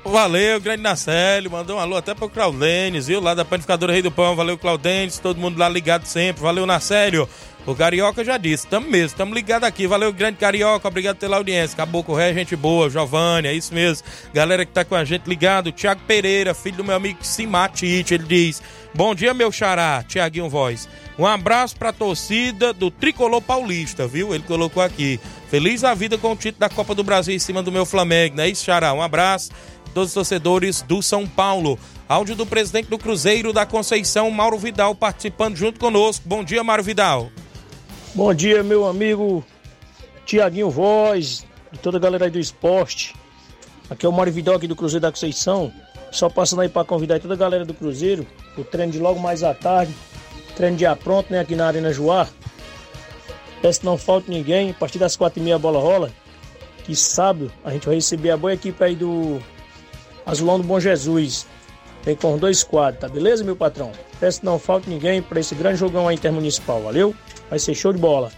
Valeu, 0.06 0.62
grande 0.62 0.84
Nacélio, 0.84 1.50
mandou 1.50 1.78
um 1.78 1.80
alô 1.80 1.98
até 1.98 2.14
pro 2.14 2.30
Claudênis, 2.30 3.08
viu? 3.08 3.20
Lá 3.20 3.34
da 3.34 3.44
Panificadora 3.44 3.92
Rei 3.92 4.04
do 4.04 4.12
Pão, 4.12 4.36
valeu 4.36 4.60
Claudênis, 4.60 5.18
todo 5.18 5.40
mundo 5.40 5.58
lá 5.58 5.68
ligado 5.68 6.06
sempre, 6.06 6.44
valeu 6.44 6.68
Nacélio. 6.68 7.28
O 7.68 7.76
Carioca 7.76 8.24
já 8.24 8.38
disse, 8.38 8.66
tamo 8.66 8.90
mesmo, 8.90 9.18
tamo 9.18 9.36
ligado 9.36 9.66
aqui, 9.66 9.86
valeu 9.86 10.14
grande 10.14 10.38
Carioca, 10.38 10.88
obrigado 10.88 11.18
pela 11.18 11.36
audiência, 11.36 11.76
Caboclo 11.76 12.16
Ré, 12.16 12.34
gente 12.34 12.56
boa, 12.56 12.90
Giovanni, 12.90 13.50
é 13.50 13.54
isso 13.54 13.74
mesmo. 13.74 14.08
Galera 14.34 14.66
que 14.66 14.72
tá 14.72 14.86
com 14.86 14.96
a 14.96 15.04
gente 15.04 15.28
ligado, 15.28 15.70
Thiago 15.70 16.00
Pereira, 16.08 16.54
filho 16.54 16.78
do 16.78 16.84
meu 16.86 16.96
amigo 16.96 17.20
Simatite, 17.22 18.14
ele 18.14 18.24
diz, 18.24 18.64
bom 18.96 19.14
dia 19.14 19.34
meu 19.34 19.52
xará, 19.52 20.02
Tiaguinho 20.08 20.50
Voz. 20.50 20.88
Um 21.20 21.26
abraço 21.28 21.76
pra 21.76 21.92
torcida 21.92 22.72
do 22.72 22.90
Tricolor 22.90 23.42
Paulista, 23.42 24.08
viu? 24.08 24.34
Ele 24.34 24.46
colocou 24.46 24.82
aqui. 24.82 25.20
Feliz 25.50 25.84
a 25.84 25.94
vida 25.94 26.18
com 26.18 26.32
o 26.32 26.38
título 26.38 26.62
da 26.62 26.70
Copa 26.70 26.96
do 26.96 27.04
Brasil 27.04 27.36
em 27.36 27.40
cima 27.40 27.62
do 27.62 27.72
meu 27.72 27.86
Flamengo, 27.86 28.38
não 28.38 28.46
é 28.46 28.50
isso, 28.50 28.64
Xará? 28.64 28.94
Um 28.94 29.02
abraço 29.02 29.52
todos 29.94 30.12
os 30.12 30.14
torcedores 30.14 30.82
do 30.84 31.02
São 31.02 31.28
Paulo. 31.28 31.78
Áudio 32.08 32.34
do 32.34 32.46
presidente 32.46 32.88
do 32.88 32.98
Cruzeiro 32.98 33.52
da 33.52 33.66
Conceição, 33.66 34.32
Mauro 34.32 34.58
Vidal, 34.58 34.96
participando 34.96 35.58
junto 35.58 35.78
conosco. 35.82 36.24
Bom 36.26 36.46
dia, 36.46 36.64
Mauro 36.64 36.82
Vidal. 36.82 37.30
Bom 38.18 38.34
dia, 38.34 38.64
meu 38.64 38.88
amigo 38.88 39.46
Tiaguinho 40.26 40.72
Voz, 40.72 41.46
e 41.72 41.78
toda 41.78 41.98
a 41.98 42.00
galera 42.00 42.26
aí 42.26 42.32
do 42.32 42.40
esporte. 42.40 43.14
Aqui 43.92 44.08
é 44.08 44.10
o 44.10 44.12
Mário 44.12 44.34
Vidal 44.34 44.56
aqui 44.56 44.68
do 44.68 44.76
Cruzeiro 44.76 45.04
da 45.04 45.12
Conceição. 45.12 45.72
Só 46.12 46.28
passando 46.28 46.64
aí 46.64 46.68
para 46.68 46.84
convidar 46.84 47.20
toda 47.20 47.36
a 47.36 47.38
galera 47.38 47.64
do 47.64 47.76
Cruzeiro, 47.76 48.26
o 48.58 48.64
treino 48.64 48.92
de 48.92 48.98
logo 48.98 49.20
mais 49.20 49.44
à 49.44 49.54
tarde, 49.54 49.94
treino 50.56 50.80
já 50.80 50.96
pronto, 50.96 51.32
né, 51.32 51.42
aqui 51.42 51.56
na 51.56 51.68
Arena 51.68 51.94
Joá. 51.94 52.28
Peço 53.62 53.82
que 53.82 53.86
não 53.86 54.00
falte 54.00 54.32
ninguém, 54.32 54.72
a 54.72 54.74
partir 54.74 54.98
das 54.98 55.16
quatro 55.16 55.40
e 55.40 55.44
meia 55.44 55.58
a 55.58 55.60
bola 55.60 55.80
rola. 55.80 56.12
Que 56.86 56.96
sábado 56.96 57.52
a 57.64 57.70
gente 57.70 57.86
vai 57.86 57.94
receber 57.94 58.32
a 58.32 58.38
boa 58.38 58.52
equipe 58.52 58.84
aí 58.84 58.96
do 58.96 59.40
Azulão 60.26 60.60
do 60.60 60.66
Bom 60.66 60.80
Jesus. 60.80 61.46
Vem 62.08 62.16
com 62.16 62.38
dois 62.38 62.64
quadros, 62.64 63.02
tá 63.02 63.10
beleza, 63.10 63.44
meu 63.44 63.54
patrão? 63.54 63.92
Peço 64.18 64.40
que 64.40 64.46
não 64.46 64.58
falte 64.58 64.90
ninguém 64.90 65.22
para 65.22 65.42
esse 65.42 65.54
grande 65.54 65.78
jogão 65.78 66.08
aí 66.08 66.16
intermunicipal, 66.16 66.82
valeu? 66.82 67.14
Vai 67.50 67.60
ser 67.60 67.76
show 67.76 67.92
de 67.92 68.00
bola. 68.00 68.32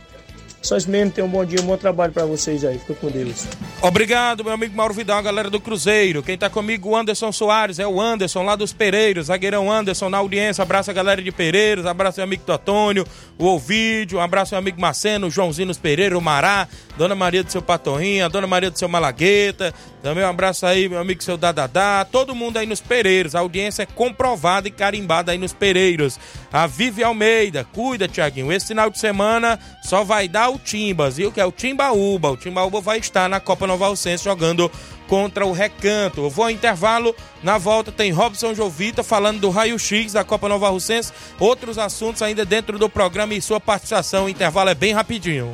Só 0.59 0.75
isso 0.75 0.89
mesmo, 0.89 1.11
tenham 1.11 1.27
um 1.27 1.31
bom 1.31 1.45
dia, 1.45 1.61
um 1.61 1.65
bom 1.65 1.77
trabalho 1.77 2.11
para 2.11 2.25
vocês 2.25 2.65
aí. 2.65 2.79
Fica 2.79 2.95
com 2.95 3.11
Deus. 3.11 3.45
Obrigado, 3.81 4.43
meu 4.43 4.53
amigo 4.53 4.75
Mauro 4.75 4.93
Vidal, 4.93 5.21
galera 5.21 5.51
do 5.51 5.59
Cruzeiro. 5.59 6.23
Quem 6.23 6.35
tá 6.35 6.49
comigo, 6.49 6.89
o 6.89 6.95
Anderson 6.95 7.31
Soares, 7.31 7.77
é 7.77 7.87
o 7.87 8.01
Anderson 8.01 8.41
lá 8.41 8.55
dos 8.55 8.73
Pereiros, 8.73 9.27
zagueirão 9.27 9.71
Anderson 9.71 10.09
na 10.09 10.17
audiência. 10.17 10.63
Abraço 10.63 10.89
a 10.89 10.93
galera 10.93 11.21
de 11.21 11.31
Pereiros, 11.31 11.85
abraço 11.85 12.17
meu 12.17 12.25
amigo 12.25 12.43
Totônio, 12.43 13.05
o 13.37 13.45
Ovídio, 13.45 14.17
um 14.17 14.21
abraço 14.21 14.55
meu 14.55 14.59
amigo 14.59 14.81
Maceno, 14.81 15.27
o 15.27 15.31
Joãozinho 15.31 15.67
dos 15.67 15.77
Pereiros, 15.77 16.17
o 16.17 16.21
Mará, 16.21 16.67
Dona 16.97 17.13
Maria 17.15 17.43
do 17.43 17.51
seu 17.51 17.61
Patorrinha, 17.61 18.27
Dona 18.27 18.47
Maria 18.47 18.71
do 18.71 18.79
seu 18.79 18.89
Malagueta. 18.89 19.73
Também 20.01 20.23
um 20.23 20.27
abraço 20.27 20.65
aí, 20.65 20.87
meu 20.87 20.99
amigo 20.99 21.21
seu 21.21 21.35
Dadadá, 21.35 22.07
todo 22.09 22.33
mundo 22.33 22.57
aí 22.57 22.65
nos 22.65 22.79
Pereiros. 22.79 23.35
A 23.35 23.39
audiência 23.39 23.83
é 23.83 23.85
comprovada 23.85 24.67
e 24.67 24.71
carimbada 24.71 25.33
aí 25.33 25.37
nos 25.37 25.51
Pereiros. 25.51 26.17
A 26.53 26.65
Vive 26.67 27.03
Almeida, 27.03 27.67
cuida, 27.73 28.07
Tiaguinho. 28.07 28.51
Esse 28.51 28.67
final 28.67 28.89
de 28.89 28.97
semana 28.97 29.59
só 29.83 30.03
vai 30.05 30.29
dar 30.29 30.49
o 30.49 30.57
Timbas, 30.57 31.17
viu? 31.17 31.31
Que 31.31 31.41
é 31.41 31.45
o 31.45 31.51
Timbaúba. 31.51 32.31
O 32.31 32.37
Timbaúba 32.37 32.79
vai 32.79 32.99
estar 32.99 33.27
na 33.27 33.41
Copa 33.41 33.67
Nova 33.67 33.87
Alcense 33.87 34.23
jogando 34.23 34.71
contra 35.09 35.45
o 35.45 35.51
Recanto. 35.51 36.21
Eu 36.21 36.29
vou 36.29 36.45
ao 36.45 36.51
intervalo, 36.51 37.13
na 37.43 37.57
volta 37.57 37.91
tem 37.91 38.11
Robson 38.11 38.53
Jovita 38.53 39.03
falando 39.03 39.41
do 39.41 39.49
raio-x 39.49 40.13
da 40.13 40.23
Copa 40.23 40.47
Nova 40.47 40.69
Russense, 40.69 41.11
outros 41.39 41.77
assuntos 41.77 42.21
ainda 42.21 42.45
dentro 42.45 42.77
do 42.79 42.87
programa 42.87 43.33
e 43.33 43.41
sua 43.41 43.59
participação. 43.59 44.25
O 44.25 44.29
intervalo 44.29 44.69
é 44.69 44.75
bem 44.75 44.93
rapidinho. 44.93 45.53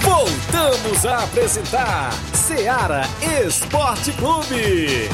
Voltamos 0.00 1.04
a 1.04 1.24
apresentar 1.24 2.14
Seara 2.32 3.02
Esporte 3.44 4.10
Clube. 4.12 5.10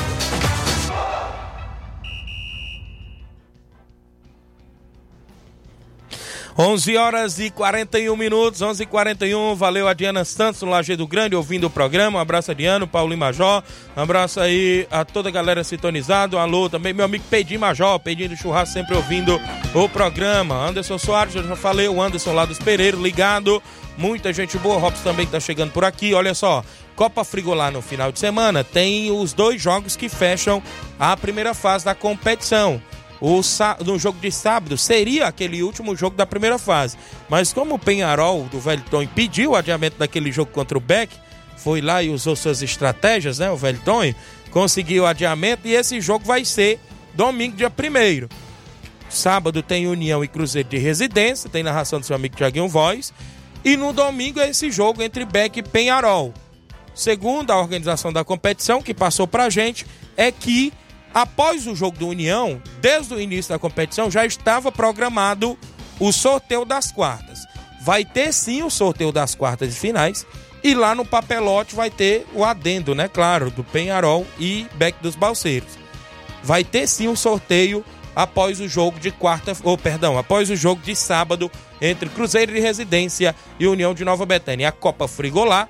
11 6.58 6.96
horas 6.98 7.38
e 7.38 7.50
41 7.50 8.14
minutos, 8.14 8.60
11 8.60 8.82
e 8.82 8.86
41 8.86 9.54
Valeu 9.54 9.88
a 9.88 9.94
Diana 9.94 10.22
Santos 10.22 10.60
no 10.60 10.68
Lajeado 10.68 11.06
Grande, 11.06 11.34
ouvindo 11.34 11.66
o 11.66 11.70
programa. 11.70 12.18
Um 12.18 12.20
abraço 12.20 12.50
a 12.50 12.54
Diana, 12.54 12.86
Paulinho 12.86 13.18
Major. 13.18 13.62
Um 13.96 14.02
abraço 14.02 14.38
aí 14.38 14.86
a 14.90 15.02
toda 15.02 15.30
a 15.30 15.32
galera 15.32 15.64
sintonizada. 15.64 16.36
Um 16.36 16.40
alô 16.40 16.68
também, 16.68 16.92
meu 16.92 17.06
amigo 17.06 17.24
Pedinho 17.30 17.58
Major, 17.58 17.98
Pedinho 17.98 18.28
do 18.28 18.36
Churrasco, 18.36 18.74
sempre 18.74 18.94
ouvindo 18.94 19.40
o 19.74 19.88
programa. 19.88 20.68
Anderson 20.68 20.98
Soares, 20.98 21.34
eu 21.34 21.42
já 21.42 21.56
falei, 21.56 21.88
o 21.88 22.02
Anderson 22.02 22.34
lá 22.34 22.44
dos 22.44 22.58
Pereira, 22.58 22.98
ligado. 22.98 23.62
Muita 23.96 24.30
gente 24.30 24.58
boa, 24.58 24.78
Robson 24.78 25.02
também 25.02 25.24
que 25.24 25.32
tá 25.32 25.40
chegando 25.40 25.72
por 25.72 25.86
aqui. 25.86 26.12
Olha 26.12 26.34
só, 26.34 26.62
Copa 26.94 27.24
Frigolar 27.24 27.72
no 27.72 27.80
final 27.80 28.12
de 28.12 28.18
semana 28.18 28.62
tem 28.62 29.10
os 29.10 29.32
dois 29.32 29.60
jogos 29.60 29.96
que 29.96 30.08
fecham 30.08 30.62
a 30.98 31.16
primeira 31.16 31.54
fase 31.54 31.86
da 31.86 31.94
competição 31.94 32.80
o 33.22 33.40
no 33.84 33.96
jogo 34.00 34.18
de 34.18 34.32
sábado 34.32 34.76
seria 34.76 35.28
aquele 35.28 35.62
último 35.62 35.94
jogo 35.94 36.16
da 36.16 36.26
primeira 36.26 36.58
fase. 36.58 36.98
Mas 37.28 37.52
como 37.52 37.76
o 37.76 37.78
Penharol 37.78 38.48
do 38.50 38.58
Velton 38.58 39.06
pediu 39.06 39.52
o 39.52 39.54
adiamento 39.54 39.96
daquele 39.96 40.32
jogo 40.32 40.50
contra 40.50 40.76
o 40.76 40.80
Beck, 40.80 41.14
foi 41.56 41.80
lá 41.80 42.02
e 42.02 42.10
usou 42.10 42.34
suas 42.34 42.62
estratégias, 42.62 43.38
né? 43.38 43.48
O 43.48 43.56
Velton 43.56 44.12
conseguiu 44.50 45.04
o 45.04 45.06
adiamento 45.06 45.68
e 45.68 45.74
esse 45.74 46.00
jogo 46.00 46.24
vai 46.24 46.44
ser 46.44 46.80
domingo, 47.14 47.56
dia 47.56 47.70
1 47.70 48.28
Sábado 49.08 49.62
tem 49.62 49.86
União 49.86 50.24
e 50.24 50.28
Cruzeiro 50.28 50.68
de 50.68 50.78
Residência, 50.78 51.48
tem 51.48 51.62
narração 51.62 52.00
do 52.00 52.06
seu 52.06 52.16
amigo 52.16 52.34
Tiaguinho 52.34 52.68
Voz. 52.68 53.14
E 53.64 53.76
no 53.76 53.92
domingo 53.92 54.40
é 54.40 54.48
esse 54.48 54.68
jogo 54.68 55.00
entre 55.00 55.24
Beck 55.24 55.58
e 55.58 55.62
Penharol. 55.62 56.34
Segundo 56.92 57.52
a 57.52 57.60
organização 57.60 58.12
da 58.12 58.24
competição, 58.24 58.82
que 58.82 58.92
passou 58.92 59.28
pra 59.28 59.48
gente, 59.48 59.86
é 60.16 60.32
que 60.32 60.72
Após 61.14 61.66
o 61.66 61.74
jogo 61.74 61.98
do 61.98 62.08
União, 62.08 62.60
desde 62.80 63.14
o 63.14 63.20
início 63.20 63.52
da 63.52 63.58
competição, 63.58 64.10
já 64.10 64.24
estava 64.24 64.72
programado 64.72 65.58
o 66.00 66.10
sorteio 66.12 66.64
das 66.64 66.90
quartas. 66.90 67.40
Vai 67.82 68.04
ter 68.04 68.32
sim 68.32 68.62
o 68.62 68.70
sorteio 68.70 69.12
das 69.12 69.34
quartas 69.34 69.74
e 69.74 69.78
finais. 69.78 70.26
E 70.64 70.74
lá 70.74 70.94
no 70.94 71.04
papelote 71.04 71.74
vai 71.74 71.90
ter 71.90 72.24
o 72.32 72.44
adendo, 72.44 72.94
né? 72.94 73.08
Claro, 73.08 73.50
do 73.50 73.64
Penharol 73.64 74.26
e 74.38 74.66
Beck 74.74 74.96
dos 75.02 75.16
Balseiros. 75.16 75.76
Vai 76.42 76.62
ter 76.62 76.86
sim 76.86 77.08
o 77.08 77.16
sorteio 77.16 77.84
após 78.14 78.60
o 78.60 78.68
jogo 78.68 79.00
de 79.00 79.10
quarta, 79.10 79.56
ou 79.64 79.76
perdão, 79.76 80.16
após 80.16 80.50
o 80.50 80.56
jogo 80.56 80.80
de 80.82 80.94
sábado 80.94 81.50
entre 81.80 82.08
Cruzeiro 82.08 82.52
de 82.52 82.60
Residência 82.60 83.34
e 83.58 83.66
União 83.66 83.92
de 83.92 84.04
Nova 84.04 84.24
Betânia. 84.24 84.68
A 84.68 84.72
Copa 84.72 85.08
Frigolá, 85.08 85.68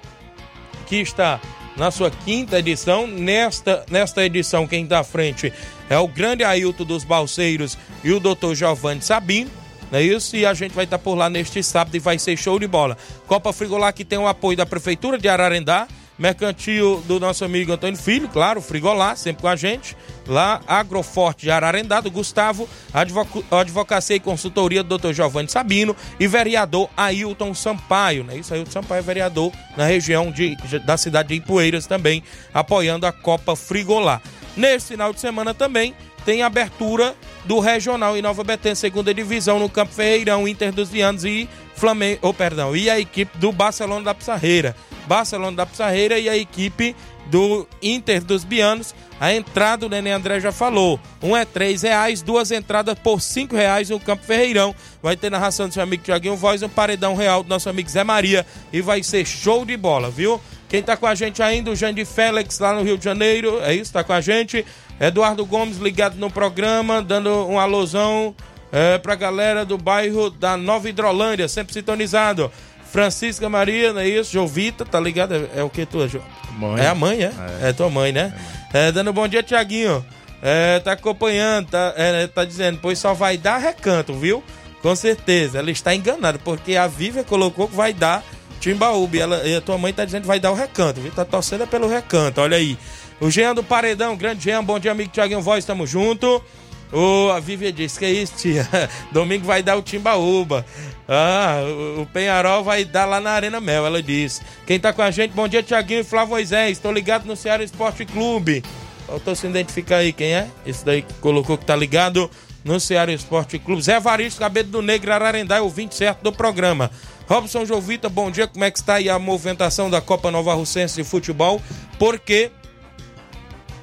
que 0.87 0.97
está 0.97 1.41
na 1.77 1.91
sua 1.91 2.11
quinta 2.11 2.59
edição. 2.59 3.07
Nesta, 3.07 3.85
nesta 3.91 4.25
edição, 4.25 4.67
quem 4.67 4.85
está 4.85 5.01
à 5.01 5.05
frente 5.05 5.53
é 5.89 5.99
o 5.99 6.09
grande 6.09 6.45
Ailton 6.45 6.85
dos 6.85 7.05
Balseiros 7.05 7.77
e 8.03 8.13
o 8.13 8.21
doutor 8.21 8.55
Giovanni 8.55 9.03
Sabino. 9.03 9.51
Não 9.91 9.99
é 9.99 10.03
isso? 10.03 10.37
E 10.37 10.47
a 10.47 10.55
gente 10.55 10.73
vai 10.73 10.85
estar 10.85 10.99
tá 10.99 11.05
por 11.05 11.15
lá 11.15 11.29
neste 11.29 11.63
sábado 11.63 11.95
e 11.95 11.99
vai 11.99 12.19
ser 12.19 12.37
show 12.37 12.59
de 12.59 12.67
bola. 12.67 12.97
Copa 13.27 13.53
Frigolá 13.53 13.93
que 13.93 14.05
tem 14.05 14.19
o 14.19 14.27
apoio 14.27 14.57
da 14.57 14.65
Prefeitura 14.65 15.19
de 15.19 15.29
Ararendá, 15.29 15.87
Mercantil 16.23 17.03
do 17.05 17.19
nosso 17.19 17.45
amigo 17.45 17.73
Antônio 17.73 17.99
Filho, 17.99 18.29
claro, 18.29 18.63
Frigolá, 18.63 19.17
sempre 19.17 19.43
com 19.43 19.49
a 19.49 19.57
gente. 19.57 19.97
Lá, 20.25 20.61
Agroforte 20.69 21.43
de 21.43 21.51
Ararendá, 21.51 22.01
do 22.01 22.13
Gustavo, 22.13 22.69
Advoc 22.95 23.45
Advocacia 23.51 24.15
e 24.15 24.21
Consultoria 24.21 24.85
do 24.85 24.97
Dr. 24.97 25.13
Giovanni 25.13 25.49
Sabino 25.49 25.97
e 26.21 26.29
vereador 26.29 26.89
Ailton 26.97 27.53
Sampaio, 27.53 28.23
né? 28.23 28.37
Isso, 28.37 28.55
Ailton 28.55 28.71
Sampaio 28.71 29.01
é 29.01 29.03
vereador 29.03 29.53
na 29.77 29.85
região 29.85 30.31
de, 30.31 30.57
da 30.87 30.97
cidade 30.97 31.31
de 31.31 31.35
Ipueiras 31.35 31.89
também, 31.89 32.23
apoiando 32.55 33.05
a 33.05 33.11
Copa 33.11 33.57
Frigolá. 33.57 34.23
Nesse 34.57 34.89
final 34.89 35.13
de 35.13 35.19
semana 35.19 35.53
também 35.53 35.93
tem 36.25 36.45
abertura 36.45 37.17
do 37.45 37.59
Regional 37.59 38.17
em 38.17 38.23
Nova 38.23 38.45
Betânia, 38.45 38.77
segunda 38.77 39.13
divisão, 39.13 39.59
no 39.59 39.69
Campo 39.69 39.93
Ferreirão, 39.93 40.47
Inter 40.47 40.71
dos 40.71 40.89
Vianos 40.89 41.25
e 41.25 41.49
Flamengo, 41.75 42.21
oh, 42.23 42.33
perdão, 42.33 42.77
e 42.77 42.89
a 42.89 43.01
equipe 43.01 43.37
do 43.39 43.51
Barcelona 43.51 44.05
da 44.05 44.15
Pissarreira. 44.15 44.77
Barcelona 45.07 45.57
da 45.57 45.67
Pissarreira 45.67 46.19
e 46.19 46.29
a 46.29 46.37
equipe 46.37 46.95
do 47.27 47.67
Inter 47.81 48.23
dos 48.23 48.45
Bianos. 48.45 48.95
A 49.21 49.33
entrada, 49.33 49.87
o 49.87 49.89
Nenê 49.89 50.11
André 50.11 50.41
já 50.41 50.51
falou. 50.51 50.99
Um 51.23 51.37
é 51.37 51.45
três 51.45 51.83
reais, 51.83 52.23
duas 52.23 52.51
entradas 52.51 52.99
por 52.99 53.21
cinco 53.21 53.55
reais 53.55 53.89
no 53.89 54.01
Campo 54.01 54.25
Ferreirão. 54.25 54.75
Vai 55.01 55.17
ter 55.17 55.31
narração 55.31 55.69
do 55.69 55.75
seu 55.75 55.83
amigo 55.83 56.03
Tiaguinho 56.03 56.37
Voz, 56.37 56.63
um 56.63 56.69
paredão 56.69 57.15
real 57.15 57.43
do 57.43 57.49
nosso 57.49 57.69
amigo 57.69 57.89
Zé 57.89 58.03
Maria. 58.03 58.45
E 58.73 58.81
vai 58.81 59.03
ser 59.03 59.25
show 59.25 59.65
de 59.65 59.77
bola, 59.77 60.11
viu? 60.11 60.41
Quem 60.69 60.83
tá 60.83 60.97
com 60.97 61.07
a 61.07 61.15
gente 61.15 61.43
ainda, 61.43 61.71
o 61.71 61.77
Jandir 61.77 62.07
Félix, 62.07 62.59
lá 62.59 62.73
no 62.73 62.83
Rio 62.83 62.99
de 62.99 63.05
Janeiro. 63.05 63.61
É 63.63 63.75
isso, 63.75 63.93
tá 63.93 64.03
com 64.03 64.13
a 64.13 64.21
gente. 64.21 64.65
Eduardo 64.99 65.45
Gomes 65.45 65.79
ligado 65.79 66.17
no 66.17 66.31
programa, 66.31 67.03
dando 67.03 67.47
um 67.47 67.59
alusão 67.61 68.35
é, 68.73 68.97
pra 68.97 69.15
galera 69.15 69.67
do 69.67 69.77
bairro 69.77 70.31
da 70.31 70.57
Nova 70.57 70.89
Hidrolândia, 70.89 71.47
sempre 71.47 71.75
sintonizado. 71.75 72.51
Francisca 72.93 73.49
Maria, 73.49 73.95
não 73.95 74.03
é 74.03 74.09
isso? 74.09 74.31
Jovita, 74.31 74.85
tá 74.85 75.01
ligado? 75.01 75.35
É, 75.35 75.61
é 75.61 75.63
o 75.63 75.71
que 75.71 75.87
tua, 75.87 76.07
Jo? 76.07 76.21
Mãe. 76.59 76.85
É 76.85 76.89
a 76.89 76.95
mãe, 76.95 77.25
é? 77.25 77.33
É, 77.63 77.71
é 77.71 77.73
tua 77.73 77.89
mãe, 77.89 78.13
né? 78.13 78.35
É, 78.71 78.85
mãe. 78.85 78.93
dando 78.93 79.15
bom 79.15 79.27
dia, 79.27 79.43
Tiaguinho. 79.43 80.05
É, 80.43 80.79
tá 80.81 80.93
acompanhando, 80.93 81.71
tá, 81.71 81.95
é, 81.97 82.27
tá 82.27 82.45
dizendo, 82.45 82.79
pois 82.83 82.99
só 82.99 83.15
vai 83.15 83.39
dar 83.39 83.57
recanto, 83.57 84.13
viu? 84.13 84.45
Com 84.83 84.95
certeza. 84.95 85.59
Ela 85.59 85.71
está 85.71 85.95
enganada, 85.95 86.39
porque 86.39 86.77
a 86.77 86.87
Vivian 86.87 87.25
colocou 87.25 87.67
que 87.67 87.75
vai 87.75 87.95
dar 87.95 88.23
Timbaúba. 88.61 89.17
E, 89.17 89.21
ela, 89.21 89.49
e 89.49 89.57
a 89.57 89.61
tua 89.63 89.79
mãe 89.79 89.93
tá 89.95 90.05
dizendo 90.05 90.23
que 90.23 90.29
vai 90.29 90.39
dar 90.39 90.51
o 90.51 90.55
recanto, 90.55 91.01
viu? 91.01 91.11
Tá 91.13 91.25
torcendo 91.25 91.67
pelo 91.67 91.89
recanto, 91.89 92.43
olha 92.43 92.59
aí. 92.59 92.77
O 93.21 93.31
Jean 93.31 93.55
do 93.55 93.65
Paredão, 93.65 94.17
grande 94.17 94.45
Jean, 94.45 94.63
bom 94.63 94.79
dia, 94.79 94.93
amigo 94.93 95.11
Tiaguinho 95.11 95.41
Voz, 95.41 95.65
tamo 95.65 95.87
junto. 95.87 96.45
O, 96.93 97.31
a 97.31 97.41
Vivian 97.41 97.73
disse 97.73 97.99
que 97.99 98.05
é 98.05 98.11
isso, 98.11 98.35
tia. 98.37 98.69
Domingo 99.11 99.47
vai 99.47 99.63
dar 99.63 99.77
o 99.77 99.83
Timbaúba. 99.83 100.67
Ah, 101.15 101.61
o, 101.99 102.07
Penharol 102.07 102.65
vai 102.65 102.87
dar 102.87 103.05
lá 103.05 103.21
na 103.21 103.33
Arena 103.33 103.61
Mel, 103.61 103.85
ela 103.85 104.03
disse. 104.03 104.41
Quem 104.67 104.81
tá 104.81 104.95
com 104.95 105.03
a 105.03 105.11
gente, 105.11 105.33
bom 105.33 105.47
dia, 105.47 105.63
Tiaguinho 105.63 106.01
e 106.01 106.05
Flávio 106.05 106.31
Moisés. 106.31 106.79
Tô 106.79 106.91
ligado 106.91 107.27
no 107.27 107.37
Ceará 107.37 107.63
Esporte 107.63 108.07
Clube. 108.07 108.65
Faltou 109.07 109.35
se 109.35 109.47
identificar 109.47 109.97
aí 109.97 110.11
quem 110.11 110.33
é. 110.33 110.49
Esse 110.65 110.83
daí 110.83 111.03
que 111.03 111.13
colocou 111.15 111.59
que 111.59 111.67
tá 111.67 111.77
ligado 111.77 112.31
no 112.65 112.81
Ceará 112.81 113.13
Esporte 113.13 113.59
Clube. 113.59 113.83
Zé 113.83 114.01
Varisto, 114.01 114.41
Cabelo 114.41 114.71
do 114.71 114.81
Negro, 114.81 115.13
Ararendá, 115.13 115.57
é 115.57 115.61
o 115.61 115.69
20 115.69 115.95
certo 115.95 116.23
do 116.23 116.33
programa. 116.33 116.91
Robson 117.29 117.67
Jovita, 117.67 118.09
bom 118.09 118.31
dia. 118.31 118.47
Como 118.47 118.65
é 118.65 118.71
que 118.71 118.79
está 118.79 118.95
aí 118.95 119.11
a 119.11 119.19
movimentação 119.19 119.91
da 119.91 120.01
Copa 120.01 120.31
Nova 120.31 120.55
Russense 120.55 120.97
de 120.97 121.05
Futebol? 121.05 121.61
Porque 121.99 122.51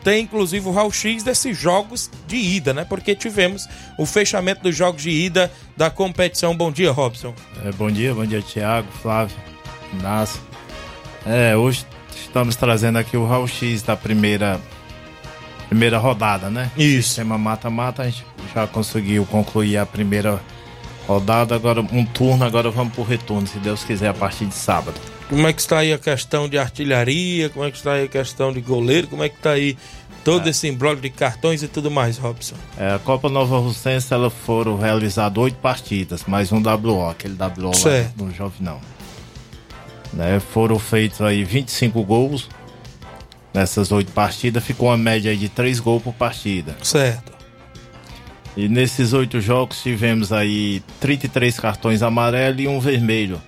tem 0.03 0.23
inclusive 0.23 0.67
o 0.67 0.71
raio-x 0.71 1.23
desses 1.23 1.57
jogos 1.57 2.09
de 2.27 2.37
ida, 2.37 2.73
né? 2.73 2.85
Porque 2.85 3.15
tivemos 3.15 3.67
o 3.97 4.05
fechamento 4.05 4.63
dos 4.63 4.75
jogos 4.75 5.01
de 5.01 5.09
ida 5.09 5.51
da 5.75 5.89
competição. 5.89 6.55
Bom 6.55 6.71
dia, 6.71 6.91
Robson. 6.91 7.33
É, 7.63 7.71
bom 7.71 7.91
dia, 7.91 8.13
bom 8.13 8.25
dia, 8.25 8.41
Tiago, 8.41 8.87
Flávio, 9.01 9.35
Inácio. 9.93 10.41
É, 11.25 11.55
hoje 11.55 11.85
estamos 12.15 12.55
trazendo 12.55 12.97
aqui 12.97 13.17
o 13.17 13.25
raio-x 13.25 13.81
da 13.83 13.95
primeira 13.95 14.59
primeira 15.67 15.99
rodada, 15.99 16.49
né? 16.49 16.71
Isso. 16.75 17.09
Sistema 17.09 17.37
mata-mata, 17.37 18.01
a 18.01 18.05
gente 18.05 18.25
já 18.55 18.65
conseguiu 18.65 19.25
concluir 19.25 19.77
a 19.77 19.85
primeira 19.85 20.41
rodada, 21.07 21.55
agora 21.55 21.81
um 21.81 22.05
turno, 22.05 22.43
agora 22.43 22.71
vamos 22.71 22.93
pro 22.93 23.03
retorno, 23.03 23.47
se 23.47 23.59
Deus 23.59 23.83
quiser, 23.83 24.09
a 24.09 24.13
partir 24.13 24.45
de 24.45 24.55
sábado. 24.55 24.99
Como 25.29 25.47
é 25.47 25.53
que 25.53 25.61
está 25.61 25.79
aí 25.79 25.93
a 25.93 25.97
questão 25.97 26.49
de 26.49 26.57
artilharia? 26.57 27.49
Como 27.49 27.63
é 27.63 27.71
que 27.71 27.77
está 27.77 27.93
aí 27.93 28.05
a 28.05 28.07
questão 28.07 28.51
de 28.51 28.59
goleiro? 28.61 29.07
Como 29.07 29.23
é 29.23 29.29
que 29.29 29.37
está 29.37 29.51
aí 29.51 29.77
todo 30.23 30.47
esse 30.47 30.67
embrólio 30.67 31.01
de 31.01 31.09
cartões 31.09 31.63
e 31.63 31.67
tudo 31.67 31.89
mais, 31.89 32.17
Robson. 32.17 32.55
É, 32.77 32.93
a 32.93 32.99
Copa 32.99 33.29
Nova 33.29 33.57
Russense, 33.59 34.13
ela 34.13 34.29
foram 34.29 34.77
realizadas 34.77 35.41
oito 35.41 35.57
partidas, 35.57 36.23
mais 36.25 36.51
um 36.51 36.61
WO, 36.61 37.09
aquele 37.09 37.35
WO 37.35 37.67
lá 37.67 37.73
Certo. 37.73 38.23
no 38.23 38.33
Jovinão. 38.33 38.79
Né, 40.11 40.39
foram 40.39 40.79
feitos 40.79 41.21
aí 41.21 41.43
25 41.43 42.03
gols 42.03 42.49
nessas 43.53 43.91
oito 43.91 44.11
partidas, 44.11 44.63
ficou 44.63 44.89
uma 44.89 44.97
média 44.97 45.31
aí 45.31 45.37
de 45.37 45.49
três 45.49 45.79
gols 45.79 46.01
por 46.01 46.13
partida. 46.13 46.75
Certo. 46.83 47.31
E 48.57 48.67
nesses 48.67 49.13
oito 49.13 49.39
jogos 49.39 49.81
tivemos 49.81 50.33
aí 50.33 50.83
33 50.99 51.59
cartões 51.59 52.01
amarelos 52.01 52.61
e 52.61 52.67
um 52.67 52.79
vermelho. 52.79 53.41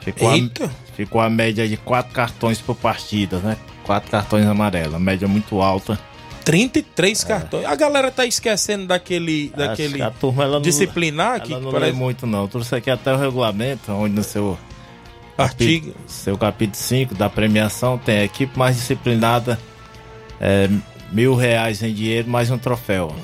Ficou 0.00 0.32
Eita. 0.32 0.66
A, 0.66 0.85
ficou 0.96 1.20
a 1.20 1.28
média 1.30 1.68
de 1.68 1.76
quatro 1.76 2.12
cartões 2.12 2.60
por 2.60 2.74
partida, 2.76 3.38
né? 3.38 3.56
Quatro 3.84 4.10
cartões 4.10 4.46
amarelos, 4.46 5.00
média 5.00 5.28
muito 5.28 5.60
alta. 5.60 5.98
33 6.44 7.24
cartões. 7.24 7.64
A 7.66 7.74
galera 7.74 8.10
tá 8.10 8.24
esquecendo 8.24 8.86
daquele, 8.86 9.52
É. 9.56 9.62
Acho 9.62 9.68
daquele 9.70 9.94
que 9.94 10.02
a 10.02 10.10
turma, 10.10 10.44
ela 10.44 10.54
não- 10.54 10.60
disciplinar 10.62 11.40
que 11.42 11.52
Ela 11.52 11.60
não 11.62 11.72
parece- 11.72 11.92
muito 11.92 12.26
não. 12.26 12.46
Trouxe 12.46 12.74
aqui 12.76 12.90
até 12.90 13.12
o 13.12 13.16
regulamento, 13.18 13.90
onde 13.92 14.14
no 14.14 14.22
seu 14.22 14.56
Artigo. 15.36 15.88
capi- 15.92 15.98
seu 16.06 16.38
capítulo 16.38 16.76
5 16.76 17.14
da 17.14 17.28
premiação 17.28 17.98
tem 17.98 18.18
a 18.18 18.24
equipe 18.24 18.56
mais 18.56 18.76
disciplinada, 18.76 19.58
é, 20.40 20.68
mil 21.10 21.34
reais 21.34 21.82
em 21.82 21.92
dinheiro 21.92 22.28
mais 22.30 22.50
um 22.50 22.58
troféu. 22.58 23.14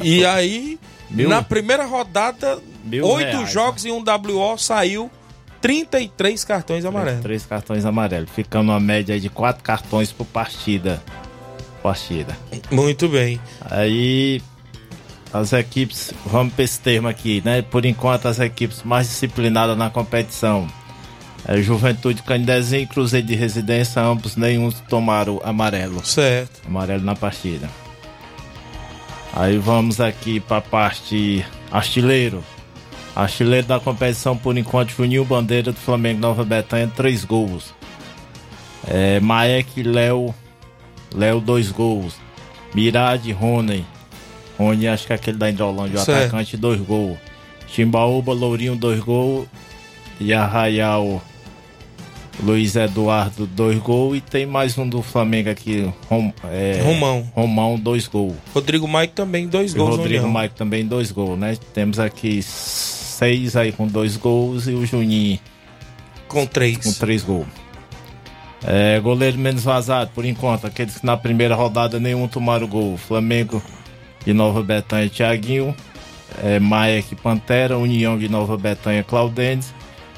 E 0.00 0.24
aí, 0.24 0.78
Mil- 1.10 1.28
na 1.28 1.42
primeira 1.42 1.84
rodada, 1.84 2.58
Mil 2.84 3.04
oito 3.06 3.26
reais, 3.26 3.40
né? 3.40 3.46
jogos 3.50 3.84
e 3.84 3.90
um 3.90 4.02
WO 4.02 4.56
saiu 4.56 5.10
33 5.62 6.44
cartões 6.44 6.84
amarelos. 6.84 7.22
Três 7.22 7.46
cartões 7.46 7.84
amarelos, 7.84 8.28
ficando 8.30 8.72
uma 8.72 8.80
média 8.80 9.18
de 9.18 9.28
quatro 9.28 9.62
cartões 9.62 10.12
por 10.12 10.26
partida. 10.26 11.00
Partida. 11.82 12.36
Muito 12.70 13.08
bem. 13.08 13.40
Aí 13.60 14.42
as 15.32 15.52
equipes, 15.52 16.12
vamos 16.26 16.52
para 16.52 16.64
esse 16.64 16.80
termo 16.80 17.08
aqui, 17.08 17.40
né? 17.44 17.62
Por 17.62 17.86
enquanto 17.86 18.26
as 18.26 18.40
equipes 18.40 18.82
mais 18.82 19.08
disciplinadas 19.08 19.78
na 19.78 19.88
competição. 19.88 20.66
É 21.46 21.60
Juventude 21.60 22.22
Candezinho 22.22 22.82
e 22.82 22.86
Cruzeiro 22.86 23.26
de 23.26 23.34
Residência, 23.34 24.02
ambos 24.02 24.36
nenhum 24.36 24.70
tomaram 24.70 25.40
amarelo. 25.44 26.04
Certo. 26.04 26.60
Amarelo 26.66 27.02
na 27.02 27.16
partida. 27.16 27.68
Aí 29.32 29.58
vamos 29.58 30.00
aqui 30.00 30.38
para 30.38 30.58
a 30.58 30.60
parte 30.60 31.44
artilheiro. 31.70 32.44
Artilheiro 33.14 33.66
da 33.66 33.78
competição 33.78 34.36
por 34.36 34.56
enquanto, 34.56 34.90
Juninho 34.90 35.24
Bandeira 35.24 35.70
do 35.72 35.78
Flamengo 35.78 36.20
Nova 36.20 36.44
Betânia, 36.44 36.90
três 36.96 37.24
gols. 37.24 37.74
É, 38.88 39.20
Maek 39.20 39.82
Léo, 39.82 40.34
Léo, 41.14 41.40
dois 41.40 41.70
gols. 41.70 42.14
Mirade, 42.74 43.30
Rony. 43.32 43.84
Rony, 44.58 44.88
acho 44.88 45.06
que 45.06 45.12
é 45.12 45.16
aquele 45.16 45.36
da 45.36 45.50
Indolândia, 45.50 46.00
o 46.00 46.04
Certo. 46.04 46.20
atacante, 46.28 46.56
dois 46.56 46.80
gols. 46.80 47.18
Chimbaúba, 47.68 48.32
Lourinho, 48.32 48.76
dois 48.76 49.00
gols. 49.00 49.46
E 50.18 50.32
Arraial, 50.32 51.20
Luiz 52.42 52.76
Eduardo, 52.76 53.46
dois 53.46 53.78
gols. 53.78 54.16
E 54.16 54.20
tem 54.20 54.46
mais 54.46 54.78
um 54.78 54.88
do 54.88 55.02
Flamengo 55.02 55.50
aqui, 55.50 55.92
Rom, 56.08 56.32
é, 56.44 56.80
Romão. 56.82 57.30
Romão, 57.34 57.78
dois 57.78 58.06
gols. 58.06 58.34
Rodrigo 58.54 58.88
Mike 58.88 59.12
também, 59.14 59.46
dois 59.48 59.74
E 59.74 59.76
gols 59.76 59.96
Rodrigo. 59.96 60.26
Mike 60.28 60.54
também, 60.54 60.86
dois 60.86 61.10
gols, 61.12 61.38
né? 61.38 61.56
Temos 61.74 61.98
aqui 61.98 62.40
seis 63.22 63.56
aí 63.56 63.70
com 63.70 63.86
dois 63.86 64.16
gols 64.16 64.66
e 64.66 64.72
o 64.72 64.84
Juninho 64.84 65.38
com 66.32 66.46
três. 66.46 66.78
Com 66.78 66.92
três 66.92 67.22
gols. 67.22 67.46
É, 68.64 68.98
goleiro 69.00 69.38
menos 69.38 69.64
vazado, 69.64 70.10
por 70.14 70.24
enquanto. 70.24 70.66
Aqueles 70.66 70.98
que 70.98 71.06
na 71.06 71.16
primeira 71.16 71.54
rodada 71.54 72.00
nenhum 72.00 72.26
tomaram 72.26 72.66
gol. 72.66 72.96
Flamengo 72.96 73.62
de 74.24 74.32
Nova 74.32 74.62
Betânia, 74.62 75.10
Thiaguinho. 75.10 75.76
É, 76.42 76.58
Maia 76.58 77.02
que 77.02 77.14
Pantera. 77.14 77.76
União 77.76 78.18
de 78.18 78.28
Nova 78.28 78.56
Betânia, 78.56 79.04
Claudentes. 79.04 79.74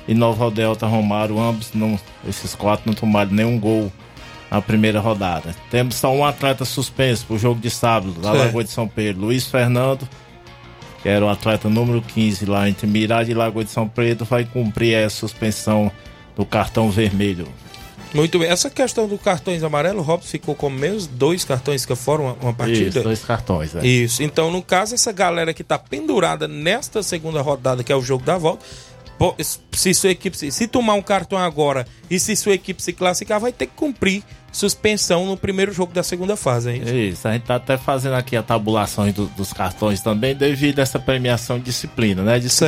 E 0.06 0.14
Nova 0.14 0.50
Delta, 0.50 0.86
Romário. 0.86 1.40
Ambos, 1.40 1.72
não, 1.74 1.98
esses 2.28 2.54
quatro 2.54 2.84
não 2.86 2.94
tomaram 2.94 3.32
nenhum 3.32 3.58
gol 3.58 3.90
na 4.50 4.62
primeira 4.62 5.00
rodada. 5.00 5.54
Temos 5.70 5.96
só 5.96 6.14
um 6.14 6.24
atleta 6.24 6.64
suspenso 6.64 7.26
pro 7.26 7.38
jogo 7.38 7.60
de 7.60 7.70
sábado, 7.70 8.12
da. 8.12 8.32
Lagoa 8.32 8.62
de 8.62 8.70
São 8.70 8.86
Pedro. 8.86 9.22
Luiz 9.22 9.46
Fernando, 9.46 10.08
que 11.04 11.08
era 11.10 11.22
o 11.22 11.28
atleta 11.28 11.68
número 11.68 12.00
15 12.00 12.46
lá 12.46 12.66
entre 12.66 12.86
Mirade 12.86 13.30
e 13.30 13.34
Lagoa 13.34 13.62
de 13.62 13.70
São 13.70 13.86
Pedro, 13.86 14.24
vai 14.24 14.46
cumprir 14.46 14.96
a 14.96 15.10
suspensão 15.10 15.92
do 16.34 16.46
cartão 16.46 16.90
vermelho. 16.90 17.46
Muito 18.14 18.38
bem. 18.38 18.48
Essa 18.48 18.70
questão 18.70 19.06
do 19.06 19.18
cartões 19.18 19.62
amarelos, 19.62 20.00
o 20.00 20.02
Robson 20.02 20.30
ficou 20.30 20.54
com 20.54 20.70
menos 20.70 21.06
dois 21.06 21.44
cartões 21.44 21.84
que 21.84 21.94
foram 21.94 22.24
uma, 22.24 22.36
uma 22.40 22.54
partida. 22.54 22.88
Isso, 22.88 23.02
dois 23.02 23.22
cartões, 23.22 23.76
é. 23.76 23.86
Isso. 23.86 24.22
Então, 24.22 24.50
no 24.50 24.62
caso, 24.62 24.94
essa 24.94 25.12
galera 25.12 25.52
que 25.52 25.62
tá 25.62 25.78
pendurada 25.78 26.48
nesta 26.48 27.02
segunda 27.02 27.42
rodada, 27.42 27.84
que 27.84 27.92
é 27.92 27.96
o 27.96 28.00
jogo 28.00 28.24
da 28.24 28.38
volta, 28.38 28.64
se 29.72 29.92
sua 29.92 30.08
equipe 30.08 30.38
se 30.50 30.66
tomar 30.66 30.94
um 30.94 31.02
cartão 31.02 31.36
agora 31.38 31.86
e 32.08 32.18
se 32.18 32.34
sua 32.34 32.54
equipe 32.54 32.82
se 32.82 32.94
classificar, 32.94 33.38
vai 33.38 33.52
ter 33.52 33.66
que 33.66 33.74
cumprir 33.76 34.22
suspensão 34.56 35.26
no 35.26 35.36
primeiro 35.36 35.72
jogo 35.72 35.92
da 35.92 36.02
segunda 36.02 36.36
fase, 36.36 36.70
é 36.70 36.76
isso? 37.08 37.26
A 37.26 37.32
gente 37.32 37.42
tá 37.42 37.56
até 37.56 37.76
fazendo 37.76 38.14
aqui 38.14 38.36
a 38.36 38.42
tabulação 38.42 39.10
do- 39.10 39.26
dos 39.26 39.52
cartões 39.52 40.00
também, 40.00 40.34
devido 40.34 40.78
a 40.78 40.82
essa 40.82 40.98
premiação 40.98 41.58
de 41.58 41.64
disciplina, 41.64 42.22
né? 42.22 42.38
Disci- 42.38 42.64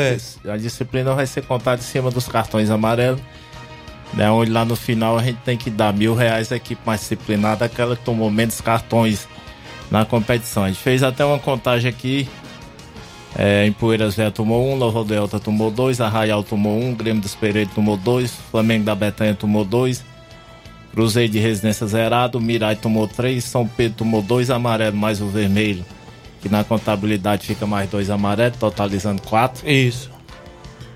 A 0.49 0.57
disciplina 0.57 1.15
vai 1.15 1.27
ser 1.27 1.43
contada 1.47 1.81
em 1.81 1.85
cima 1.85 2.11
dos 2.11 2.27
cartões 2.27 2.71
amarelos, 2.71 3.21
né? 4.15 4.29
Onde 4.31 4.51
lá 4.51 4.65
no 4.65 4.75
final 4.75 5.17
a 5.17 5.23
gente 5.23 5.39
tem 5.45 5.57
que 5.57 5.71
dar 5.71 5.93
mil 5.93 6.15
reais 6.15 6.51
à 6.51 6.57
equipe 6.57 6.81
mais 6.85 7.01
disciplinada, 7.01 7.65
aquela 7.65 7.95
que 7.97 8.05
tomou 8.05 8.31
menos 8.33 8.61
cartões 8.61 9.29
na 9.89 10.05
competição. 10.05 10.65
A 10.65 10.69
gente 10.69 10.81
fez 10.81 11.05
até 11.05 11.25
uma 11.25 11.39
contagem 11.39 11.89
aqui. 11.89 12.29
É, 13.39 13.67
em 13.67 13.73
Poeiras 13.73 14.15
Velha 14.17 14.31
tomou 14.31 14.67
um, 14.73 14.77
Nova 14.79 15.05
Delta 15.05 15.39
tomou 15.39 15.71
dois, 15.71 16.01
Arraial 16.01 16.43
tomou 16.43 16.81
um, 16.81 16.95
Grêmio 16.95 17.21
dos 17.21 17.35
Pereiros 17.35 17.75
tomou 17.75 17.95
dois, 17.97 18.33
Flamengo 18.51 18.85
da 18.85 18.95
Betanha 18.95 19.35
tomou 19.35 19.63
dois, 19.63 20.03
Cruzeiro 20.97 21.31
de 21.31 21.39
Residência 21.39 21.87
zerado, 21.87 22.41
Mirai 22.41 22.75
tomou 22.75 23.07
três, 23.07 23.45
São 23.45 23.69
Pedro 23.69 23.99
tomou 23.99 24.23
dois 24.23 24.49
amarelos 24.49 24.99
mais 24.99 25.21
o 25.21 25.27
vermelho, 25.27 25.85
que 26.41 26.49
na 26.49 26.65
contabilidade 26.65 27.47
fica 27.47 27.67
mais 27.67 27.91
dois 27.91 28.09
amarelos, 28.09 28.57
totalizando 28.57 29.21
quatro. 29.21 29.69
Isso. 29.69 30.11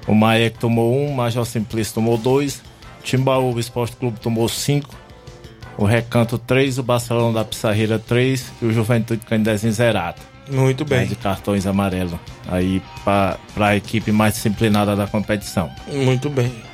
O 0.07 0.15
Maek 0.15 0.59
tomou 0.59 0.97
um, 0.97 1.13
Major 1.13 1.45
Simplício 1.45 1.93
tomou 1.93 2.17
dois, 2.17 2.63
Timbaúba 3.05 3.61
Esporte 3.61 3.95
Clube 3.95 4.19
tomou 4.19 4.49
cinco, 4.49 4.97
o 5.77 5.85
Recanto 5.85 6.39
três, 6.39 6.79
o 6.79 6.83
Barcelona 6.83 7.41
da 7.41 7.45
Pissarreira 7.45 7.99
três 7.99 8.51
e 8.63 8.65
o 8.65 8.73
Juventude 8.73 9.27
Candezinho 9.27 9.75
zerado. 9.75 10.23
Muito 10.49 10.83
bem. 10.83 11.07
De 11.07 11.15
cartões 11.15 11.67
amarelos 11.67 12.19
aí 12.49 12.83
para 13.05 13.39
a 13.59 13.77
equipe 13.77 14.11
mais 14.11 14.33
disciplinada 14.33 14.97
da 14.97 15.07
competição. 15.07 15.71
Muito 15.93 16.31
bem. 16.31 16.70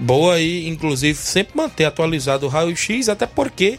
Boa 0.00 0.34
aí, 0.34 0.68
inclusive, 0.68 1.18
sempre 1.18 1.56
manter 1.56 1.84
atualizado 1.84 2.46
o 2.46 2.48
raio-x, 2.48 3.08
até 3.08 3.26
porque 3.26 3.78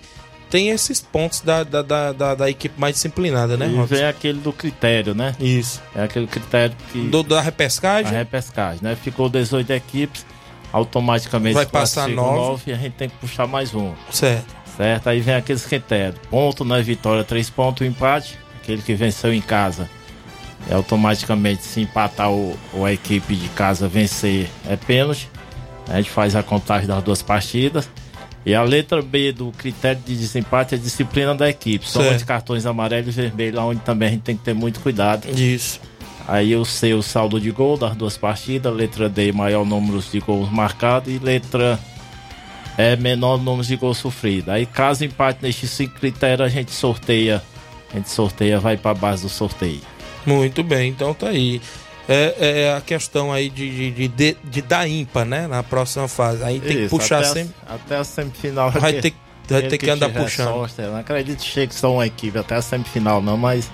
tem 0.49 0.69
esses 0.69 0.99
pontos 0.99 1.41
da, 1.41 1.63
da, 1.63 1.81
da, 1.83 2.11
da- 2.11 2.35
da 2.35 2.49
equipe 2.49 2.79
mais 2.79 2.95
disciplinada, 2.95 3.55
né, 3.55 3.67
e 3.67 3.75
Robson? 3.75 3.95
vem 3.95 4.05
aquele 4.05 4.39
do 4.39 4.51
critério, 4.51 5.13
né? 5.13 5.35
Isso. 5.39 5.81
É 5.95 6.03
aquele 6.03 6.25
critério 6.27 6.75
que. 6.91 7.01
Do, 7.07 7.21
da 7.21 7.39
repescagem? 7.39 8.13
A 8.15 8.17
repescagem, 8.19 8.79
né? 8.81 8.95
Ficou 8.95 9.29
18 9.29 9.71
equipes, 9.73 10.25
automaticamente 10.73 11.53
Vai 11.53 11.65
passar 11.65 12.01
classificam 12.05 12.25
nove. 12.25 12.39
nove 12.47 12.63
e 12.67 12.73
a 12.73 12.77
gente 12.77 12.93
tem 12.93 13.09
que 13.09 13.15
puxar 13.17 13.47
mais 13.47 13.73
um. 13.75 13.93
Certo. 14.11 14.55
Certo? 14.77 15.07
Aí 15.09 15.19
vem 15.19 15.35
aqueles 15.35 15.65
critérios. 15.65 16.19
Ponto 16.29 16.63
na 16.63 16.79
vitória, 16.81 17.23
três 17.23 17.49
pontos, 17.49 17.85
empate. 17.85 18.37
Aquele 18.61 18.81
que 18.81 18.93
venceu 18.95 19.33
em 19.33 19.41
casa. 19.41 19.89
É 20.69 20.73
automaticamente, 20.73 21.63
se 21.63 21.81
empatar 21.81 22.31
o, 22.31 22.57
ou 22.73 22.85
a 22.85 22.93
equipe 22.93 23.35
de 23.35 23.47
casa 23.49 23.87
vencer, 23.87 24.49
é 24.67 24.75
pênalti. 24.75 25.29
A 25.89 25.97
gente 25.97 26.09
faz 26.09 26.35
a 26.35 26.43
contagem 26.43 26.87
das 26.87 27.03
duas 27.03 27.21
partidas. 27.21 27.89
E 28.45 28.55
a 28.55 28.63
letra 28.63 29.01
B 29.01 29.31
do 29.31 29.51
critério 29.51 30.01
de 30.05 30.15
desempate 30.15 30.73
é 30.73 30.77
a 30.77 30.81
disciplina 30.81 31.35
da 31.35 31.49
equipe. 31.49 31.87
Certo. 31.87 32.17
de 32.17 32.25
cartões 32.25 32.65
amarelo 32.65 33.09
e 33.09 33.11
vermelho, 33.11 33.59
onde 33.61 33.81
também 33.81 34.07
a 34.07 34.11
gente 34.11 34.21
tem 34.21 34.37
que 34.37 34.43
ter 34.43 34.53
muito 34.53 34.79
cuidado. 34.79 35.27
Isso. 35.29 35.81
Aí 36.27 36.55
o 36.55 36.63
C, 36.63 36.93
o 36.93 37.01
saldo 37.01 37.39
de 37.39 37.51
gol 37.51 37.75
das 37.75 37.95
duas 37.95 38.15
partidas. 38.15 38.73
Letra 38.73 39.09
D, 39.09 39.31
maior 39.31 39.65
número 39.65 39.99
de 39.99 40.19
gols 40.19 40.49
marcados. 40.51 41.11
E 41.11 41.17
letra 41.17 41.79
E, 42.77 42.95
menor 42.95 43.37
número 43.37 43.67
de 43.67 43.75
gols 43.75 43.97
sofridos. 43.97 44.49
Aí 44.49 44.65
caso 44.65 45.03
empate 45.03 45.39
nestes 45.41 45.71
cinco 45.71 45.99
critérios, 45.99 46.47
a 46.47 46.49
gente 46.49 46.71
sorteia. 46.71 47.41
A 47.91 47.97
gente 47.97 48.09
sorteia, 48.09 48.59
vai 48.59 48.77
para 48.77 48.93
base 48.93 49.23
do 49.23 49.29
sorteio. 49.29 49.81
Muito 50.25 50.63
bem, 50.63 50.91
então 50.91 51.13
tá 51.13 51.29
aí. 51.29 51.59
É, 52.11 52.61
é 52.63 52.73
a 52.75 52.81
questão 52.81 53.31
aí 53.31 53.49
de, 53.51 53.91
de, 53.91 54.07
de, 54.07 54.37
de, 54.43 54.61
dar 54.63 54.87
ímpar, 54.87 55.25
né? 55.25 55.45
Na 55.47 55.61
próxima 55.61 56.07
fase. 56.07 56.43
Aí 56.43 56.59
tem 56.59 56.75
que 56.77 56.83
Isso, 56.85 56.89
puxar 56.89 57.19
até 57.19 57.27
a- 57.29 57.33
sempre. 57.33 57.53
até 57.67 57.95
a 57.97 58.03
semifinal. 58.03 58.71
Vai 58.71 58.93
ter, 58.93 59.13
vai 59.47 59.61
ter 59.61 59.77
que 59.77 59.89
andar 59.89 60.07
tiver 60.07 60.23
puxando. 60.23 60.47
sorte, 60.53 60.81
eu 60.81 60.91
não 60.91 60.99
acredito 60.99 61.37
que 61.37 61.45
chegue 61.45 61.73
só 61.75 61.93
uma 61.93 62.07
equipe 62.07 62.35
até 62.37 62.55
a 62.55 62.61
semifinal, 62.63 63.21
não, 63.21 63.37
mas. 63.37 63.69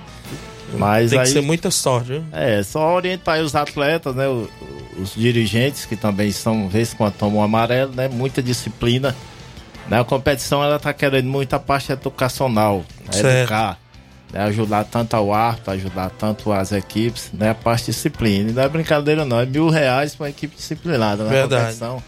mas 0.77 1.11
tem 1.11 1.19
aí, 1.19 1.25
que 1.25 1.31
ser 1.31 1.41
muita 1.41 1.71
sorte, 1.71 2.07
viu? 2.09 2.23
É, 2.33 2.61
só 2.61 2.95
orientar 2.95 3.36
aí 3.36 3.41
os 3.41 3.55
atletas, 3.55 4.13
né? 4.15 4.27
o- 4.27 4.49
Os, 5.01 5.13
dirigentes, 5.15 5.86
que 5.86 5.95
também 5.95 6.31
são, 6.31 6.67
vez 6.69 6.93
quando 6.93 7.13
tomam 7.13 7.41
amarelo, 7.43 7.93
né? 7.95 8.07
Muita 8.09 8.41
disciplina. 8.43 9.15
Né, 9.89 9.99
a 9.99 10.03
competição 10.03 10.63
ela 10.63 10.79
tá 10.79 10.91
querendo 10.93 11.27
muito 11.27 11.53
a 11.53 11.59
parte 11.59 11.91
educacional, 11.91 12.77
né, 13.05 13.11
Certo. 13.11 13.27
educar, 13.41 13.77
né, 14.36 14.43
ajudar 14.43 14.83
tanto 14.83 15.13
ao 15.15 15.33
árbitro, 15.33 15.71
ajudar 15.71 16.09
tanto 16.09 16.51
as 16.51 16.73
equipes, 16.73 17.31
né, 17.33 17.51
a 17.51 17.55
parte 17.55 17.86
disciplina. 17.86 18.49
E 18.49 18.53
não 18.53 18.61
é 18.61 18.67
brincadeira 18.67 19.23
não, 19.23 19.39
é 19.39 19.45
mil 19.45 19.69
reais 19.69 20.13
para 20.13 20.25
uma 20.25 20.29
equipe 20.29 20.55
disciplinada 20.57 21.23
na 21.23 21.29
Verdade. 21.29 21.61
competição. 21.61 22.03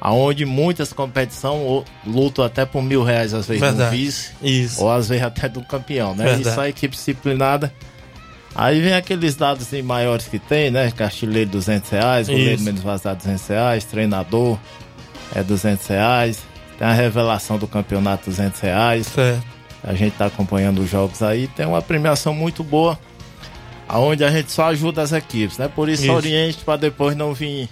Aonde 0.00 0.44
muitas 0.44 0.92
competições 0.92 1.84
lutam 2.06 2.44
até 2.44 2.64
por 2.64 2.82
mil 2.82 3.02
reais, 3.02 3.34
às 3.34 3.46
vezes, 3.46 3.60
Verdade. 3.60 3.90
do 3.90 3.96
vice, 3.96 4.30
Isso. 4.42 4.82
ou 4.82 4.92
às 4.92 5.08
vezes 5.08 5.24
até 5.24 5.48
do 5.48 5.60
campeão, 5.62 6.14
né? 6.14 6.24
Verdade. 6.24 6.48
E 6.48 6.54
só 6.54 6.60
a 6.62 6.68
equipe 6.68 6.94
disciplinada. 6.94 7.72
Aí 8.54 8.80
vem 8.80 8.94
aqueles 8.94 9.34
dados 9.36 9.66
assim, 9.66 9.82
maiores 9.82 10.26
que 10.26 10.38
tem, 10.38 10.70
né? 10.70 10.92
Artilheiro 10.98 11.50
200 11.50 11.90
reais, 11.90 12.28
goleiro 12.28 12.54
Isso. 12.54 12.64
menos 12.64 12.80
vazado 12.80 13.18
200 13.18 13.46
reais, 13.48 13.84
treinador 13.84 14.58
é 15.34 15.42
200 15.42 15.86
reais, 15.88 16.38
tem 16.78 16.86
a 16.86 16.92
revelação 16.92 17.58
do 17.58 17.66
campeonato 17.66 18.30
200 18.30 18.60
reais. 18.60 19.08
A 19.82 19.94
gente 19.94 20.16
tá 20.16 20.26
acompanhando 20.26 20.80
os 20.80 20.90
jogos 20.90 21.22
aí, 21.22 21.46
tem 21.48 21.66
uma 21.66 21.80
premiação 21.80 22.34
muito 22.34 22.64
boa, 22.64 22.98
aonde 23.88 24.24
a 24.24 24.30
gente 24.30 24.50
só 24.50 24.66
ajuda 24.66 25.02
as 25.02 25.12
equipes, 25.12 25.56
né? 25.58 25.68
Por 25.68 25.88
isso, 25.88 26.02
Isso. 26.02 26.12
oriente 26.12 26.58
para 26.64 26.76
depois 26.76 27.16
não 27.16 27.32
vir 27.32 27.68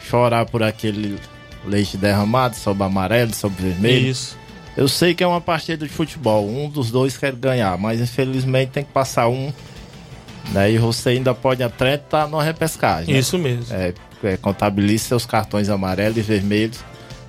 chorar 0.00 0.44
por 0.46 0.62
aquele 0.62 1.18
leite 1.64 1.96
derramado, 1.96 2.56
sobre 2.56 2.84
amarelo, 2.84 3.34
sobre 3.34 3.62
vermelho. 3.62 4.08
Isso. 4.08 4.36
Eu 4.76 4.88
sei 4.88 5.14
que 5.14 5.24
é 5.24 5.26
uma 5.26 5.40
partida 5.40 5.86
de 5.86 5.92
futebol, 5.92 6.46
um 6.46 6.68
dos 6.68 6.90
dois 6.90 7.16
quer 7.16 7.32
ganhar, 7.32 7.78
mas 7.78 8.00
infelizmente 8.00 8.72
tem 8.72 8.84
que 8.84 8.92
passar 8.92 9.28
um. 9.28 9.52
Né? 10.52 10.72
E 10.72 10.78
você 10.78 11.10
ainda 11.10 11.34
pode 11.34 11.62
até 11.62 11.94
estar 11.94 12.28
numa 12.28 12.42
repescagem. 12.42 13.14
né? 13.14 13.20
Isso 13.20 13.38
mesmo. 13.38 13.74
É, 13.74 13.94
é, 14.22 14.36
contabilize 14.36 15.04
seus 15.04 15.24
cartões 15.24 15.68
amarelos 15.70 16.18
e 16.18 16.20
vermelhos, 16.20 16.78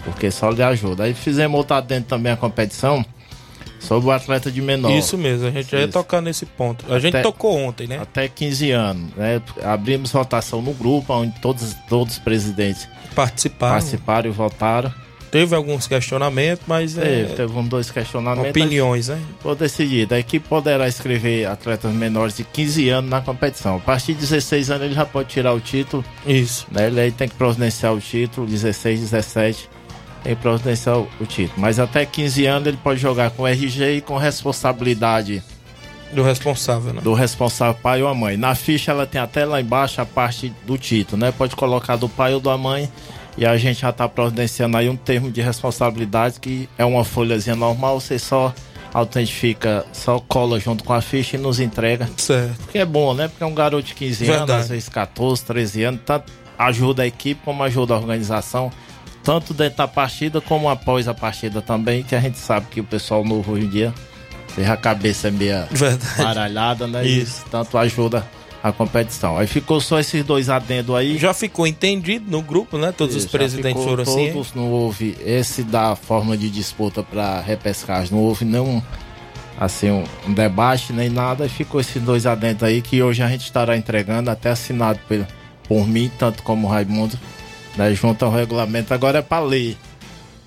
porque 0.03 0.29
só 0.29 0.49
lhe 0.49 0.61
ajuda. 0.61 1.05
Aí 1.05 1.13
fizemos 1.13 1.57
outra 1.57 1.79
dentro 1.81 2.09
também 2.09 2.31
a 2.31 2.37
competição 2.37 3.05
sobre 3.79 4.07
o 4.09 4.11
atleta 4.11 4.51
de 4.51 4.61
menor. 4.61 4.91
Isso 4.91 5.17
mesmo, 5.17 5.47
a 5.47 5.51
gente 5.51 5.69
já 5.71 5.77
ia 5.79 5.83
Isso. 5.85 5.93
tocar 5.93 6.21
nesse 6.21 6.45
ponto. 6.45 6.85
A 6.93 6.99
gente 6.99 7.15
Até- 7.15 7.23
tocou 7.23 7.57
ontem, 7.57 7.87
né? 7.87 7.99
Até 8.01 8.27
15 8.27 8.71
anos. 8.71 9.11
Né? 9.15 9.41
Abrimos 9.63 10.11
votação 10.11 10.61
no 10.61 10.73
grupo, 10.73 11.13
onde 11.13 11.39
todos, 11.41 11.75
todos 11.89 12.13
os 12.13 12.19
presidentes 12.19 12.87
Participaram. 13.15 13.73
participaram 13.73 14.29
e 14.29 14.33
votaram. 14.33 14.93
Teve 15.29 15.53
alguns 15.55 15.87
questionamentos, 15.87 16.63
mas 16.65 16.97
é, 16.97 17.01
Teve, 17.01 17.33
teve 17.35 17.53
um, 17.59 17.67
dois 17.67 17.91
questionamentos. 17.91 18.49
opiniões, 18.49 19.09
né? 19.09 19.19
Foi 19.41 19.53
decidido. 19.57 20.15
A 20.15 20.19
equipe 20.19 20.47
poderá 20.47 20.87
inscrever 20.87 21.45
atletas 21.49 21.91
menores 21.91 22.37
de 22.37 22.45
15 22.45 22.87
anos 22.89 23.09
na 23.09 23.19
competição. 23.19 23.75
A 23.75 23.79
partir 23.79 24.13
de 24.13 24.21
16 24.21 24.71
anos 24.71 24.85
ele 24.85 24.93
já 24.95 25.05
pode 25.05 25.27
tirar 25.27 25.51
o 25.53 25.59
título. 25.59 26.03
Isso. 26.25 26.65
Né? 26.71 26.87
Ele 26.87 27.01
aí 27.01 27.11
tem 27.11 27.27
que 27.27 27.35
providenciar 27.35 27.93
o 27.93 27.99
título, 27.99 28.47
16, 28.47 29.01
17, 29.01 29.69
tem 30.23 30.35
que 30.35 30.41
providenciar 30.41 30.97
o, 30.97 31.07
título. 31.27 31.59
Mas 31.59 31.79
até 31.79 32.05
15 32.05 32.45
anos 32.45 32.67
ele 32.67 32.77
pode 32.77 32.99
jogar 32.99 33.31
com 33.31 33.47
RG 33.47 33.97
e 33.97 34.01
com 34.01 34.17
responsabilidade 34.17 35.43
Do 36.11 36.23
responsável, 36.23 36.93
né? 36.93 37.01
do 37.01 37.13
responsável 37.13 37.75
pai 37.81 38.01
ou 38.01 38.07
a 38.09 38.13
mãe. 38.13 38.37
Na 38.37 38.55
ficha 38.55 38.91
ela 38.91 39.05
tem 39.05 39.19
até 39.21 39.45
lá 39.45 39.61
embaixo 39.61 40.01
a 40.01 40.05
parte 40.05 40.53
do 40.65 40.77
título, 40.77 41.19
né? 41.21 41.31
Pode 41.31 41.55
colocar 41.55 41.95
do 41.95 42.09
pai 42.09 42.33
ou 42.33 42.39
da 42.39 42.57
mãe. 42.57 42.89
E 43.37 43.45
a 43.45 43.55
gente 43.55 43.81
já 43.81 43.91
tá 43.91 44.09
providenciando 44.09 44.77
aí 44.77 44.89
um 44.89 44.95
termo 44.95 45.29
de 45.29 45.41
responsabilidade 45.41 46.39
que 46.39 46.67
é 46.77 46.83
uma 46.83 47.03
folhazinha 47.03 47.55
normal, 47.55 47.99
você 47.99 48.17
só 48.17 48.51
autentifica, 48.93 49.85
só 49.93 50.19
cola 50.19 50.59
junto 50.59 50.83
com 50.83 50.93
a 50.93 51.01
ficha 51.01 51.35
e 51.37 51.39
nos 51.39 51.59
entrega. 51.59 52.09
Certo. 52.17 52.57
Porque 52.63 52.79
é 52.79 52.85
bom, 52.85 53.13
né? 53.13 53.27
Porque 53.27 53.43
é 53.43 53.47
um 53.47 53.53
garoto 53.53 53.83
de 53.83 53.93
15 53.93 54.23
anos, 54.25 54.37
Verdade. 54.37 54.61
às 54.61 54.69
vezes 54.69 54.89
14, 54.89 55.45
13 55.45 55.83
anos, 55.83 56.01
tanto 56.03 56.31
ajuda 56.57 57.03
a 57.03 57.07
equipe 57.07 57.39
como 57.45 57.61
ajuda 57.63 57.93
a 57.93 57.97
organização, 57.97 58.71
tanto 59.27 59.53
dentro 59.53 59.79
da 59.79 59.89
partida 59.89 60.39
como 60.39 60.69
após 60.69 61.05
a 61.05 61.13
partida 61.13 61.61
também, 61.61 62.01
que 62.01 62.15
a 62.15 62.19
gente 62.21 62.37
sabe 62.37 62.67
que 62.71 62.79
o 62.79 62.83
pessoal 62.85 63.25
novo 63.25 63.51
hoje 63.51 63.65
em 63.65 63.69
dia 63.69 63.93
tem 64.55 64.65
a 64.65 64.77
cabeça 64.77 65.29
meio 65.29 65.67
baralhada, 66.17 66.87
né? 66.87 67.05
Isso. 67.05 67.43
E 67.45 67.49
tanto 67.49 67.77
ajuda 67.77 68.25
a 68.63 68.71
competição. 68.71 69.37
Aí 69.37 69.45
ficou 69.45 69.81
só 69.81 69.99
esses 69.99 70.23
dois 70.23 70.49
adendos 70.49 70.95
aí. 70.95 71.17
Já 71.17 71.33
ficou 71.33 71.67
entendido 71.67 72.31
no 72.31 72.41
grupo, 72.41 72.77
né? 72.77 72.93
Todos 72.93 73.17
os 73.17 73.23
Isso, 73.23 73.33
já 73.33 73.37
presidentes 73.37 73.83
foram 73.83 74.03
assim. 74.03 74.31
Todos 74.31 74.53
não 74.53 74.71
houve 74.71 75.17
esse 75.19 75.61
da 75.61 75.93
forma 75.97 76.37
de 76.37 76.49
disputa 76.49 77.03
para 77.03 77.41
repescagem, 77.41 78.15
não 78.15 78.23
houve 78.23 78.45
nenhum 78.45 78.81
assim 79.59 79.91
um, 79.91 80.05
um 80.25 80.33
debate 80.33 80.93
nem 80.93 81.09
nada. 81.09 81.47
E 81.47 81.49
ficou 81.49 81.81
esses 81.81 82.01
dois 82.01 82.25
adendos 82.25 82.63
aí 82.63 82.81
que 82.81 83.03
hoje 83.03 83.21
a 83.21 83.27
gente 83.27 83.43
estará 83.43 83.75
entregando 83.75 84.31
até 84.31 84.51
assinado 84.51 84.99
por, 85.05 85.27
por 85.67 85.85
mim, 85.85 86.09
tanto 86.17 86.43
como 86.43 86.65
o 86.65 86.69
Raimundo, 86.71 87.19
né? 87.77 87.93
Junto 87.93 88.25
ao 88.25 88.31
regulamento. 88.31 88.93
Agora 88.93 89.19
é 89.19 89.21
para 89.21 89.43
ler. 89.43 89.77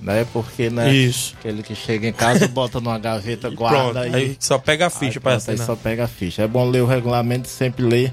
Né? 0.01 0.27
Porque, 0.33 0.71
né? 0.71 0.93
Isso. 0.93 1.35
Aquele 1.39 1.63
que 1.63 1.75
chega 1.75 2.09
em 2.09 2.13
casa, 2.13 2.49
bota 2.49 2.81
numa 2.81 2.99
gaveta, 2.99 3.51
guarda 3.51 4.01
Pronto, 4.01 4.17
aí 4.17 4.37
só 4.41 4.59
pega 4.59 4.87
a 4.87 4.91
ficha 4.91 5.19
Aí 5.19 5.21
pra 5.21 5.33
pronto, 5.33 5.49
aí 5.49 5.55
assinar. 5.55 5.67
só 5.67 5.77
pega 5.77 6.05
a 6.05 6.09
ficha. 6.09 6.43
É 6.43 6.49
bom 6.49 6.69
ler 6.69 6.83
o 6.83 6.87
regulamento, 6.87 7.49
sempre 7.49 7.85
ler. 7.85 8.13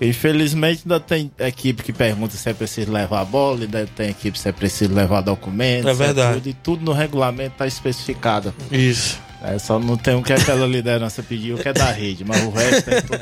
Infelizmente 0.00 0.82
ainda 0.84 1.00
tem 1.00 1.30
equipe 1.40 1.82
que 1.82 1.92
pergunta 1.92 2.36
se 2.36 2.48
é 2.48 2.54
preciso 2.54 2.92
levar 2.92 3.20
a 3.20 3.24
bola, 3.24 3.62
ainda 3.62 3.84
tem 3.96 4.10
equipe 4.10 4.38
se 4.38 4.48
é 4.48 4.52
preciso 4.52 4.94
levar 4.94 5.22
documentos. 5.22 5.90
É 5.90 5.94
verdade. 5.94 6.34
tudo, 6.34 6.48
e 6.48 6.52
tudo 6.54 6.84
no 6.84 6.92
regulamento 6.92 7.52
está 7.54 7.66
especificado. 7.66 8.54
Isso. 8.70 9.18
É, 9.42 9.56
só 9.58 9.78
não 9.78 9.96
tem 9.96 10.16
o 10.16 10.22
que 10.22 10.32
aquela 10.32 10.66
liderança 10.66 11.22
pediu, 11.22 11.58
que 11.58 11.68
é 11.68 11.72
da 11.72 11.92
rede, 11.92 12.24
mas 12.24 12.42
o 12.42 12.50
resto 12.50 12.90
é 12.90 13.00
tudo. 13.00 13.18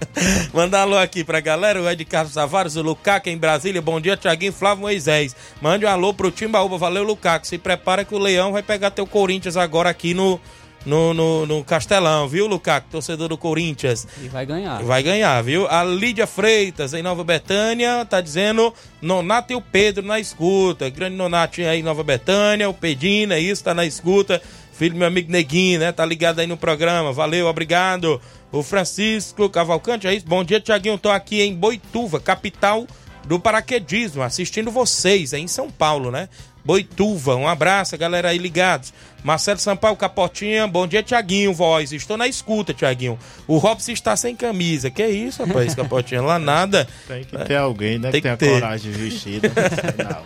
Mandar 0.52 0.80
alô 0.80 0.96
aqui 0.96 1.22
pra 1.22 1.40
galera, 1.40 1.82
o 1.82 1.88
Ed 1.88 2.02
Carlos 2.06 2.32
Tavares, 2.32 2.76
o 2.76 2.82
Lucaco 2.82 3.28
em 3.28 3.36
Brasília. 3.36 3.82
Bom 3.82 4.00
dia, 4.00 4.16
Tiaguinho 4.16 4.52
Flávio 4.52 4.82
Moisés. 4.82 5.36
Mande 5.60 5.84
um 5.84 5.88
alô 5.88 6.14
pro 6.14 6.30
Timbaúba. 6.30 6.78
Valeu, 6.78 7.02
Lucaco. 7.02 7.46
Se 7.46 7.58
prepara 7.58 8.04
que 8.04 8.14
o 8.14 8.18
Leão 8.18 8.50
vai 8.50 8.62
pegar 8.62 8.90
teu 8.90 9.06
Corinthians 9.06 9.58
agora 9.58 9.90
aqui 9.90 10.14
no, 10.14 10.40
no, 10.86 11.12
no, 11.12 11.44
no 11.44 11.62
Castelão, 11.62 12.26
viu, 12.26 12.46
Lucaco? 12.46 12.88
Torcedor 12.90 13.28
do 13.28 13.36
Corinthians. 13.36 14.06
E 14.22 14.28
vai 14.28 14.46
ganhar. 14.46 14.82
Vai 14.82 15.02
ganhar, 15.02 15.42
viu? 15.42 15.68
A 15.68 15.84
Lídia 15.84 16.26
Freitas, 16.26 16.94
em 16.94 17.02
Nova 17.02 17.22
Betânia, 17.22 18.06
tá 18.06 18.22
dizendo 18.22 18.72
Nonato 19.02 19.52
e 19.52 19.56
o 19.56 19.60
Pedro 19.60 20.04
na 20.04 20.18
escuta. 20.18 20.88
Grande 20.88 21.16
Nonato 21.16 21.60
aí 21.60 21.80
em 21.80 21.82
Nova 21.82 22.02
Betânia, 22.02 22.70
o 22.70 22.74
Pedino, 22.74 23.34
é 23.34 23.40
isso, 23.40 23.62
tá 23.62 23.74
na 23.74 23.84
escuta. 23.84 24.40
Filho 24.78 24.92
do 24.92 24.98
meu 24.98 25.08
amigo 25.08 25.32
Neguinho, 25.32 25.80
né? 25.80 25.90
Tá 25.90 26.06
ligado 26.06 26.38
aí 26.38 26.46
no 26.46 26.56
programa. 26.56 27.12
Valeu, 27.12 27.48
obrigado. 27.48 28.20
O 28.52 28.62
Francisco 28.62 29.50
Cavalcante, 29.50 30.06
é 30.06 30.14
isso? 30.14 30.24
Bom 30.24 30.44
dia, 30.44 30.60
Tiaguinho. 30.60 30.96
Tô 30.96 31.10
aqui 31.10 31.42
em 31.42 31.52
Boituva, 31.52 32.20
capital 32.20 32.86
do 33.26 33.40
paraquedismo, 33.40 34.22
assistindo 34.22 34.70
vocês, 34.70 35.32
é 35.32 35.38
em 35.38 35.48
São 35.48 35.68
Paulo, 35.68 36.12
né? 36.12 36.28
Boituva, 36.64 37.34
um 37.34 37.48
abraço, 37.48 37.98
galera 37.98 38.28
aí 38.28 38.38
ligados. 38.38 38.92
Marcelo 39.24 39.58
Sampaio 39.58 39.96
Capotinha, 39.96 40.66
bom 40.66 40.86
dia, 40.86 41.02
Tiaguinho, 41.02 41.52
voz. 41.52 41.92
Estou 41.92 42.16
na 42.16 42.28
escuta, 42.28 42.72
Tiaguinho. 42.72 43.18
O 43.48 43.58
Robson 43.58 43.90
está 43.90 44.14
sem 44.14 44.36
camisa. 44.36 44.90
Que 44.90 45.06
isso, 45.06 45.44
rapaz, 45.44 45.74
Capotinha? 45.74 46.22
Lá 46.22 46.38
nada. 46.38 46.86
Tem 47.08 47.24
que 47.24 47.36
ter 47.36 47.56
alguém, 47.56 47.98
né? 47.98 48.12
Tem 48.12 48.22
que 48.22 48.30
que 48.30 48.36
tenha 48.36 48.52
coragem 48.52 48.92
de 48.92 48.98
vestir. 48.98 49.40
né? 49.98 50.22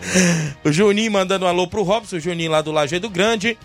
O 0.63 0.71
Juninho 0.71 1.11
mandando 1.11 1.47
um 1.47 1.49
alô 1.49 1.67
pro 1.67 1.83
Robson, 1.83 2.17
o 2.17 2.21
Juninho 2.21 2.51
lá 2.51 2.61
do 2.61 2.71
Lajeado 2.71 3.09
Grande. 3.09 3.57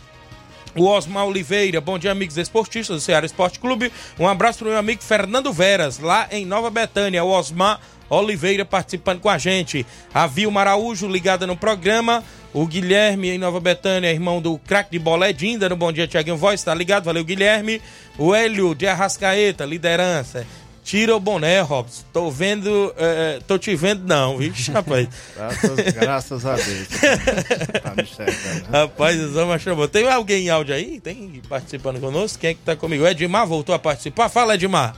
O 0.77 0.85
Osmar 0.85 1.25
Oliveira, 1.25 1.81
bom 1.81 1.97
dia, 1.97 2.11
amigos 2.11 2.37
esportistas 2.37 2.97
do 2.97 3.01
Ceará 3.01 3.25
Esporte 3.25 3.59
Clube. 3.59 3.91
Um 4.19 4.27
abraço 4.27 4.59
pro 4.59 4.67
meu 4.67 4.77
amigo 4.77 5.01
Fernando 5.01 5.51
Veras, 5.51 5.97
lá 5.97 6.27
em 6.29 6.45
Nova 6.45 6.69
Betânia. 6.69 7.23
O 7.23 7.29
Osmar 7.29 7.79
Oliveira 8.07 8.63
participando 8.63 9.19
com 9.19 9.27
a 9.27 9.39
gente. 9.39 9.83
A 10.13 10.27
Vilma 10.27 10.61
Araújo 10.61 11.07
ligada 11.07 11.47
no 11.47 11.57
programa. 11.57 12.23
O 12.53 12.67
Guilherme 12.67 13.29
em 13.29 13.39
Nova 13.39 13.59
Betânia, 13.59 14.11
irmão 14.11 14.39
do 14.39 14.55
craque 14.59 14.91
de 14.91 14.99
bola 14.99 15.27
Edinda, 15.27 15.67
no 15.67 15.75
Bom 15.75 15.91
Dia 15.91 16.07
Tiaguinho 16.07 16.37
Voz, 16.37 16.61
tá 16.61 16.75
ligado? 16.75 17.05
Valeu, 17.05 17.23
Guilherme. 17.23 17.81
O 18.15 18.35
Hélio 18.35 18.75
de 18.75 18.85
Arrascaeta, 18.85 19.65
liderança. 19.65 20.45
Tira 20.87 21.13
o 21.13 21.19
boné, 21.19 21.59
Robson. 21.59 22.01
Tô 22.13 22.31
vendo. 22.31 22.93
eh, 22.97 23.41
tô 23.45 23.57
te 23.57 23.75
vendo, 23.75 24.07
não, 24.07 24.37
vixe, 24.37 24.71
rapaz. 24.71 25.09
Graças, 25.35 25.93
graças 25.93 26.45
a 26.45 26.55
Deus. 26.55 26.87
Tá 27.83 27.93
me 27.93 28.03
enxergando. 28.03 28.71
Rapaz, 28.71 29.19
o 29.21 29.33
Zama 29.33 29.59
chamou. 29.59 29.85
Tem 29.89 30.07
alguém 30.09 30.45
em 30.45 30.49
áudio 30.49 30.73
aí? 30.73 31.01
Tem 31.01 31.41
participando 31.49 31.99
conosco? 31.99 32.39
Quem 32.39 32.51
é 32.51 32.53
que 32.53 32.61
tá 32.61 32.73
comigo? 32.73 33.03
O 33.03 33.07
Edmar 33.07 33.45
voltou 33.45 33.75
a 33.75 33.79
participar? 33.79 34.29
Fala, 34.29 34.53
Edmar. 34.55 34.95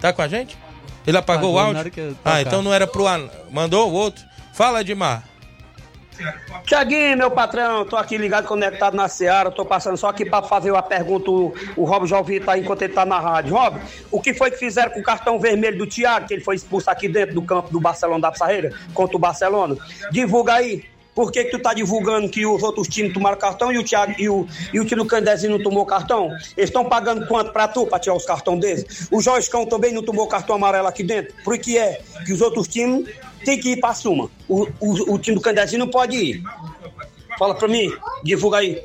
Tá 0.00 0.12
com 0.12 0.22
a 0.22 0.26
gente? 0.28 0.58
Ele 1.06 1.16
apagou 1.16 1.54
o 1.54 1.58
Apagou 1.58 1.72
na 1.74 1.78
áudio? 1.84 2.16
Ah, 2.24 2.40
então 2.42 2.60
não 2.60 2.74
era 2.74 2.84
pro. 2.88 3.06
an- 3.06 3.30
Mandou 3.52 3.88
o 3.88 3.92
outro? 3.92 4.24
Fala, 4.54 4.80
Edmar. 4.80 5.22
Tiaguinho, 6.64 7.16
meu 7.16 7.30
patrão, 7.30 7.84
tô 7.84 7.96
aqui 7.96 8.16
ligado, 8.16 8.46
conectado 8.46 8.96
na 8.96 9.08
Seara, 9.08 9.50
tô 9.50 9.64
passando 9.64 9.96
só 9.96 10.08
aqui 10.08 10.24
pra 10.24 10.42
fazer 10.42 10.70
uma 10.70 10.82
pergunta, 10.82 11.30
o, 11.30 11.54
o 11.76 11.84
Rob 11.84 12.12
ouviu 12.12 12.44
tá 12.44 12.58
enquanto 12.58 12.82
ele 12.82 12.92
tá 12.92 13.04
na 13.04 13.20
rádio. 13.20 13.54
Rob, 13.54 13.80
o 14.10 14.20
que 14.20 14.34
foi 14.34 14.50
que 14.50 14.56
fizeram 14.56 14.90
com 14.90 15.00
o 15.00 15.02
cartão 15.02 15.38
vermelho 15.38 15.78
do 15.78 15.86
Thiago, 15.86 16.26
que 16.26 16.34
ele 16.34 16.44
foi 16.44 16.56
expulso 16.56 16.90
aqui 16.90 17.08
dentro 17.08 17.34
do 17.34 17.42
campo 17.42 17.70
do 17.70 17.80
Barcelona 17.80 18.20
da 18.20 18.32
Pissarreira, 18.32 18.72
contra 18.94 19.16
o 19.16 19.20
Barcelona? 19.20 19.76
Divulga 20.10 20.54
aí. 20.54 20.84
Por 21.16 21.32
que, 21.32 21.44
que 21.44 21.50
tu 21.52 21.58
tá 21.58 21.72
divulgando 21.72 22.28
que 22.28 22.44
os 22.44 22.62
outros 22.62 22.88
times 22.88 23.14
tomaram 23.14 23.38
cartão 23.38 23.72
e 23.72 23.78
o, 23.78 23.82
Thiago, 23.82 24.14
e 24.18 24.28
o, 24.28 24.46
e 24.70 24.78
o 24.78 24.84
time 24.84 25.02
do 25.02 25.08
Candezinho 25.08 25.56
não 25.56 25.64
tomou 25.64 25.86
cartão? 25.86 26.26
Eles 26.54 26.68
estão 26.68 26.84
pagando 26.84 27.26
quanto 27.26 27.52
pra 27.52 27.66
tu, 27.66 27.86
pra 27.86 27.98
tirar 27.98 28.16
os 28.16 28.26
cartões 28.26 28.60
deles? 28.60 29.08
O 29.10 29.22
Jorge 29.22 29.48
Cão 29.48 29.64
também 29.64 29.94
não 29.94 30.02
tomou 30.02 30.26
cartão 30.26 30.56
amarelo 30.56 30.86
aqui 30.86 31.02
dentro? 31.02 31.32
Por 31.42 31.56
que 31.56 31.78
é 31.78 32.02
que 32.26 32.34
os 32.34 32.42
outros 32.42 32.68
times 32.68 33.08
têm 33.44 33.58
que 33.58 33.70
ir 33.70 33.80
pra 33.80 33.94
suma? 33.94 34.30
O, 34.48 34.68
o, 34.80 35.14
o 35.14 35.18
time 35.18 35.36
do 35.36 35.40
Candezinho 35.40 35.80
não 35.80 35.88
pode 35.88 36.16
ir. 36.16 36.42
Fala 37.38 37.54
pra 37.54 37.68
mim. 37.68 37.92
divulga 38.24 38.58
aí. 38.58 38.80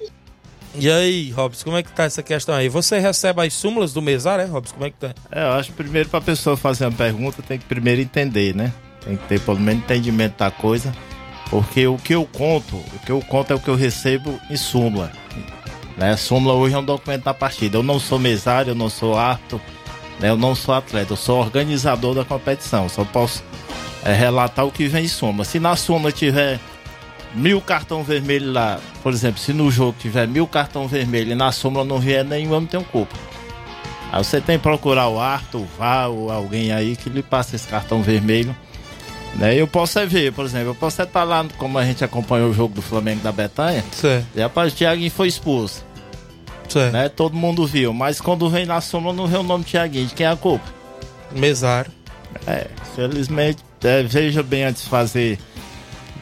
E 0.73 0.89
aí, 0.89 1.31
Robson, 1.31 1.65
como 1.65 1.77
é 1.77 1.83
que 1.83 1.91
tá 1.91 2.03
essa 2.03 2.23
questão 2.23 2.55
aí? 2.55 2.69
Você 2.69 2.97
recebe 2.97 3.45
as 3.45 3.53
súmulas 3.53 3.91
do 3.91 4.01
mesário, 4.01 4.43
é, 4.43 4.47
Robson? 4.47 4.73
Como 4.73 4.85
é 4.85 4.89
que 4.89 4.97
tá? 4.97 5.13
É, 5.29 5.43
eu 5.43 5.51
acho 5.53 5.71
que 5.71 5.75
primeiro 5.75 6.07
pra 6.07 6.21
pessoa 6.21 6.55
fazer 6.55 6.85
uma 6.85 6.95
pergunta 6.95 7.41
tem 7.41 7.59
que 7.59 7.65
primeiro 7.65 7.99
entender, 7.99 8.55
né? 8.55 8.71
Tem 9.03 9.17
que 9.17 9.27
ter 9.27 9.39
pelo 9.41 9.59
menos 9.59 9.83
entendimento 9.83 10.37
da 10.37 10.49
coisa. 10.49 10.93
Porque 11.49 11.85
o 11.85 11.97
que 11.97 12.15
eu 12.15 12.25
conto, 12.25 12.77
o 12.77 12.99
que 13.05 13.11
eu 13.11 13.19
conto 13.21 13.51
é 13.51 13.55
o 13.55 13.59
que 13.59 13.67
eu 13.67 13.75
recebo 13.75 14.39
em 14.49 14.55
súmula. 14.55 15.11
Né? 15.97 16.15
Súmula 16.15 16.53
hoje 16.55 16.73
é 16.73 16.77
um 16.77 16.85
documento 16.85 17.25
da 17.25 17.33
partida. 17.33 17.77
Eu 17.77 17.83
não 17.83 17.99
sou 17.99 18.17
mesário, 18.17 18.71
eu 18.71 18.75
não 18.75 18.89
sou 18.89 19.17
árbitro, 19.17 19.59
né? 20.21 20.29
eu 20.29 20.37
não 20.37 20.55
sou 20.55 20.73
atleta, 20.73 21.13
eu 21.13 21.17
sou 21.17 21.39
organizador 21.39 22.13
da 22.13 22.23
competição. 22.23 22.87
Só 22.87 23.03
posso 23.03 23.43
é, 24.05 24.13
relatar 24.13 24.65
o 24.65 24.71
que 24.71 24.87
vem 24.87 25.05
em 25.05 25.07
súmula. 25.07 25.43
Se 25.43 25.59
na 25.59 25.75
súmula 25.75 26.11
tiver 26.11 26.59
mil 27.33 27.59
cartão 27.59 28.03
vermelho 28.03 28.51
lá, 28.51 28.79
por 29.01 29.11
exemplo, 29.11 29.39
se 29.39 29.51
no 29.51 29.71
jogo 29.71 29.95
tiver 29.99 30.27
mil 30.27 30.47
cartão 30.47 30.87
vermelho 30.87 31.31
e 31.31 31.35
na 31.35 31.51
súmula 31.51 31.83
não 31.83 31.99
vier 31.99 32.23
nenhum, 32.23 32.53
eu 32.53 32.61
não 32.61 32.67
tenho 32.67 32.83
culpa. 32.83 33.15
Aí 34.11 34.23
você 34.23 34.41
tem 34.41 34.57
que 34.57 34.63
procurar 34.63 35.07
o 35.07 35.19
árbitro, 35.19 35.61
o 35.61 35.67
VAR 35.77 36.09
ou 36.09 36.29
alguém 36.29 36.71
aí 36.71 36.95
que 36.95 37.09
lhe 37.09 37.23
passe 37.23 37.55
esse 37.55 37.67
cartão 37.67 38.03
vermelho. 38.03 38.55
Né? 39.35 39.55
Eu 39.55 39.65
posso 39.65 39.97
é 39.99 40.05
ver, 40.05 40.33
por 40.33 40.43
exemplo, 40.43 40.69
eu 40.69 40.75
posso 40.75 41.01
estar 41.01 41.23
lá, 41.23 41.45
como 41.57 41.77
a 41.77 41.85
gente 41.85 42.03
acompanhou 42.03 42.49
o 42.49 42.53
jogo 42.53 42.75
do 42.75 42.81
Flamengo 42.81 43.21
da 43.21 43.31
Betanha. 43.31 43.83
Certo. 43.93 44.27
E 44.35 44.41
rapaz, 44.41 44.73
o 44.73 44.75
Thiaguinho 44.75 45.09
foi 45.09 45.29
expulso. 45.29 45.85
Certo. 46.71 46.93
Né? 46.93 47.09
Todo 47.09 47.35
mundo 47.35 47.65
viu, 47.65 47.93
mas 47.93 48.21
quando 48.21 48.49
vem 48.49 48.65
na 48.65 48.79
sombra 48.81 49.13
não 49.13 49.27
vê 49.27 49.37
o 49.37 49.43
nome 49.43 49.63
Thiaguinho. 49.63 50.07
De 50.07 50.13
quem 50.13 50.25
é 50.25 50.29
a 50.29 50.35
culpa? 50.35 50.65
Mesário. 51.31 51.91
É, 52.47 52.67
felizmente, 52.95 53.59
é, 53.83 54.03
veja 54.03 54.41
bem 54.41 54.63
antes 54.63 54.83
de 54.83 54.89
fazer 54.89 55.39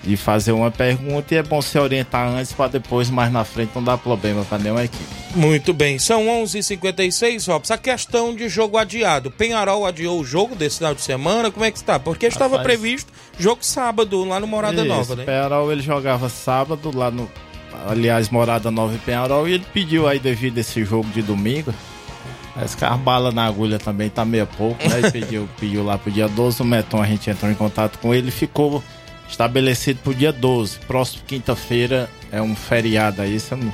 de 0.04 0.16
fazer 0.16 0.54
uma 0.54 0.72
pergunta 0.72 1.34
e 1.34 1.38
é 1.38 1.44
bom 1.44 1.62
se 1.62 1.78
orientar 1.78 2.28
antes 2.28 2.54
para 2.54 2.70
depois 2.72 3.10
mais 3.10 3.32
na 3.32 3.44
frente 3.44 3.72
não 3.76 3.84
dar 3.84 3.98
problema 3.98 4.46
para 4.46 4.58
nenhuma 4.58 4.84
equipe. 4.84 5.04
Muito 5.36 5.74
bem, 5.74 6.00
são 6.00 6.26
11h56, 6.26 7.52
Robson. 7.52 7.74
A 7.74 7.78
questão 7.78 8.34
de 8.34 8.48
jogo 8.48 8.78
adiado. 8.78 9.30
Penharol 9.30 9.86
adiou 9.86 10.20
o 10.20 10.24
jogo 10.24 10.56
desse 10.56 10.78
final 10.78 10.96
de 10.96 11.02
semana, 11.02 11.52
como 11.52 11.66
é 11.66 11.72
que 11.72 11.78
está? 11.78 12.00
Porque 12.00 12.26
estava 12.26 12.58
Rapaz. 12.58 12.64
previsto 12.64 13.12
jogo 13.38 13.64
sábado 13.64 14.24
lá 14.24 14.40
no 14.40 14.48
Morada 14.48 14.82
Isso, 14.82 14.88
Nova, 14.88 15.16
né? 15.16 15.26
Penharol 15.26 15.72
ele 15.72 15.82
jogava 15.82 16.30
sábado 16.30 16.96
lá 16.96 17.12
no. 17.12 17.30
Aliás, 17.88 18.30
Morada 18.30 18.70
Nova 18.72 18.96
e 18.96 19.00
Penharol 19.00 19.48
e 19.48 19.54
ele 19.54 19.66
pediu 19.74 20.08
aí 20.08 20.20
devido 20.20 20.58
a 20.58 20.62
esse 20.62 20.84
jogo 20.84 21.10
de 21.10 21.22
domingo. 21.22 21.74
As 22.56 22.76
bala 22.98 23.32
na 23.32 23.46
agulha 23.46 23.80
também 23.80 24.10
tá 24.10 24.26
meio 24.26 24.46
pouco, 24.46 24.88
né? 24.88 25.00
Ele 25.00 25.12
pediu, 25.12 25.50
pediu 25.60 25.84
lá 25.84 25.98
pro 25.98 26.12
dia 26.12 26.28
12, 26.28 26.62
o 26.62 26.66
Meton 26.66 27.02
a 27.02 27.06
gente 27.06 27.30
entrou 27.30 27.50
em 27.50 27.56
contato 27.56 27.98
com 28.00 28.14
ele 28.14 28.32
ficou 28.32 28.84
estabelecido 29.30 30.00
pro 30.04 30.14
dia 30.14 30.34
12. 30.34 30.80
Próximo 30.80 31.24
quinta-feira 31.26 32.10
é 32.32 32.42
um 32.42 32.56
feriado 32.56 33.22
aí, 33.22 33.38
eu 33.50 33.58
não 33.58 33.72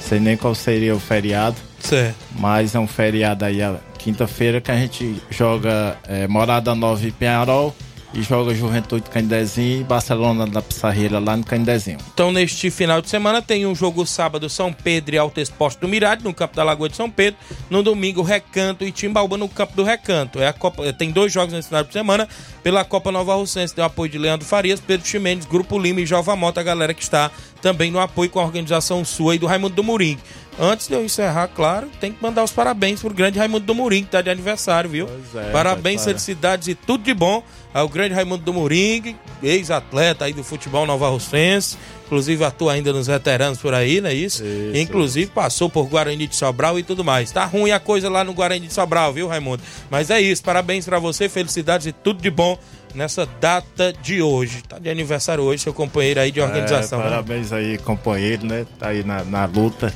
sei 0.00 0.18
nem 0.18 0.36
qual 0.36 0.54
seria 0.54 0.94
o 0.94 1.00
feriado. 1.00 1.56
Certo. 1.78 2.16
Mas 2.38 2.74
é 2.74 2.78
um 2.78 2.86
feriado 2.86 3.44
aí, 3.44 3.58
quinta-feira, 3.98 4.60
que 4.60 4.70
a 4.70 4.76
gente 4.76 5.16
joga 5.30 5.96
é, 6.08 6.26
Morada 6.26 6.74
Nova 6.74 7.06
e 7.06 7.12
Penharol 7.12 7.74
e 8.14 8.22
joga 8.22 8.54
Juventude 8.54 9.10
Candezinho 9.10 9.80
e 9.80 9.84
Barcelona 9.84 10.46
da 10.46 10.62
Pissarreira 10.62 11.18
lá 11.18 11.36
no 11.36 11.44
Candezinho. 11.44 11.98
Então, 12.12 12.30
neste 12.30 12.70
final 12.70 13.02
de 13.02 13.08
semana, 13.08 13.42
tem 13.42 13.66
um 13.66 13.74
jogo 13.74 14.06
sábado 14.06 14.48
São 14.48 14.72
Pedro 14.72 15.14
e 15.14 15.18
Alto 15.18 15.40
Esporte 15.40 15.80
do 15.80 15.88
Mirade, 15.88 16.22
no 16.22 16.32
campo 16.32 16.54
da 16.54 16.62
Lagoa 16.62 16.88
de 16.88 16.96
São 16.96 17.10
Pedro. 17.10 17.38
No 17.68 17.82
domingo, 17.82 18.22
Recanto 18.22 18.84
e 18.84 18.92
Timbaúba 18.92 19.36
no 19.36 19.48
campo 19.48 19.74
do 19.74 19.82
Recanto. 19.82 20.38
É 20.38 20.46
a 20.46 20.52
Copa, 20.52 20.92
tem 20.92 21.10
dois 21.10 21.32
jogos 21.32 21.52
nesse 21.52 21.68
final 21.68 21.82
de 21.82 21.92
semana 21.92 22.28
pela 22.62 22.84
Copa 22.84 23.10
Nova 23.10 23.34
Russense. 23.34 23.74
Tem 23.74 23.82
o 23.82 23.86
apoio 23.86 24.10
de 24.10 24.18
Leandro 24.18 24.46
Farias, 24.46 24.80
Pedro 24.80 25.06
Ximenes, 25.06 25.44
Grupo 25.44 25.78
Lima 25.78 26.00
e 26.00 26.06
Jova 26.06 26.36
Mota, 26.36 26.60
a 26.60 26.64
galera 26.64 26.94
que 26.94 27.02
está 27.02 27.30
também 27.60 27.90
no 27.90 27.98
apoio 27.98 28.28
com 28.28 28.38
a 28.38 28.44
organização 28.44 29.04
sua 29.04 29.34
e 29.34 29.38
do 29.38 29.46
Raimundo 29.46 29.74
do 29.74 29.82
Murim. 29.82 30.18
Antes 30.58 30.86
de 30.86 30.94
eu 30.94 31.04
encerrar, 31.04 31.48
claro, 31.48 31.88
tem 32.00 32.12
que 32.12 32.22
mandar 32.22 32.44
os 32.44 32.52
parabéns 32.52 33.00
pro 33.00 33.12
grande 33.12 33.38
Raimundo 33.38 33.66
do 33.66 33.74
Murim, 33.74 34.04
que 34.04 34.10
tá 34.10 34.22
de 34.22 34.30
aniversário, 34.30 34.88
viu? 34.88 35.08
é, 35.34 35.50
parabéns, 35.50 36.02
para. 36.02 36.12
felicidades 36.12 36.68
e 36.68 36.74
tudo 36.74 37.02
de 37.02 37.12
bom 37.12 37.42
ao 37.72 37.88
grande 37.88 38.14
Raimundo 38.14 38.44
do 38.44 38.52
Murim, 38.54 39.16
ex-atleta 39.42 40.26
aí 40.26 40.32
do 40.32 40.44
futebol 40.44 40.86
Nova 40.86 41.08
Russense. 41.08 41.76
Inclusive 42.06 42.44
atua 42.44 42.74
ainda 42.74 42.92
nos 42.92 43.08
veteranos 43.08 43.58
por 43.58 43.74
aí, 43.74 44.00
não 44.00 44.10
é 44.10 44.14
isso? 44.14 44.44
Isso, 44.44 44.76
Inclusive 44.76 45.30
passou 45.30 45.68
por 45.68 45.86
Guarani 45.88 46.28
de 46.28 46.36
Sobral 46.36 46.78
e 46.78 46.84
tudo 46.84 47.02
mais. 47.02 47.32
Tá 47.32 47.44
ruim 47.44 47.72
a 47.72 47.80
coisa 47.80 48.08
lá 48.08 48.22
no 48.22 48.32
Guarani 48.32 48.68
de 48.68 48.72
Sobral, 48.72 49.12
viu, 49.12 49.26
Raimundo? 49.26 49.62
Mas 49.90 50.10
é 50.10 50.20
isso, 50.20 50.42
parabéns 50.42 50.84
pra 50.84 51.00
você, 51.00 51.28
felicidades 51.28 51.88
e 51.88 51.92
tudo 51.92 52.22
de 52.22 52.30
bom 52.30 52.56
nessa 52.94 53.26
data 53.40 53.92
de 53.92 54.22
hoje. 54.22 54.62
Tá 54.62 54.78
de 54.78 54.88
aniversário 54.88 55.42
hoje, 55.42 55.64
seu 55.64 55.74
companheiro 55.74 56.20
aí 56.20 56.30
de 56.30 56.40
organização. 56.40 57.00
É, 57.00 57.04
né? 57.04 57.10
parabéns 57.10 57.52
aí, 57.52 57.78
companheiro, 57.78 58.46
né? 58.46 58.64
Tá 58.78 58.88
aí 58.90 59.02
na, 59.02 59.24
na 59.24 59.46
luta. 59.46 59.92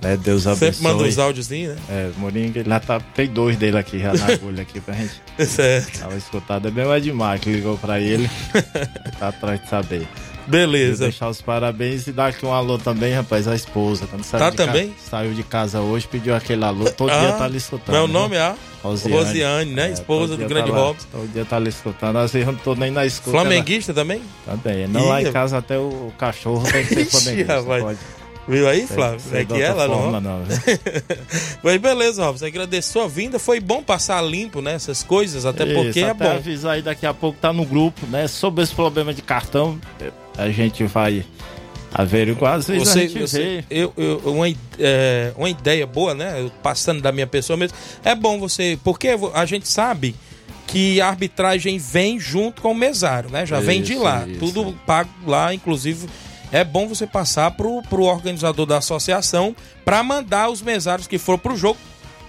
Né? 0.00 0.16
Deus 0.16 0.46
abençoe. 0.46 0.72
Sempre 0.74 0.82
manda 0.92 1.04
os 1.08 1.18
áudiozinhos, 1.18 1.74
né? 1.74 1.80
É, 1.90 2.10
Moringa, 2.18 2.62
lá 2.66 2.78
tá, 2.78 3.00
tem 3.00 3.26
dois 3.26 3.56
dele 3.56 3.78
aqui 3.78 3.98
já 3.98 4.12
na 4.12 4.26
agulha 4.32 4.62
aqui 4.62 4.80
pra 4.80 4.94
gente. 4.94 5.20
Certo. 5.46 5.98
Tava 5.98 6.16
escutado. 6.16 6.68
É 6.68 6.70
bem 6.70 6.84
o 6.84 6.94
Edmar 6.94 7.38
que 7.40 7.50
ligou 7.50 7.76
pra 7.78 8.00
ele. 8.00 8.30
tá 9.18 9.28
atrás 9.28 9.60
de 9.60 9.68
saber. 9.68 10.06
Beleza. 10.46 10.92
Queria 10.92 11.08
deixar 11.10 11.28
os 11.28 11.42
parabéns 11.42 12.06
e 12.06 12.12
dar 12.12 12.28
aqui 12.28 12.46
um 12.46 12.52
alô 12.54 12.78
também, 12.78 13.12
rapaz, 13.12 13.46
a 13.46 13.54
esposa. 13.54 14.06
Quando 14.06 14.22
saiu 14.24 14.38
Tá 14.44 14.50
de 14.50 14.56
ca- 14.56 14.66
também? 14.66 14.94
Saiu 15.10 15.34
de 15.34 15.42
casa 15.42 15.80
hoje, 15.80 16.08
pediu 16.08 16.34
aquele 16.34 16.64
alô. 16.64 16.90
Todo 16.90 17.10
Ah, 17.10 17.18
dia 17.20 17.32
tá 17.32 17.44
ali 17.44 17.58
escutando. 17.58 17.94
Meu 17.94 18.06
né? 18.06 18.12
nome 18.14 18.36
é 18.36 18.40
a 18.40 18.54
Rosiane. 18.82 19.14
Rosiane, 19.24 19.72
né? 19.74 19.88
É, 19.88 19.92
Esposa 19.92 20.36
do 20.38 20.46
grande 20.48 20.70
tá 20.70 20.76
lá. 20.76 20.84
Robson. 20.86 21.06
Todo 21.12 21.32
dia 21.32 21.44
tá 21.44 21.56
ali 21.56 21.68
escutando. 21.68 22.16
Às 22.16 22.32
vezes 22.32 22.46
eu 22.48 22.52
não 22.54 22.60
tô 22.60 22.74
nem 22.74 22.90
na 22.90 23.04
escuta. 23.04 23.32
Flamenguista 23.32 23.92
também? 23.92 24.22
Ela... 24.46 24.56
Também. 24.56 24.86
Não, 24.88 25.06
lá 25.08 25.20
Ih, 25.20 25.26
em 25.28 25.32
casa 25.32 25.58
até 25.58 25.76
o 25.76 26.10
cachorro 26.16 26.62
tem 26.70 26.82
que 26.86 26.94
ser 26.94 27.00
Ixi, 27.02 27.10
flamenguista. 27.10 27.54
rapaz. 27.60 27.82
pode. 27.82 27.98
Viu 28.48 28.66
aí, 28.68 28.86
Sei- 28.86 28.96
Flávio? 28.96 29.20
sei 29.20 29.40
é 29.40 29.44
de 29.44 29.54
que 29.54 29.60
é 29.62 29.68
outra 29.70 29.86
lá 29.86 29.94
forma, 29.94 30.20
não? 30.20 30.38
não, 30.38 30.44
viu? 30.44 30.56
Mas 31.62 31.76
beleza, 31.80 32.24
Robson. 32.24 32.46
Agradeço 32.46 32.92
sua 32.92 33.06
vinda. 33.08 33.38
Foi 33.38 33.60
bom 33.60 33.82
passar 33.82 34.22
limpo, 34.22 34.62
né? 34.62 34.72
Essas 34.74 35.02
coisas, 35.02 35.44
até 35.44 35.66
porque 35.66 35.88
Isso, 35.90 35.98
é 36.00 36.10
até 36.10 36.24
bom. 36.24 36.34
avisar 36.36 36.74
aí 36.74 36.82
daqui 36.82 37.04
a 37.06 37.12
pouco 37.12 37.38
tá 37.38 37.52
no 37.52 37.64
grupo, 37.64 38.06
né? 38.06 38.26
Sobre 38.26 38.64
esse 38.64 38.74
problema 38.74 39.12
de 39.12 39.20
cartão, 39.22 39.78
a 40.36 40.48
gente 40.50 40.82
vai 40.84 41.24
averiguar. 41.92 42.54
Às 42.54 42.66
vezes 42.68 42.88
a 42.88 42.92
Você, 42.92 43.00
gente 43.08 43.20
você- 43.20 43.38
vê. 43.38 43.64
eu, 43.70 43.92
eu- 43.96 44.18
uma, 44.24 44.46
é, 44.78 45.32
uma 45.36 45.50
ideia 45.50 45.86
boa, 45.86 46.14
né? 46.14 46.50
Passando 46.62 47.00
da 47.02 47.12
minha 47.12 47.26
pessoa 47.26 47.56
mesmo. 47.56 47.76
É 48.04 48.14
bom 48.14 48.38
você. 48.38 48.78
Porque 48.82 49.08
a 49.34 49.44
gente 49.46 49.68
sabe 49.68 50.14
que 50.66 51.00
a 51.00 51.08
arbitragem 51.08 51.78
vem 51.78 52.20
junto 52.20 52.60
com 52.60 52.72
o 52.72 52.74
mesário, 52.74 53.30
né? 53.30 53.46
Já 53.46 53.58
vem 53.58 53.80
de 53.82 53.94
Isso, 53.94 54.02
lá. 54.02 54.26
isso. 54.26 54.38
Tudo 54.38 54.72
pago 54.86 55.08
lá, 55.26 55.52
inclusive. 55.54 56.06
É 56.50 56.64
bom 56.64 56.88
você 56.88 57.06
passar 57.06 57.50
pro, 57.52 57.82
pro 57.82 58.04
organizador 58.04 58.64
da 58.66 58.78
associação 58.78 59.54
para 59.84 60.02
mandar 60.02 60.48
os 60.48 60.62
mesários 60.62 61.06
que 61.06 61.18
foram 61.18 61.38
pro 61.38 61.56
jogo 61.56 61.78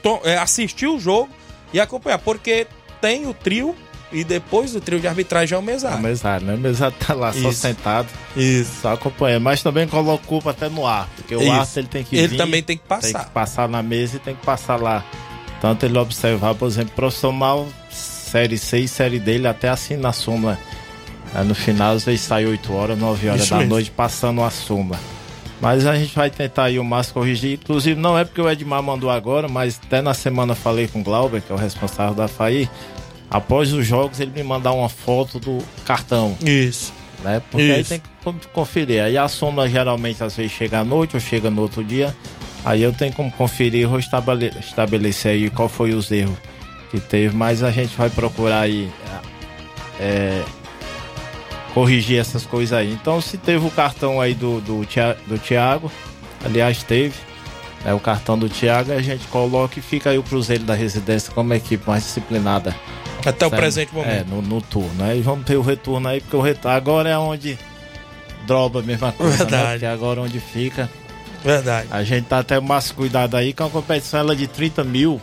to- 0.03 0.19
é, 0.25 0.37
assistir 0.37 0.87
o 0.87 0.99
jogo 0.99 1.29
e 1.73 1.79
acompanhar. 1.79 2.17
Porque 2.19 2.67
tem 2.99 3.25
o 3.27 3.33
trio 3.33 3.73
e 4.11 4.23
depois 4.23 4.73
do 4.73 4.81
trio 4.81 4.99
de 4.99 5.07
arbitragem 5.07 5.55
é 5.55 5.57
o 5.57 5.61
O 5.61 5.63
mesário. 5.63 5.99
mesário, 6.01 6.47
né? 6.47 6.55
O 6.55 6.57
mesário 6.57 6.95
tá 6.99 7.13
lá 7.13 7.31
só 7.31 7.49
Isso. 7.49 7.53
sentado. 7.61 8.07
Isso. 8.35 8.81
Só 8.81 8.93
acompanhando. 8.93 9.43
Mas 9.43 9.63
também 9.63 9.87
coloca 9.87 10.25
culpa 10.25 10.49
até 10.51 10.67
no 10.67 10.85
ar. 10.85 11.07
Porque 11.15 11.35
o 11.35 11.41
Isso. 11.41 11.51
árbitro 11.51 11.79
ele 11.79 11.87
tem 11.87 12.03
que 12.03 12.17
Ele 12.17 12.27
vir, 12.27 12.37
também 12.37 12.61
tem 12.63 12.75
que 12.77 12.83
passar. 12.85 13.13
Tem 13.19 13.23
que 13.27 13.29
passar 13.31 13.69
na 13.69 13.81
mesa 13.81 14.17
e 14.17 14.19
tem 14.19 14.35
que 14.35 14.45
passar 14.45 14.75
lá. 14.81 15.05
Tanto 15.61 15.85
ele 15.85 15.97
observar, 15.97 16.55
por 16.55 16.67
exemplo, 16.67 16.91
profissional 16.95 17.67
série 17.89 18.57
C 18.57 18.79
e 18.79 18.87
série 18.87 19.19
D, 19.19 19.33
ele 19.35 19.47
até 19.47 19.69
assina 19.69 20.09
a 20.09 20.13
súmula. 20.13 20.57
Aí 21.33 21.45
no 21.45 21.53
final, 21.55 21.93
às 21.93 22.03
vezes 22.05 22.21
sai 22.21 22.45
8 22.45 22.73
horas, 22.73 22.97
9 22.97 23.29
horas 23.29 23.41
Isso 23.41 23.49
da 23.51 23.57
mesmo. 23.57 23.71
noite 23.73 23.91
passando 23.91 24.41
a 24.43 24.49
súmula. 24.49 24.99
Mas 25.61 25.85
a 25.85 25.95
gente 25.95 26.15
vai 26.15 26.29
tentar 26.29 26.63
aí 26.65 26.79
o 26.79 26.83
máximo 26.83 27.15
corrigir. 27.15 27.59
Inclusive, 27.61 27.99
não 27.99 28.17
é 28.17 28.23
porque 28.23 28.41
o 28.41 28.49
Edmar 28.49 28.81
mandou 28.81 29.09
agora, 29.09 29.47
mas 29.47 29.79
até 29.85 30.01
na 30.01 30.13
semana 30.13 30.55
falei 30.55 30.87
com 30.87 31.01
o 31.01 31.03
Glauber, 31.03 31.41
que 31.41 31.51
é 31.51 31.55
o 31.55 31.57
responsável 31.57 32.15
da 32.15 32.27
FAI. 32.27 32.69
Após 33.29 33.71
os 33.73 33.85
jogos, 33.85 34.19
ele 34.19 34.31
me 34.31 34.41
mandar 34.41 34.71
uma 34.71 34.89
foto 34.89 35.37
do 35.39 35.59
cartão. 35.85 36.35
Isso. 36.43 36.93
Né? 37.23 37.41
Porque 37.51 37.71
aí 37.71 37.81
Isso. 37.81 37.89
tem 37.89 37.99
que 37.99 38.07
con- 38.23 38.35
conferir. 38.53 39.03
Aí 39.03 39.17
a 39.17 39.27
súmula 39.27 39.67
geralmente 39.69 40.23
às 40.23 40.35
vezes 40.37 40.53
chega 40.53 40.79
à 40.79 40.83
noite 40.85 41.15
ou 41.15 41.19
chega 41.19 41.49
no 41.51 41.61
outro 41.61 41.83
dia. 41.83 42.15
Aí 42.63 42.81
eu 42.81 42.93
tenho 42.93 43.11
como 43.13 43.29
conferir, 43.31 43.87
estabele- 43.99 44.53
estabelecer 44.59 45.33
aí 45.33 45.49
qual 45.49 45.67
foi 45.69 45.93
os 45.93 46.09
erros 46.09 46.37
que 46.89 46.99
teve, 47.01 47.35
mas 47.35 47.61
a 47.61 47.69
gente 47.69 47.95
vai 47.97 48.09
procurar 48.09 48.61
aí 48.61 48.89
é, 49.99 50.41
corrigir 51.73 52.19
essas 52.19 52.45
coisas 52.45 52.77
aí. 52.77 52.91
Então 52.91 53.21
se 53.21 53.37
teve 53.37 53.65
o 53.65 53.71
cartão 53.71 54.19
aí 54.19 54.33
do, 54.33 54.59
do, 54.61 54.81
do 55.27 55.39
Thiago, 55.39 55.91
aliás 56.43 56.83
teve, 56.83 57.15
né, 57.83 57.93
o 57.93 57.99
cartão 57.99 58.37
do 58.37 58.49
Thiago, 58.49 58.91
a 58.91 59.01
gente 59.01 59.27
coloca 59.27 59.79
e 59.79 59.81
fica 59.81 60.09
aí 60.09 60.17
o 60.17 60.23
Cruzeiro 60.23 60.63
da 60.63 60.73
Residência 60.73 61.31
como 61.33 61.53
equipe 61.53 61.87
mais 61.87 62.03
disciplinada. 62.03 62.75
Até 63.25 63.45
o 63.45 63.49
Sabe? 63.49 63.61
presente 63.61 63.93
momento. 63.93 64.09
É, 64.09 64.23
no, 64.23 64.41
no 64.41 64.61
turno. 64.61 65.03
Aí 65.03 65.21
vamos 65.21 65.45
ter 65.45 65.57
o 65.57 65.61
retorno 65.61 66.07
aí, 66.07 66.21
porque 66.21 66.35
o 66.35 66.41
retorno 66.41 66.77
agora 66.77 67.09
é 67.09 67.17
onde 67.17 67.57
droba 68.47 68.79
a 68.79 68.83
mesma 68.83 69.11
coisa, 69.11 69.37
Verdade. 69.37 69.63
né? 69.63 69.71
Porque 69.71 69.85
agora 69.85 70.21
onde 70.21 70.39
fica. 70.39 70.89
Verdade. 71.43 71.87
A 71.91 72.03
gente 72.03 72.25
tá 72.25 72.39
até 72.39 72.59
mais 72.59 72.91
cuidado 72.91 73.35
aí, 73.35 73.53
com 73.53 73.65
a 73.65 73.69
competição 73.69 74.19
ela 74.19 74.33
é 74.33 74.35
de 74.35 74.47
30 74.47 74.83
mil, 74.83 75.21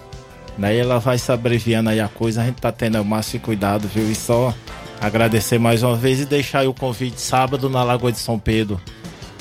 né? 0.59 0.75
E 0.75 0.79
ela 0.79 0.99
vai 0.99 1.19
se 1.19 1.31
abreviando 1.33 1.91
aí 1.91 2.01
a 2.01 2.09
coisa, 2.09 2.43
a 2.43 2.45
gente 2.45 2.61
tá 2.61 2.71
tendo 2.73 3.01
o 3.01 3.05
máximo 3.05 3.43
cuidado, 3.43 3.89
viu? 3.89 4.11
E 4.11 4.15
só 4.15 4.55
agradecer 5.01 5.59
mais 5.59 5.83
uma 5.83 5.97
vez 5.97 6.21
e 6.21 6.25
deixar 6.27 6.61
aí 6.61 6.67
o 6.67 6.75
convite 6.75 7.21
sábado 7.21 7.69
na 7.69 7.83
Lagoa 7.83 8.13
de 8.13 8.19
São 8.19 8.39
Pedro. 8.39 8.81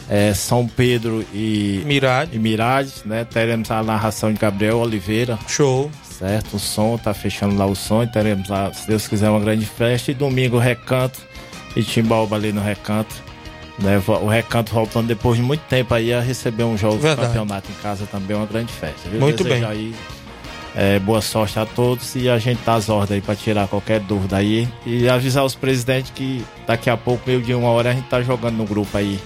é, 0.09 0.33
São 0.33 0.67
Pedro 0.67 1.25
e 1.33 1.81
Mirade. 1.85 2.31
e 2.35 2.39
Mirade, 2.39 2.91
né? 3.05 3.25
Teremos 3.25 3.71
a 3.71 3.81
narração 3.83 4.31
de 4.31 4.39
Gabriel 4.39 4.77
Oliveira. 4.79 5.37
Show. 5.47 5.89
Certo, 6.17 6.55
o 6.55 6.59
som, 6.59 6.97
tá 6.97 7.13
fechando 7.13 7.57
lá 7.57 7.65
o 7.65 7.75
som, 7.75 8.03
e 8.03 8.07
teremos 8.07 8.47
lá, 8.47 8.71
se 8.71 8.87
Deus 8.87 9.05
quiser, 9.07 9.29
uma 9.29 9.39
grande 9.39 9.65
festa. 9.65 10.11
E 10.11 10.13
domingo, 10.13 10.57
Recanto 10.57 11.19
e 11.75 11.83
Timbaúba 11.83 12.37
ali 12.37 12.53
no 12.53 12.61
Recanto. 12.61 13.13
Né? 13.79 14.01
O 14.07 14.27
Recanto 14.27 14.73
voltando 14.73 15.07
depois 15.07 15.35
de 15.35 15.43
muito 15.43 15.59
tempo 15.67 15.93
aí 15.93 16.13
a 16.13 16.21
receber 16.21 16.63
um 16.63 16.77
jogo 16.77 16.99
Verdade. 16.99 17.27
de 17.27 17.33
campeonato 17.33 17.69
em 17.69 17.75
casa 17.81 18.05
também, 18.05 18.37
uma 18.37 18.45
grande 18.45 18.71
festa. 18.71 19.09
viu? 19.09 19.19
Muito 19.19 19.43
Desejo 19.43 19.67
bem. 19.67 19.69
Aí, 19.69 19.95
é, 20.75 20.99
boa 20.99 21.21
sorte 21.21 21.57
a 21.57 21.65
todos 21.65 22.15
e 22.15 22.27
a 22.27 22.37
gente 22.37 22.61
tá 22.63 22.73
às 22.75 22.89
ordens 22.89 23.11
aí 23.11 23.21
pra 23.21 23.35
tirar 23.35 23.67
qualquer 23.67 24.01
dúvida 24.01 24.37
aí. 24.37 24.67
E 24.85 25.07
avisar 25.07 25.45
os 25.45 25.55
presidentes 25.55 26.11
que 26.11 26.43
daqui 26.67 26.89
a 26.89 26.97
pouco, 26.97 27.23
meio 27.25 27.41
de 27.41 27.53
uma 27.53 27.69
hora, 27.69 27.91
a 27.91 27.93
gente 27.93 28.07
tá 28.09 28.21
jogando 28.21 28.57
no 28.57 28.65
grupo 28.65 28.97
aí, 28.97 29.19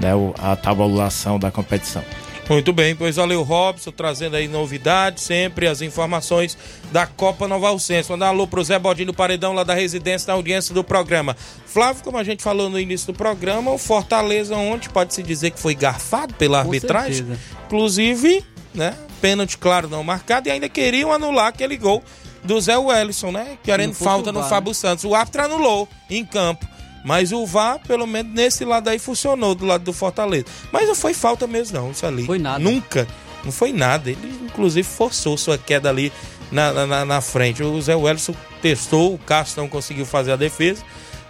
né? 0.00 0.12
A 0.38 0.56
tabulação 0.56 1.38
da 1.38 1.50
competição. 1.50 2.02
Muito 2.48 2.72
bem, 2.72 2.96
pois 2.96 3.16
valeu, 3.16 3.42
Robson, 3.42 3.90
trazendo 3.90 4.34
aí 4.34 4.48
novidades, 4.48 5.22
sempre 5.24 5.66
as 5.66 5.82
informações 5.82 6.56
da 6.90 7.06
Copa 7.06 7.46
Nova 7.46 7.68
Alcense. 7.68 8.10
Mandar 8.10 8.26
um 8.26 8.28
alô 8.30 8.46
pro 8.46 8.64
Zé 8.64 8.78
Bodinho 8.78 9.08
do 9.08 9.12
Paredão, 9.14 9.52
lá 9.52 9.64
da 9.64 9.74
residência, 9.74 10.28
na 10.28 10.32
audiência 10.32 10.74
do 10.74 10.82
programa. 10.82 11.36
Flávio, 11.66 12.02
como 12.02 12.16
a 12.16 12.24
gente 12.24 12.42
falou 12.42 12.70
no 12.70 12.80
início 12.80 13.08
do 13.08 13.12
programa, 13.14 13.70
o 13.70 13.76
Fortaleza 13.76 14.56
ontem 14.56 14.88
pode-se 14.88 15.22
dizer 15.22 15.50
que 15.50 15.60
foi 15.60 15.74
garfado 15.74 16.32
pela 16.34 16.62
Com 16.62 16.70
arbitragem. 16.70 17.16
certeza. 17.16 17.38
Inclusive, 17.66 18.42
né, 18.74 18.94
pênalti 19.20 19.56
claro 19.58 19.88
não 19.88 20.02
marcado 20.04 20.48
e 20.48 20.52
ainda 20.52 20.68
queriam 20.68 21.12
anular 21.12 21.48
aquele 21.48 21.76
gol 21.76 22.02
do 22.44 22.60
Zé 22.60 22.76
Wellison, 22.78 23.32
né, 23.32 23.58
querendo 23.62 23.94
falta 23.94 24.30
no 24.32 24.40
VAR, 24.40 24.48
Fábio 24.48 24.72
Santos. 24.74 25.04
O 25.04 25.14
árbitro 25.14 25.42
anulou 25.42 25.88
em 26.08 26.24
campo. 26.24 26.66
Mas 27.04 27.32
o 27.32 27.46
VAR, 27.46 27.78
pelo 27.86 28.06
menos 28.06 28.32
nesse 28.32 28.64
lado 28.64 28.88
aí, 28.88 28.98
funcionou 28.98 29.54
do 29.54 29.64
lado 29.64 29.84
do 29.84 29.92
Fortaleza. 29.92 30.46
Mas 30.72 30.86
não 30.88 30.94
foi 30.94 31.14
falta 31.14 31.46
mesmo, 31.46 31.78
não, 31.78 31.90
isso 31.90 32.04
ali. 32.04 32.24
Foi 32.26 32.38
nada. 32.38 32.58
Nunca. 32.58 33.06
Não 33.44 33.52
foi 33.52 33.72
nada. 33.72 34.10
Ele, 34.10 34.40
inclusive, 34.44 34.86
forçou 34.86 35.36
sua 35.38 35.56
queda 35.56 35.88
ali 35.88 36.12
na, 36.50 36.72
na- 36.72 36.86
na, 36.86 37.04
na 37.04 37.20
frente. 37.20 37.62
O 37.62 37.80
Zé 37.80 37.94
Wellison 37.94 38.34
testou, 38.60 39.14
o 39.14 39.18
Castro 39.18 39.62
não 39.62 39.68
conseguiu 39.68 40.04
fazer 40.04 40.32
a 40.32 40.36
defesa. 40.36 40.82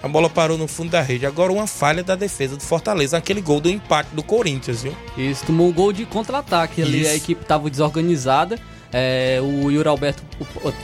A 0.03 0.07
bola 0.09 0.30
parou 0.30 0.57
no 0.57 0.68
fundo 0.68 0.90
da 0.90 1.01
rede. 1.03 1.26
Agora 1.26 1.53
uma 1.53 1.66
falha 1.66 2.03
da 2.05 2.14
defesa 2.14 2.57
do 2.57 2.62
Fortaleza, 2.62 3.16
aquele 3.16 3.40
gol 3.40 3.61
do 3.61 3.68
empate 3.68 4.11
do 4.12 4.22
Corinthians, 4.22 4.82
viu? 4.82 4.94
Isso, 5.16 5.44
tomou 5.44 5.68
um 5.68 5.72
gol 5.72 5.92
de 5.92 6.07
contra-ataque 6.07 6.80
ali, 6.82 7.01
Isso. 7.01 7.11
a 7.11 7.14
equipe 7.14 7.42
estava 7.42 7.68
desorganizada. 7.68 8.59
é, 8.92 9.38
o 9.42 9.70
Yuri 9.70 9.88
Alberto 9.88 10.22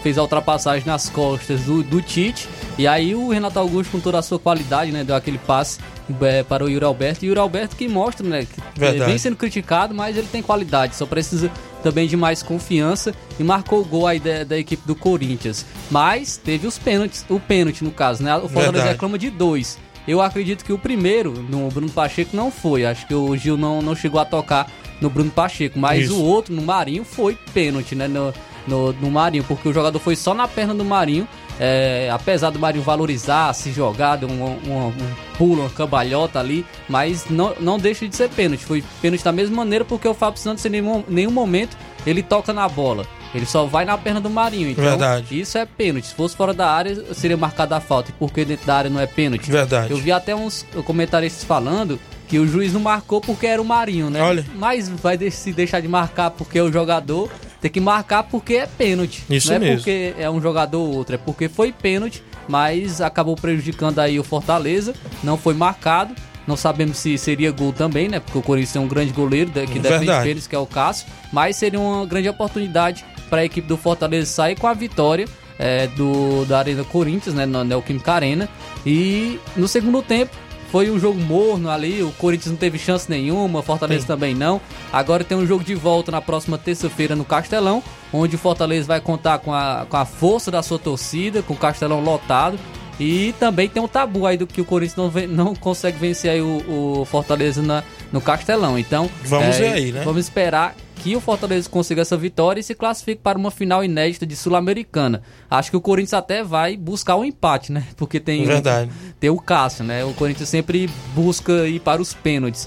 fez 0.02 0.18
a 0.18 0.22
ultrapassagem 0.22 0.86
nas 0.86 1.08
costas 1.08 1.62
do, 1.62 1.82
do 1.82 2.02
Tite. 2.02 2.48
E 2.76 2.86
aí 2.86 3.14
o 3.14 3.30
Renato 3.30 3.58
Augusto, 3.58 3.92
com 3.92 4.00
toda 4.00 4.18
a 4.18 4.22
sua 4.22 4.38
qualidade, 4.38 4.90
né, 4.92 5.04
deu 5.04 5.14
aquele 5.16 5.38
passe 5.38 5.78
é, 6.20 6.42
para 6.42 6.64
o 6.64 6.68
Yuri 6.68 6.84
Alberto. 6.84 7.24
E 7.24 7.28
o 7.28 7.30
Yuri 7.30 7.40
Alberto 7.40 7.76
que 7.76 7.88
mostra, 7.88 8.26
né, 8.26 8.46
que 8.46 8.78
Verdade. 8.78 9.10
vem 9.10 9.16
sendo 9.18 9.36
criticado, 9.36 9.94
mas 9.94 10.16
ele 10.16 10.26
tem 10.30 10.42
qualidade, 10.42 10.96
só 10.96 11.06
precisa 11.06 11.50
também 11.84 12.08
de 12.08 12.16
mais 12.16 12.42
confiança. 12.42 13.14
E 13.38 13.44
marcou 13.44 13.82
o 13.82 13.84
gol 13.84 14.06
aí 14.06 14.18
da, 14.18 14.42
da 14.42 14.58
equipe 14.58 14.84
do 14.86 14.96
Corinthians. 14.96 15.66
Mas 15.90 16.38
teve 16.38 16.66
os 16.66 16.78
pênaltis, 16.78 17.24
o 17.28 17.38
pênalti 17.38 17.84
no 17.84 17.90
caso, 17.90 18.24
né? 18.24 18.34
O 18.36 18.48
Fortaleza 18.48 18.86
reclama 18.86 19.18
de 19.18 19.28
dois. 19.28 19.78
Eu 20.08 20.20
acredito 20.20 20.64
que 20.64 20.72
o 20.72 20.78
primeiro, 20.78 21.32
no 21.32 21.68
Bruno 21.68 21.90
Pacheco, 21.90 22.34
não 22.34 22.50
foi. 22.50 22.84
Acho 22.84 23.06
que 23.06 23.14
o 23.14 23.36
Gil 23.36 23.56
não, 23.56 23.82
não 23.82 23.94
chegou 23.94 24.20
a 24.20 24.24
tocar 24.24 24.70
no 25.00 25.10
Bruno 25.10 25.30
Pacheco. 25.30 25.78
Mas 25.78 26.04
Isso. 26.04 26.16
o 26.16 26.24
outro, 26.24 26.54
no 26.54 26.62
Marinho, 26.62 27.04
foi 27.04 27.38
pênalti, 27.52 27.94
né? 27.94 28.08
No, 28.08 28.32
no, 28.66 28.92
no 28.94 29.10
Marinho, 29.10 29.44
porque 29.44 29.68
o 29.68 29.72
jogador 29.72 29.98
foi 29.98 30.16
só 30.16 30.34
na 30.34 30.48
perna 30.48 30.74
do 30.74 30.84
Marinho. 30.84 31.28
É, 31.58 32.10
apesar 32.12 32.50
do 32.50 32.58
Marinho 32.58 32.82
valorizar, 32.82 33.52
se 33.52 33.70
jogar, 33.70 34.22
um, 34.24 34.28
um, 34.28 34.86
um 34.88 34.92
pulo, 35.38 35.62
uma 35.62 35.70
cambalhota 35.70 36.40
ali, 36.40 36.66
mas 36.88 37.26
não, 37.30 37.54
não 37.60 37.78
deixa 37.78 38.08
de 38.08 38.16
ser 38.16 38.28
pênalti. 38.28 38.64
Foi 38.64 38.82
pênalti 39.00 39.22
da 39.22 39.32
mesma 39.32 39.56
maneira, 39.56 39.84
porque 39.84 40.08
o 40.08 40.14
Fábio 40.14 40.40
Santos 40.40 40.64
em 40.64 40.70
nenhum, 40.70 41.04
nenhum 41.08 41.30
momento 41.30 41.76
ele 42.06 42.22
toca 42.22 42.52
na 42.52 42.68
bola. 42.68 43.06
Ele 43.34 43.46
só 43.46 43.64
vai 43.64 43.84
na 43.84 43.98
perna 43.98 44.20
do 44.20 44.30
Marinho. 44.30 44.70
Então, 44.70 44.84
Verdade. 44.84 45.40
isso 45.40 45.58
é 45.58 45.66
pênalti. 45.66 46.06
Se 46.06 46.14
fosse 46.14 46.36
fora 46.36 46.54
da 46.54 46.70
área, 46.70 47.12
seria 47.14 47.36
marcada 47.36 47.76
a 47.76 47.80
falta. 47.80 48.10
E 48.10 48.12
porque 48.12 48.44
dentro 48.44 48.64
da 48.64 48.76
área 48.76 48.90
não 48.90 49.00
é 49.00 49.06
pênalti? 49.06 49.50
Verdade. 49.50 49.90
Eu 49.90 49.96
vi 49.96 50.12
até 50.12 50.34
uns 50.36 50.64
comentaristas 50.84 51.42
falando 51.42 51.98
que 52.28 52.38
o 52.38 52.46
juiz 52.46 52.72
não 52.72 52.80
marcou 52.80 53.20
porque 53.20 53.46
era 53.46 53.60
o 53.60 53.64
Marinho, 53.64 54.08
né? 54.08 54.22
Olha. 54.22 54.44
Mas 54.54 54.88
vai 54.88 55.18
se 55.30 55.52
deixar 55.52 55.80
de 55.80 55.88
marcar 55.88 56.30
porque 56.30 56.58
é 56.58 56.62
o 56.62 56.70
jogador, 56.72 57.28
tem 57.64 57.70
que 57.70 57.80
marcar 57.80 58.24
porque 58.24 58.56
é 58.56 58.66
pênalti. 58.66 59.24
Isso 59.30 59.48
não 59.48 59.56
é 59.56 59.58
mesmo. 59.58 59.76
porque 59.76 60.14
é 60.18 60.28
um 60.28 60.38
jogador 60.38 60.80
ou 60.80 60.94
outro, 60.94 61.14
é 61.14 61.18
porque 61.18 61.48
foi 61.48 61.72
pênalti, 61.72 62.22
mas 62.46 63.00
acabou 63.00 63.34
prejudicando 63.36 64.00
aí 64.00 64.20
o 64.20 64.22
Fortaleza, 64.22 64.92
não 65.22 65.38
foi 65.38 65.54
marcado. 65.54 66.14
Não 66.46 66.58
sabemos 66.58 66.98
se 66.98 67.16
seria 67.16 67.50
gol 67.50 67.72
também, 67.72 68.06
né? 68.06 68.20
Porque 68.20 68.36
o 68.36 68.42
Corinthians 68.42 68.74
tem 68.74 68.82
um 68.82 68.86
grande 68.86 69.14
goleiro 69.14 69.50
que 69.50 69.78
defende 69.78 69.88
Verdade. 69.88 70.24
pênaltis, 70.24 70.46
que 70.46 70.54
é 70.54 70.58
o 70.58 70.66
Cássio. 70.66 71.06
Mas 71.32 71.56
seria 71.56 71.80
uma 71.80 72.04
grande 72.04 72.28
oportunidade 72.28 73.02
para 73.30 73.40
a 73.40 73.44
equipe 73.46 73.66
do 73.66 73.78
Fortaleza 73.78 74.26
sair 74.26 74.54
com 74.54 74.66
a 74.66 74.74
vitória 74.74 75.26
é, 75.58 75.86
do, 75.86 76.44
da 76.44 76.58
Arena 76.58 76.84
Corinthians, 76.84 77.34
né? 77.34 77.46
Na 77.46 77.64
Neoquímica 77.64 78.12
Arena. 78.12 78.46
E 78.84 79.40
no 79.56 79.66
segundo 79.66 80.02
tempo, 80.02 80.36
foi 80.74 80.90
um 80.90 80.98
jogo 80.98 81.20
morno 81.20 81.70
ali, 81.70 82.02
o 82.02 82.10
Corinthians 82.18 82.50
não 82.50 82.56
teve 82.56 82.80
chance 82.80 83.08
nenhuma, 83.08 83.62
Fortaleza 83.62 84.00
Sim. 84.00 84.06
também 84.08 84.34
não. 84.34 84.60
Agora 84.92 85.22
tem 85.22 85.38
um 85.38 85.46
jogo 85.46 85.62
de 85.62 85.72
volta 85.72 86.10
na 86.10 86.20
próxima 86.20 86.58
terça-feira 86.58 87.14
no 87.14 87.24
Castelão, 87.24 87.80
onde 88.12 88.34
o 88.34 88.38
Fortaleza 88.40 88.88
vai 88.88 89.00
contar 89.00 89.38
com 89.38 89.54
a, 89.54 89.86
com 89.88 89.96
a 89.96 90.04
força 90.04 90.50
da 90.50 90.64
sua 90.64 90.76
torcida, 90.76 91.42
com 91.42 91.54
o 91.54 91.56
Castelão 91.56 92.00
lotado. 92.02 92.58
E 92.98 93.32
também 93.38 93.68
tem 93.68 93.80
um 93.80 93.86
tabu 93.86 94.26
aí 94.26 94.36
do 94.36 94.48
que 94.48 94.60
o 94.60 94.64
Corinthians 94.64 94.96
não, 94.96 95.08
ven- 95.08 95.28
não 95.28 95.54
consegue 95.54 95.96
vencer 95.96 96.32
aí 96.32 96.40
o, 96.42 97.00
o 97.00 97.04
Fortaleza 97.04 97.62
na, 97.62 97.84
no 98.12 98.20
Castelão. 98.20 98.76
Então, 98.76 99.08
Vamos 99.26 99.56
ver 99.56 99.72
aí, 99.74 99.92
né? 99.92 100.02
Vamos 100.04 100.24
esperar 100.24 100.74
que 101.04 101.14
o 101.14 101.20
Fortaleza 101.20 101.68
consiga 101.68 102.00
essa 102.00 102.16
vitória 102.16 102.60
e 102.60 102.62
se 102.62 102.74
classifique 102.74 103.20
para 103.22 103.36
uma 103.36 103.50
final 103.50 103.84
inédita 103.84 104.24
de 104.24 104.34
Sul-Americana. 104.34 105.20
Acho 105.50 105.70
que 105.70 105.76
o 105.76 105.80
Corinthians 105.80 106.14
até 106.14 106.42
vai 106.42 106.78
buscar 106.78 107.14
um 107.16 107.24
empate, 107.26 107.70
né? 107.70 107.84
Porque 107.94 108.18
tem, 108.18 108.46
Verdade. 108.46 108.90
tem 109.20 109.28
o 109.28 109.38
Cássio, 109.38 109.84
né? 109.84 110.02
O 110.02 110.14
Corinthians 110.14 110.48
sempre 110.48 110.88
busca 111.14 111.68
ir 111.68 111.78
para 111.80 112.00
os 112.00 112.14
pênaltis. 112.14 112.66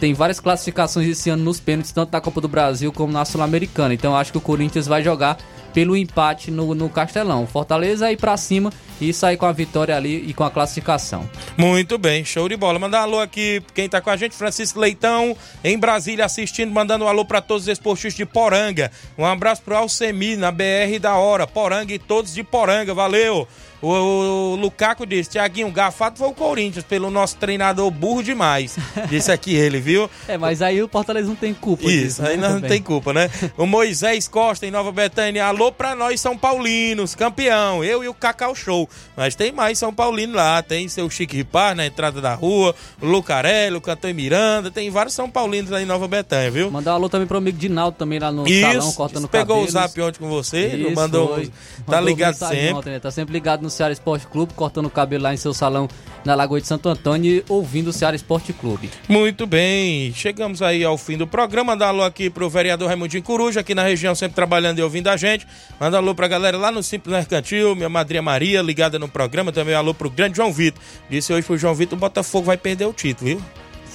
Tem 0.00 0.12
várias 0.14 0.40
classificações 0.40 1.06
esse 1.06 1.30
ano 1.30 1.44
nos 1.44 1.60
pênaltis, 1.60 1.92
tanto 1.92 2.12
na 2.12 2.20
Copa 2.20 2.40
do 2.40 2.48
Brasil 2.48 2.92
como 2.92 3.12
na 3.12 3.24
Sul-Americana. 3.24 3.94
Então 3.94 4.16
acho 4.16 4.32
que 4.32 4.38
o 4.38 4.40
Corinthians 4.40 4.88
vai 4.88 5.00
jogar 5.00 5.38
pelo 5.76 5.94
empate 5.94 6.50
no, 6.50 6.74
no 6.74 6.88
Castelão. 6.88 7.46
Fortaleza 7.46 8.10
ir 8.10 8.16
para 8.16 8.34
cima 8.38 8.72
e 8.98 9.12
sair 9.12 9.36
com 9.36 9.44
a 9.44 9.52
vitória 9.52 9.94
ali 9.94 10.24
e 10.26 10.32
com 10.32 10.42
a 10.42 10.50
classificação. 10.50 11.28
Muito 11.54 11.98
bem, 11.98 12.24
show 12.24 12.48
de 12.48 12.56
bola. 12.56 12.78
Mandar 12.78 13.00
alô 13.00 13.20
aqui, 13.20 13.62
quem 13.74 13.86
tá 13.86 14.00
com 14.00 14.08
a 14.08 14.16
gente, 14.16 14.34
Francisco 14.34 14.80
Leitão, 14.80 15.36
em 15.62 15.78
Brasília 15.78 16.24
assistindo, 16.24 16.72
mandando 16.72 17.04
um 17.04 17.08
alô 17.08 17.26
pra 17.26 17.42
todos 17.42 17.64
os 17.64 17.68
esportistas 17.68 18.14
de 18.14 18.24
Poranga. 18.24 18.90
Um 19.18 19.26
abraço 19.26 19.60
pro 19.60 19.76
Alcemi, 19.76 20.34
na 20.34 20.50
BR 20.50 20.98
da 20.98 21.16
hora, 21.16 21.46
Poranga 21.46 21.92
e 21.92 21.98
todos 21.98 22.32
de 22.32 22.42
Poranga, 22.42 22.94
valeu. 22.94 23.46
O, 23.82 23.88
o 23.88 24.56
Lucaco 24.56 25.06
disse, 25.06 25.30
Tiaguinho, 25.30 25.70
gafado 25.70 26.18
foi 26.18 26.28
o 26.28 26.32
Corinthians, 26.32 26.84
pelo 26.84 27.10
nosso 27.10 27.36
treinador 27.36 27.90
burro 27.90 28.22
demais. 28.22 28.76
Disse 29.08 29.30
aqui 29.30 29.54
ele, 29.54 29.78
viu? 29.80 30.08
É, 30.26 30.38
mas 30.38 30.62
aí 30.62 30.82
o 30.82 30.88
Fortaleza 30.88 31.28
não 31.28 31.36
tem 31.36 31.52
culpa 31.52 31.84
Isso, 31.84 31.92
disso, 31.92 32.22
aí 32.22 32.36
né, 32.36 32.48
nós 32.48 32.60
não 32.62 32.68
tem 32.68 32.82
culpa, 32.82 33.12
né? 33.12 33.30
O 33.56 33.66
Moisés 33.66 34.26
Costa 34.28 34.66
em 34.66 34.70
Nova 34.70 34.90
Betânia, 34.92 35.44
alô 35.46 35.70
pra 35.70 35.94
nós 35.94 36.20
São 36.20 36.36
Paulinos, 36.36 37.14
campeão, 37.14 37.84
eu 37.84 38.02
e 38.02 38.08
o 38.08 38.14
Cacau 38.14 38.54
Show. 38.54 38.88
Mas 39.16 39.34
tem 39.34 39.52
mais 39.52 39.78
São 39.78 39.92
Paulino 39.92 40.34
lá, 40.34 40.62
tem 40.62 40.88
seu 40.88 41.08
Chique 41.10 41.36
Ripar 41.36 41.74
na 41.74 41.86
entrada 41.86 42.20
da 42.20 42.34
rua, 42.34 42.74
o 43.00 43.06
Lucarelli, 43.06 43.76
o 43.76 43.80
Cantor 43.80 44.12
Miranda, 44.14 44.70
tem 44.70 44.88
vários 44.90 45.14
São 45.14 45.30
Paulinos 45.30 45.72
aí 45.72 45.82
em 45.82 45.86
Nova 45.86 46.08
Betânia, 46.08 46.50
viu? 46.50 46.70
Mandar 46.70 46.92
um 46.92 46.94
alô 46.96 47.08
também 47.08 47.26
pro 47.26 47.38
amigo 47.38 47.58
Dinaldo 47.58 47.96
também 47.98 48.18
lá 48.18 48.32
no 48.32 48.46
Isso, 48.48 48.60
salão, 48.62 48.92
cortando 48.92 49.18
isso, 49.24 49.28
pegou 49.28 49.56
cabelos. 49.56 49.68
o 49.70 49.72
zap 49.72 50.00
ontem 50.02 50.18
com 50.18 50.28
você, 50.28 50.66
Isso, 50.68 50.94
mandou, 50.94 51.28
foi. 51.34 51.46
tá 51.46 51.52
Mandou 51.86 52.08
ligado 52.08 52.34
sempre. 52.34 52.72
ontem, 52.72 52.90
né? 52.90 52.98
Tá 53.00 53.10
sempre 53.10 53.32
ligado 53.32 53.65
no 53.66 53.70
Ceará 53.70 53.92
Esporte 53.92 54.26
Clube, 54.26 54.54
cortando 54.54 54.86
o 54.86 54.90
cabelo 54.90 55.24
lá 55.24 55.34
em 55.34 55.36
seu 55.36 55.52
salão 55.52 55.88
na 56.24 56.34
Lagoa 56.34 56.60
de 56.60 56.66
Santo 56.66 56.88
Antônio 56.88 57.44
ouvindo 57.48 57.88
o 57.88 57.92
Ceará 57.92 58.16
Esporte 58.16 58.52
Clube. 58.52 58.90
Muito 59.08 59.46
bem, 59.46 60.12
chegamos 60.12 60.60
aí 60.60 60.82
ao 60.84 60.98
fim 60.98 61.16
do 61.16 61.26
programa. 61.26 61.72
Mandar 61.72 61.88
alô 61.88 62.02
aqui 62.02 62.30
pro 62.30 62.48
vereador 62.48 62.88
Raimundinho 62.88 63.22
Coruja, 63.22 63.60
aqui 63.60 63.74
na 63.74 63.82
região, 63.82 64.14
sempre 64.14 64.34
trabalhando 64.34 64.78
e 64.78 64.82
ouvindo 64.82 65.08
a 65.08 65.16
gente. 65.16 65.46
Manda 65.80 65.96
alô 65.98 66.14
pra 66.14 66.28
galera 66.28 66.56
lá 66.56 66.70
no 66.70 66.82
Simples 66.82 67.14
Mercantil, 67.14 67.74
minha 67.74 67.88
madrinha 67.88 68.22
Maria, 68.22 68.62
ligada 68.62 68.98
no 68.98 69.08
programa. 69.08 69.52
Também 69.52 69.74
alô 69.74 69.92
pro 69.92 70.08
grande 70.08 70.36
João 70.36 70.52
Vitor. 70.52 70.80
Disse 71.10 71.32
hoje 71.32 71.46
pro 71.46 71.58
João 71.58 71.74
Vitor, 71.74 71.96
o 71.96 72.00
Botafogo 72.00 72.46
vai 72.46 72.56
perder 72.56 72.86
o 72.86 72.92
título, 72.92 73.30
viu? 73.30 73.42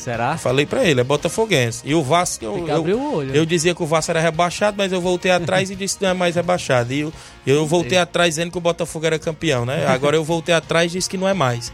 Será? 0.02 0.36
Falei 0.36 0.66
pra 0.66 0.84
ele, 0.84 1.00
é 1.00 1.04
botafoguense. 1.04 1.84
E 1.86 1.94
o 1.94 2.02
Vasco, 2.02 2.44
eu, 2.44 2.68
eu, 2.68 2.98
o 2.98 3.16
olho. 3.18 3.36
eu 3.36 3.46
dizia 3.46 3.76
que 3.76 3.84
o 3.84 3.86
Vasco 3.86 4.10
era 4.12 4.20
rebaixado, 4.20 4.76
mas 4.78 4.92
eu 4.92 5.00
voltei 5.00 5.30
atrás 5.30 5.70
e 5.70 5.76
disse 5.76 5.98
que 5.98 6.04
não 6.04 6.10
é 6.10 6.14
mais 6.16 6.36
rebaixado. 6.36 6.92
E 6.92 7.02
eu, 7.02 7.14
eu 7.46 7.68
voltei 7.68 8.00
atrás 8.00 8.32
dizendo 8.32 8.52
que 8.52 8.58
o 8.58 8.62
Botafogo 8.62 9.06
era 9.06 9.20
campeão, 9.20 9.64
né? 9.64 9.86
Agora 9.86 10.16
eu 10.16 10.24
voltei 10.24 10.56
atrás 10.56 10.92
e 10.92 10.98
disse 10.98 11.08
que 11.08 11.18
não 11.18 11.28
é 11.28 11.36
mais. 11.36 11.72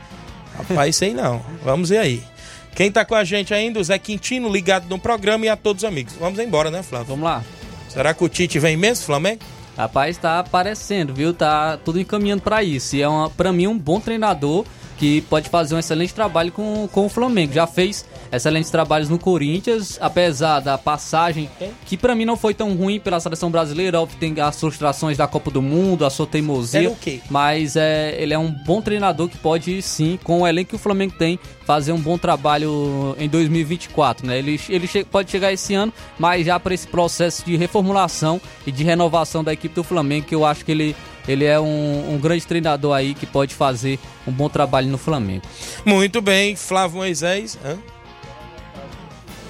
Rapaz, 0.58 0.96
sei 0.98 1.14
não. 1.14 1.42
Vamos 1.64 1.90
ver 1.90 2.00
aí. 2.00 2.24
Quem 2.76 2.92
tá 2.92 3.06
com 3.06 3.16
a 3.16 3.24
gente 3.24 3.54
ainda, 3.54 3.80
o 3.80 3.84
Zé 3.84 3.98
Quintino, 3.98 4.52
ligado 4.52 4.88
no 4.90 5.00
programa 5.00 5.46
e 5.46 5.50
a 5.50 5.56
todos 5.56 5.84
os 5.84 5.88
amigos. 5.88 6.14
Vamos 6.20 6.38
embora, 6.38 6.70
né, 6.70 6.84
Flávio? 6.84 7.08
Vamos 7.08 7.24
lá. 7.24 7.44
Será 7.88 8.14
que 8.14 8.24
o 8.24 8.30
Tite 8.30 8.60
vem 8.60 8.76
mesmo, 8.76 9.06
Flamengo? 9.06 9.42
Rapaz, 9.78 10.18
tá 10.18 10.40
aparecendo, 10.40 11.14
viu? 11.14 11.34
Tá 11.34 11.78
tudo 11.78 12.00
encaminhando 12.00 12.42
pra 12.42 12.62
isso. 12.62 12.96
E 12.96 13.02
é 13.02 13.08
uma, 13.08 13.30
pra 13.30 13.54
mim 13.54 13.68
um 13.68 13.78
bom 13.78 14.00
treinador. 14.00 14.66
Que 14.98 15.22
pode 15.22 15.50
fazer 15.50 15.76
um 15.76 15.80
excelente 15.80 16.14
trabalho 16.14 16.52
com, 16.52 16.88
com 16.92 17.06
o 17.06 17.10
Flamengo. 17.10 17.54
Já 17.54 17.68
fez 17.68 18.06
excelentes 18.32 18.70
trabalhos 18.72 19.10
no 19.10 19.18
Corinthians, 19.20 19.98
apesar 20.02 20.60
da 20.60 20.78
passagem, 20.78 21.50
que 21.86 21.96
para 21.96 22.16
mim 22.16 22.26
não 22.26 22.36
foi 22.36 22.54
tão 22.54 22.74
ruim 22.76 23.00
pela 23.00 23.20
seleção 23.20 23.50
brasileira, 23.52 24.02
óbvio 24.02 24.18
tem 24.20 24.34
as 24.42 24.60
frustrações 24.60 25.18
da 25.18 25.28
Copa 25.28 25.52
do 25.52 25.62
Mundo, 25.62 26.06
a 26.06 26.10
sua 26.10 26.26
teimosia, 26.28 26.80
Era 26.82 26.90
o 26.90 26.96
quê? 26.96 27.20
mas 27.30 27.76
é, 27.76 28.16
ele 28.22 28.34
é 28.34 28.40
um 28.40 28.52
bom 28.52 28.82
treinador 28.82 29.30
que 29.30 29.38
pode 29.38 29.82
sim, 29.82 30.18
com 30.24 30.42
o 30.42 30.48
elenco 30.48 30.70
que 30.72 30.76
o 30.76 30.80
Flamengo 30.80 31.14
tem, 31.18 31.40
fazer 31.66 31.92
um 31.92 32.00
bom 32.00 32.18
trabalho 32.18 33.16
em 33.20 33.28
2024, 33.30 34.26
né? 34.26 34.38
Ele, 34.40 34.60
ele 34.70 34.88
che- 34.88 35.04
pode 35.04 35.30
chegar 35.30 35.52
esse 35.54 35.74
ano, 35.74 35.94
mas 36.18 36.46
já 36.46 36.60
para 36.60 36.74
esse 36.74 36.88
processo 36.88 37.46
de 37.46 37.56
reformulação 37.56 38.42
e 38.66 38.72
de 38.72 38.84
renovação 38.84 39.44
da 39.44 39.54
equipe 39.54 39.76
do 39.76 39.84
Flamengo, 39.84 40.26
que 40.26 40.36
eu 40.36 40.46
acho 40.46 40.66
que 40.66 40.72
ele 40.72 40.96
ele 41.28 41.46
é 41.46 41.60
um, 41.60 42.14
um 42.14 42.18
grande 42.18 42.46
treinador 42.46 42.96
aí 42.96 43.14
que 43.14 43.26
pode 43.26 43.54
fazer 43.54 44.00
um 44.26 44.32
bom 44.32 44.50
trabalho 44.50 44.88
no 44.88 44.98
Flamengo. 44.98 45.44
Muito 45.86 46.22
bem, 46.22 46.56
Flávio 46.56 46.98
Moisés. 46.98 47.58
Hã? 47.64 47.78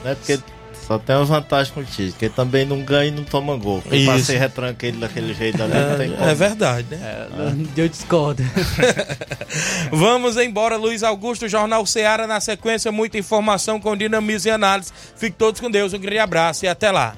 É 0.06 0.16
porque 0.16 0.40
só 0.88 0.98
tem 0.98 1.18
uma 1.18 1.26
vantagem 1.26 1.74
com 1.74 1.82
o 1.82 1.84
Tite, 1.84 2.16
que 2.18 2.26
ele 2.26 2.34
também 2.34 2.66
não 2.66 2.82
ganha 2.82 3.10
e 3.10 3.12
não 3.12 3.26
toma 3.26 3.58
gol. 3.58 3.84
Isso. 3.92 4.06
pra 4.06 4.20
ser 4.20 4.38
retranca 4.38 4.88
ele 4.88 4.98
daquele 4.98 5.34
jeito 5.34 5.62
ali, 5.62 5.74
não 5.74 5.98
tem 5.98 6.12
como. 6.12 6.24
É, 6.24 6.32
é 6.32 6.34
verdade, 6.34 6.88
né? 6.90 7.28
Eu 7.76 7.90
discordo. 7.90 8.42
Vamos 9.92 10.38
embora, 10.38 10.78
Luiz 10.78 11.04
Augusto, 11.04 11.46
Jornal 11.50 11.86
Seara. 11.86 12.26
Na 12.26 12.40
sequência, 12.40 12.90
muita 12.90 13.18
informação 13.18 13.82
com 13.82 13.98
dinamismo 13.98 14.50
e 14.50 14.52
análise. 14.52 14.94
Fiquem 15.18 15.36
todos 15.38 15.60
com 15.60 15.70
Deus. 15.70 15.94
Um 15.94 16.00
grande 16.00 16.20
abraço 16.20 16.64
e 16.64 16.70
até 16.70 16.90
lá. 16.90 17.18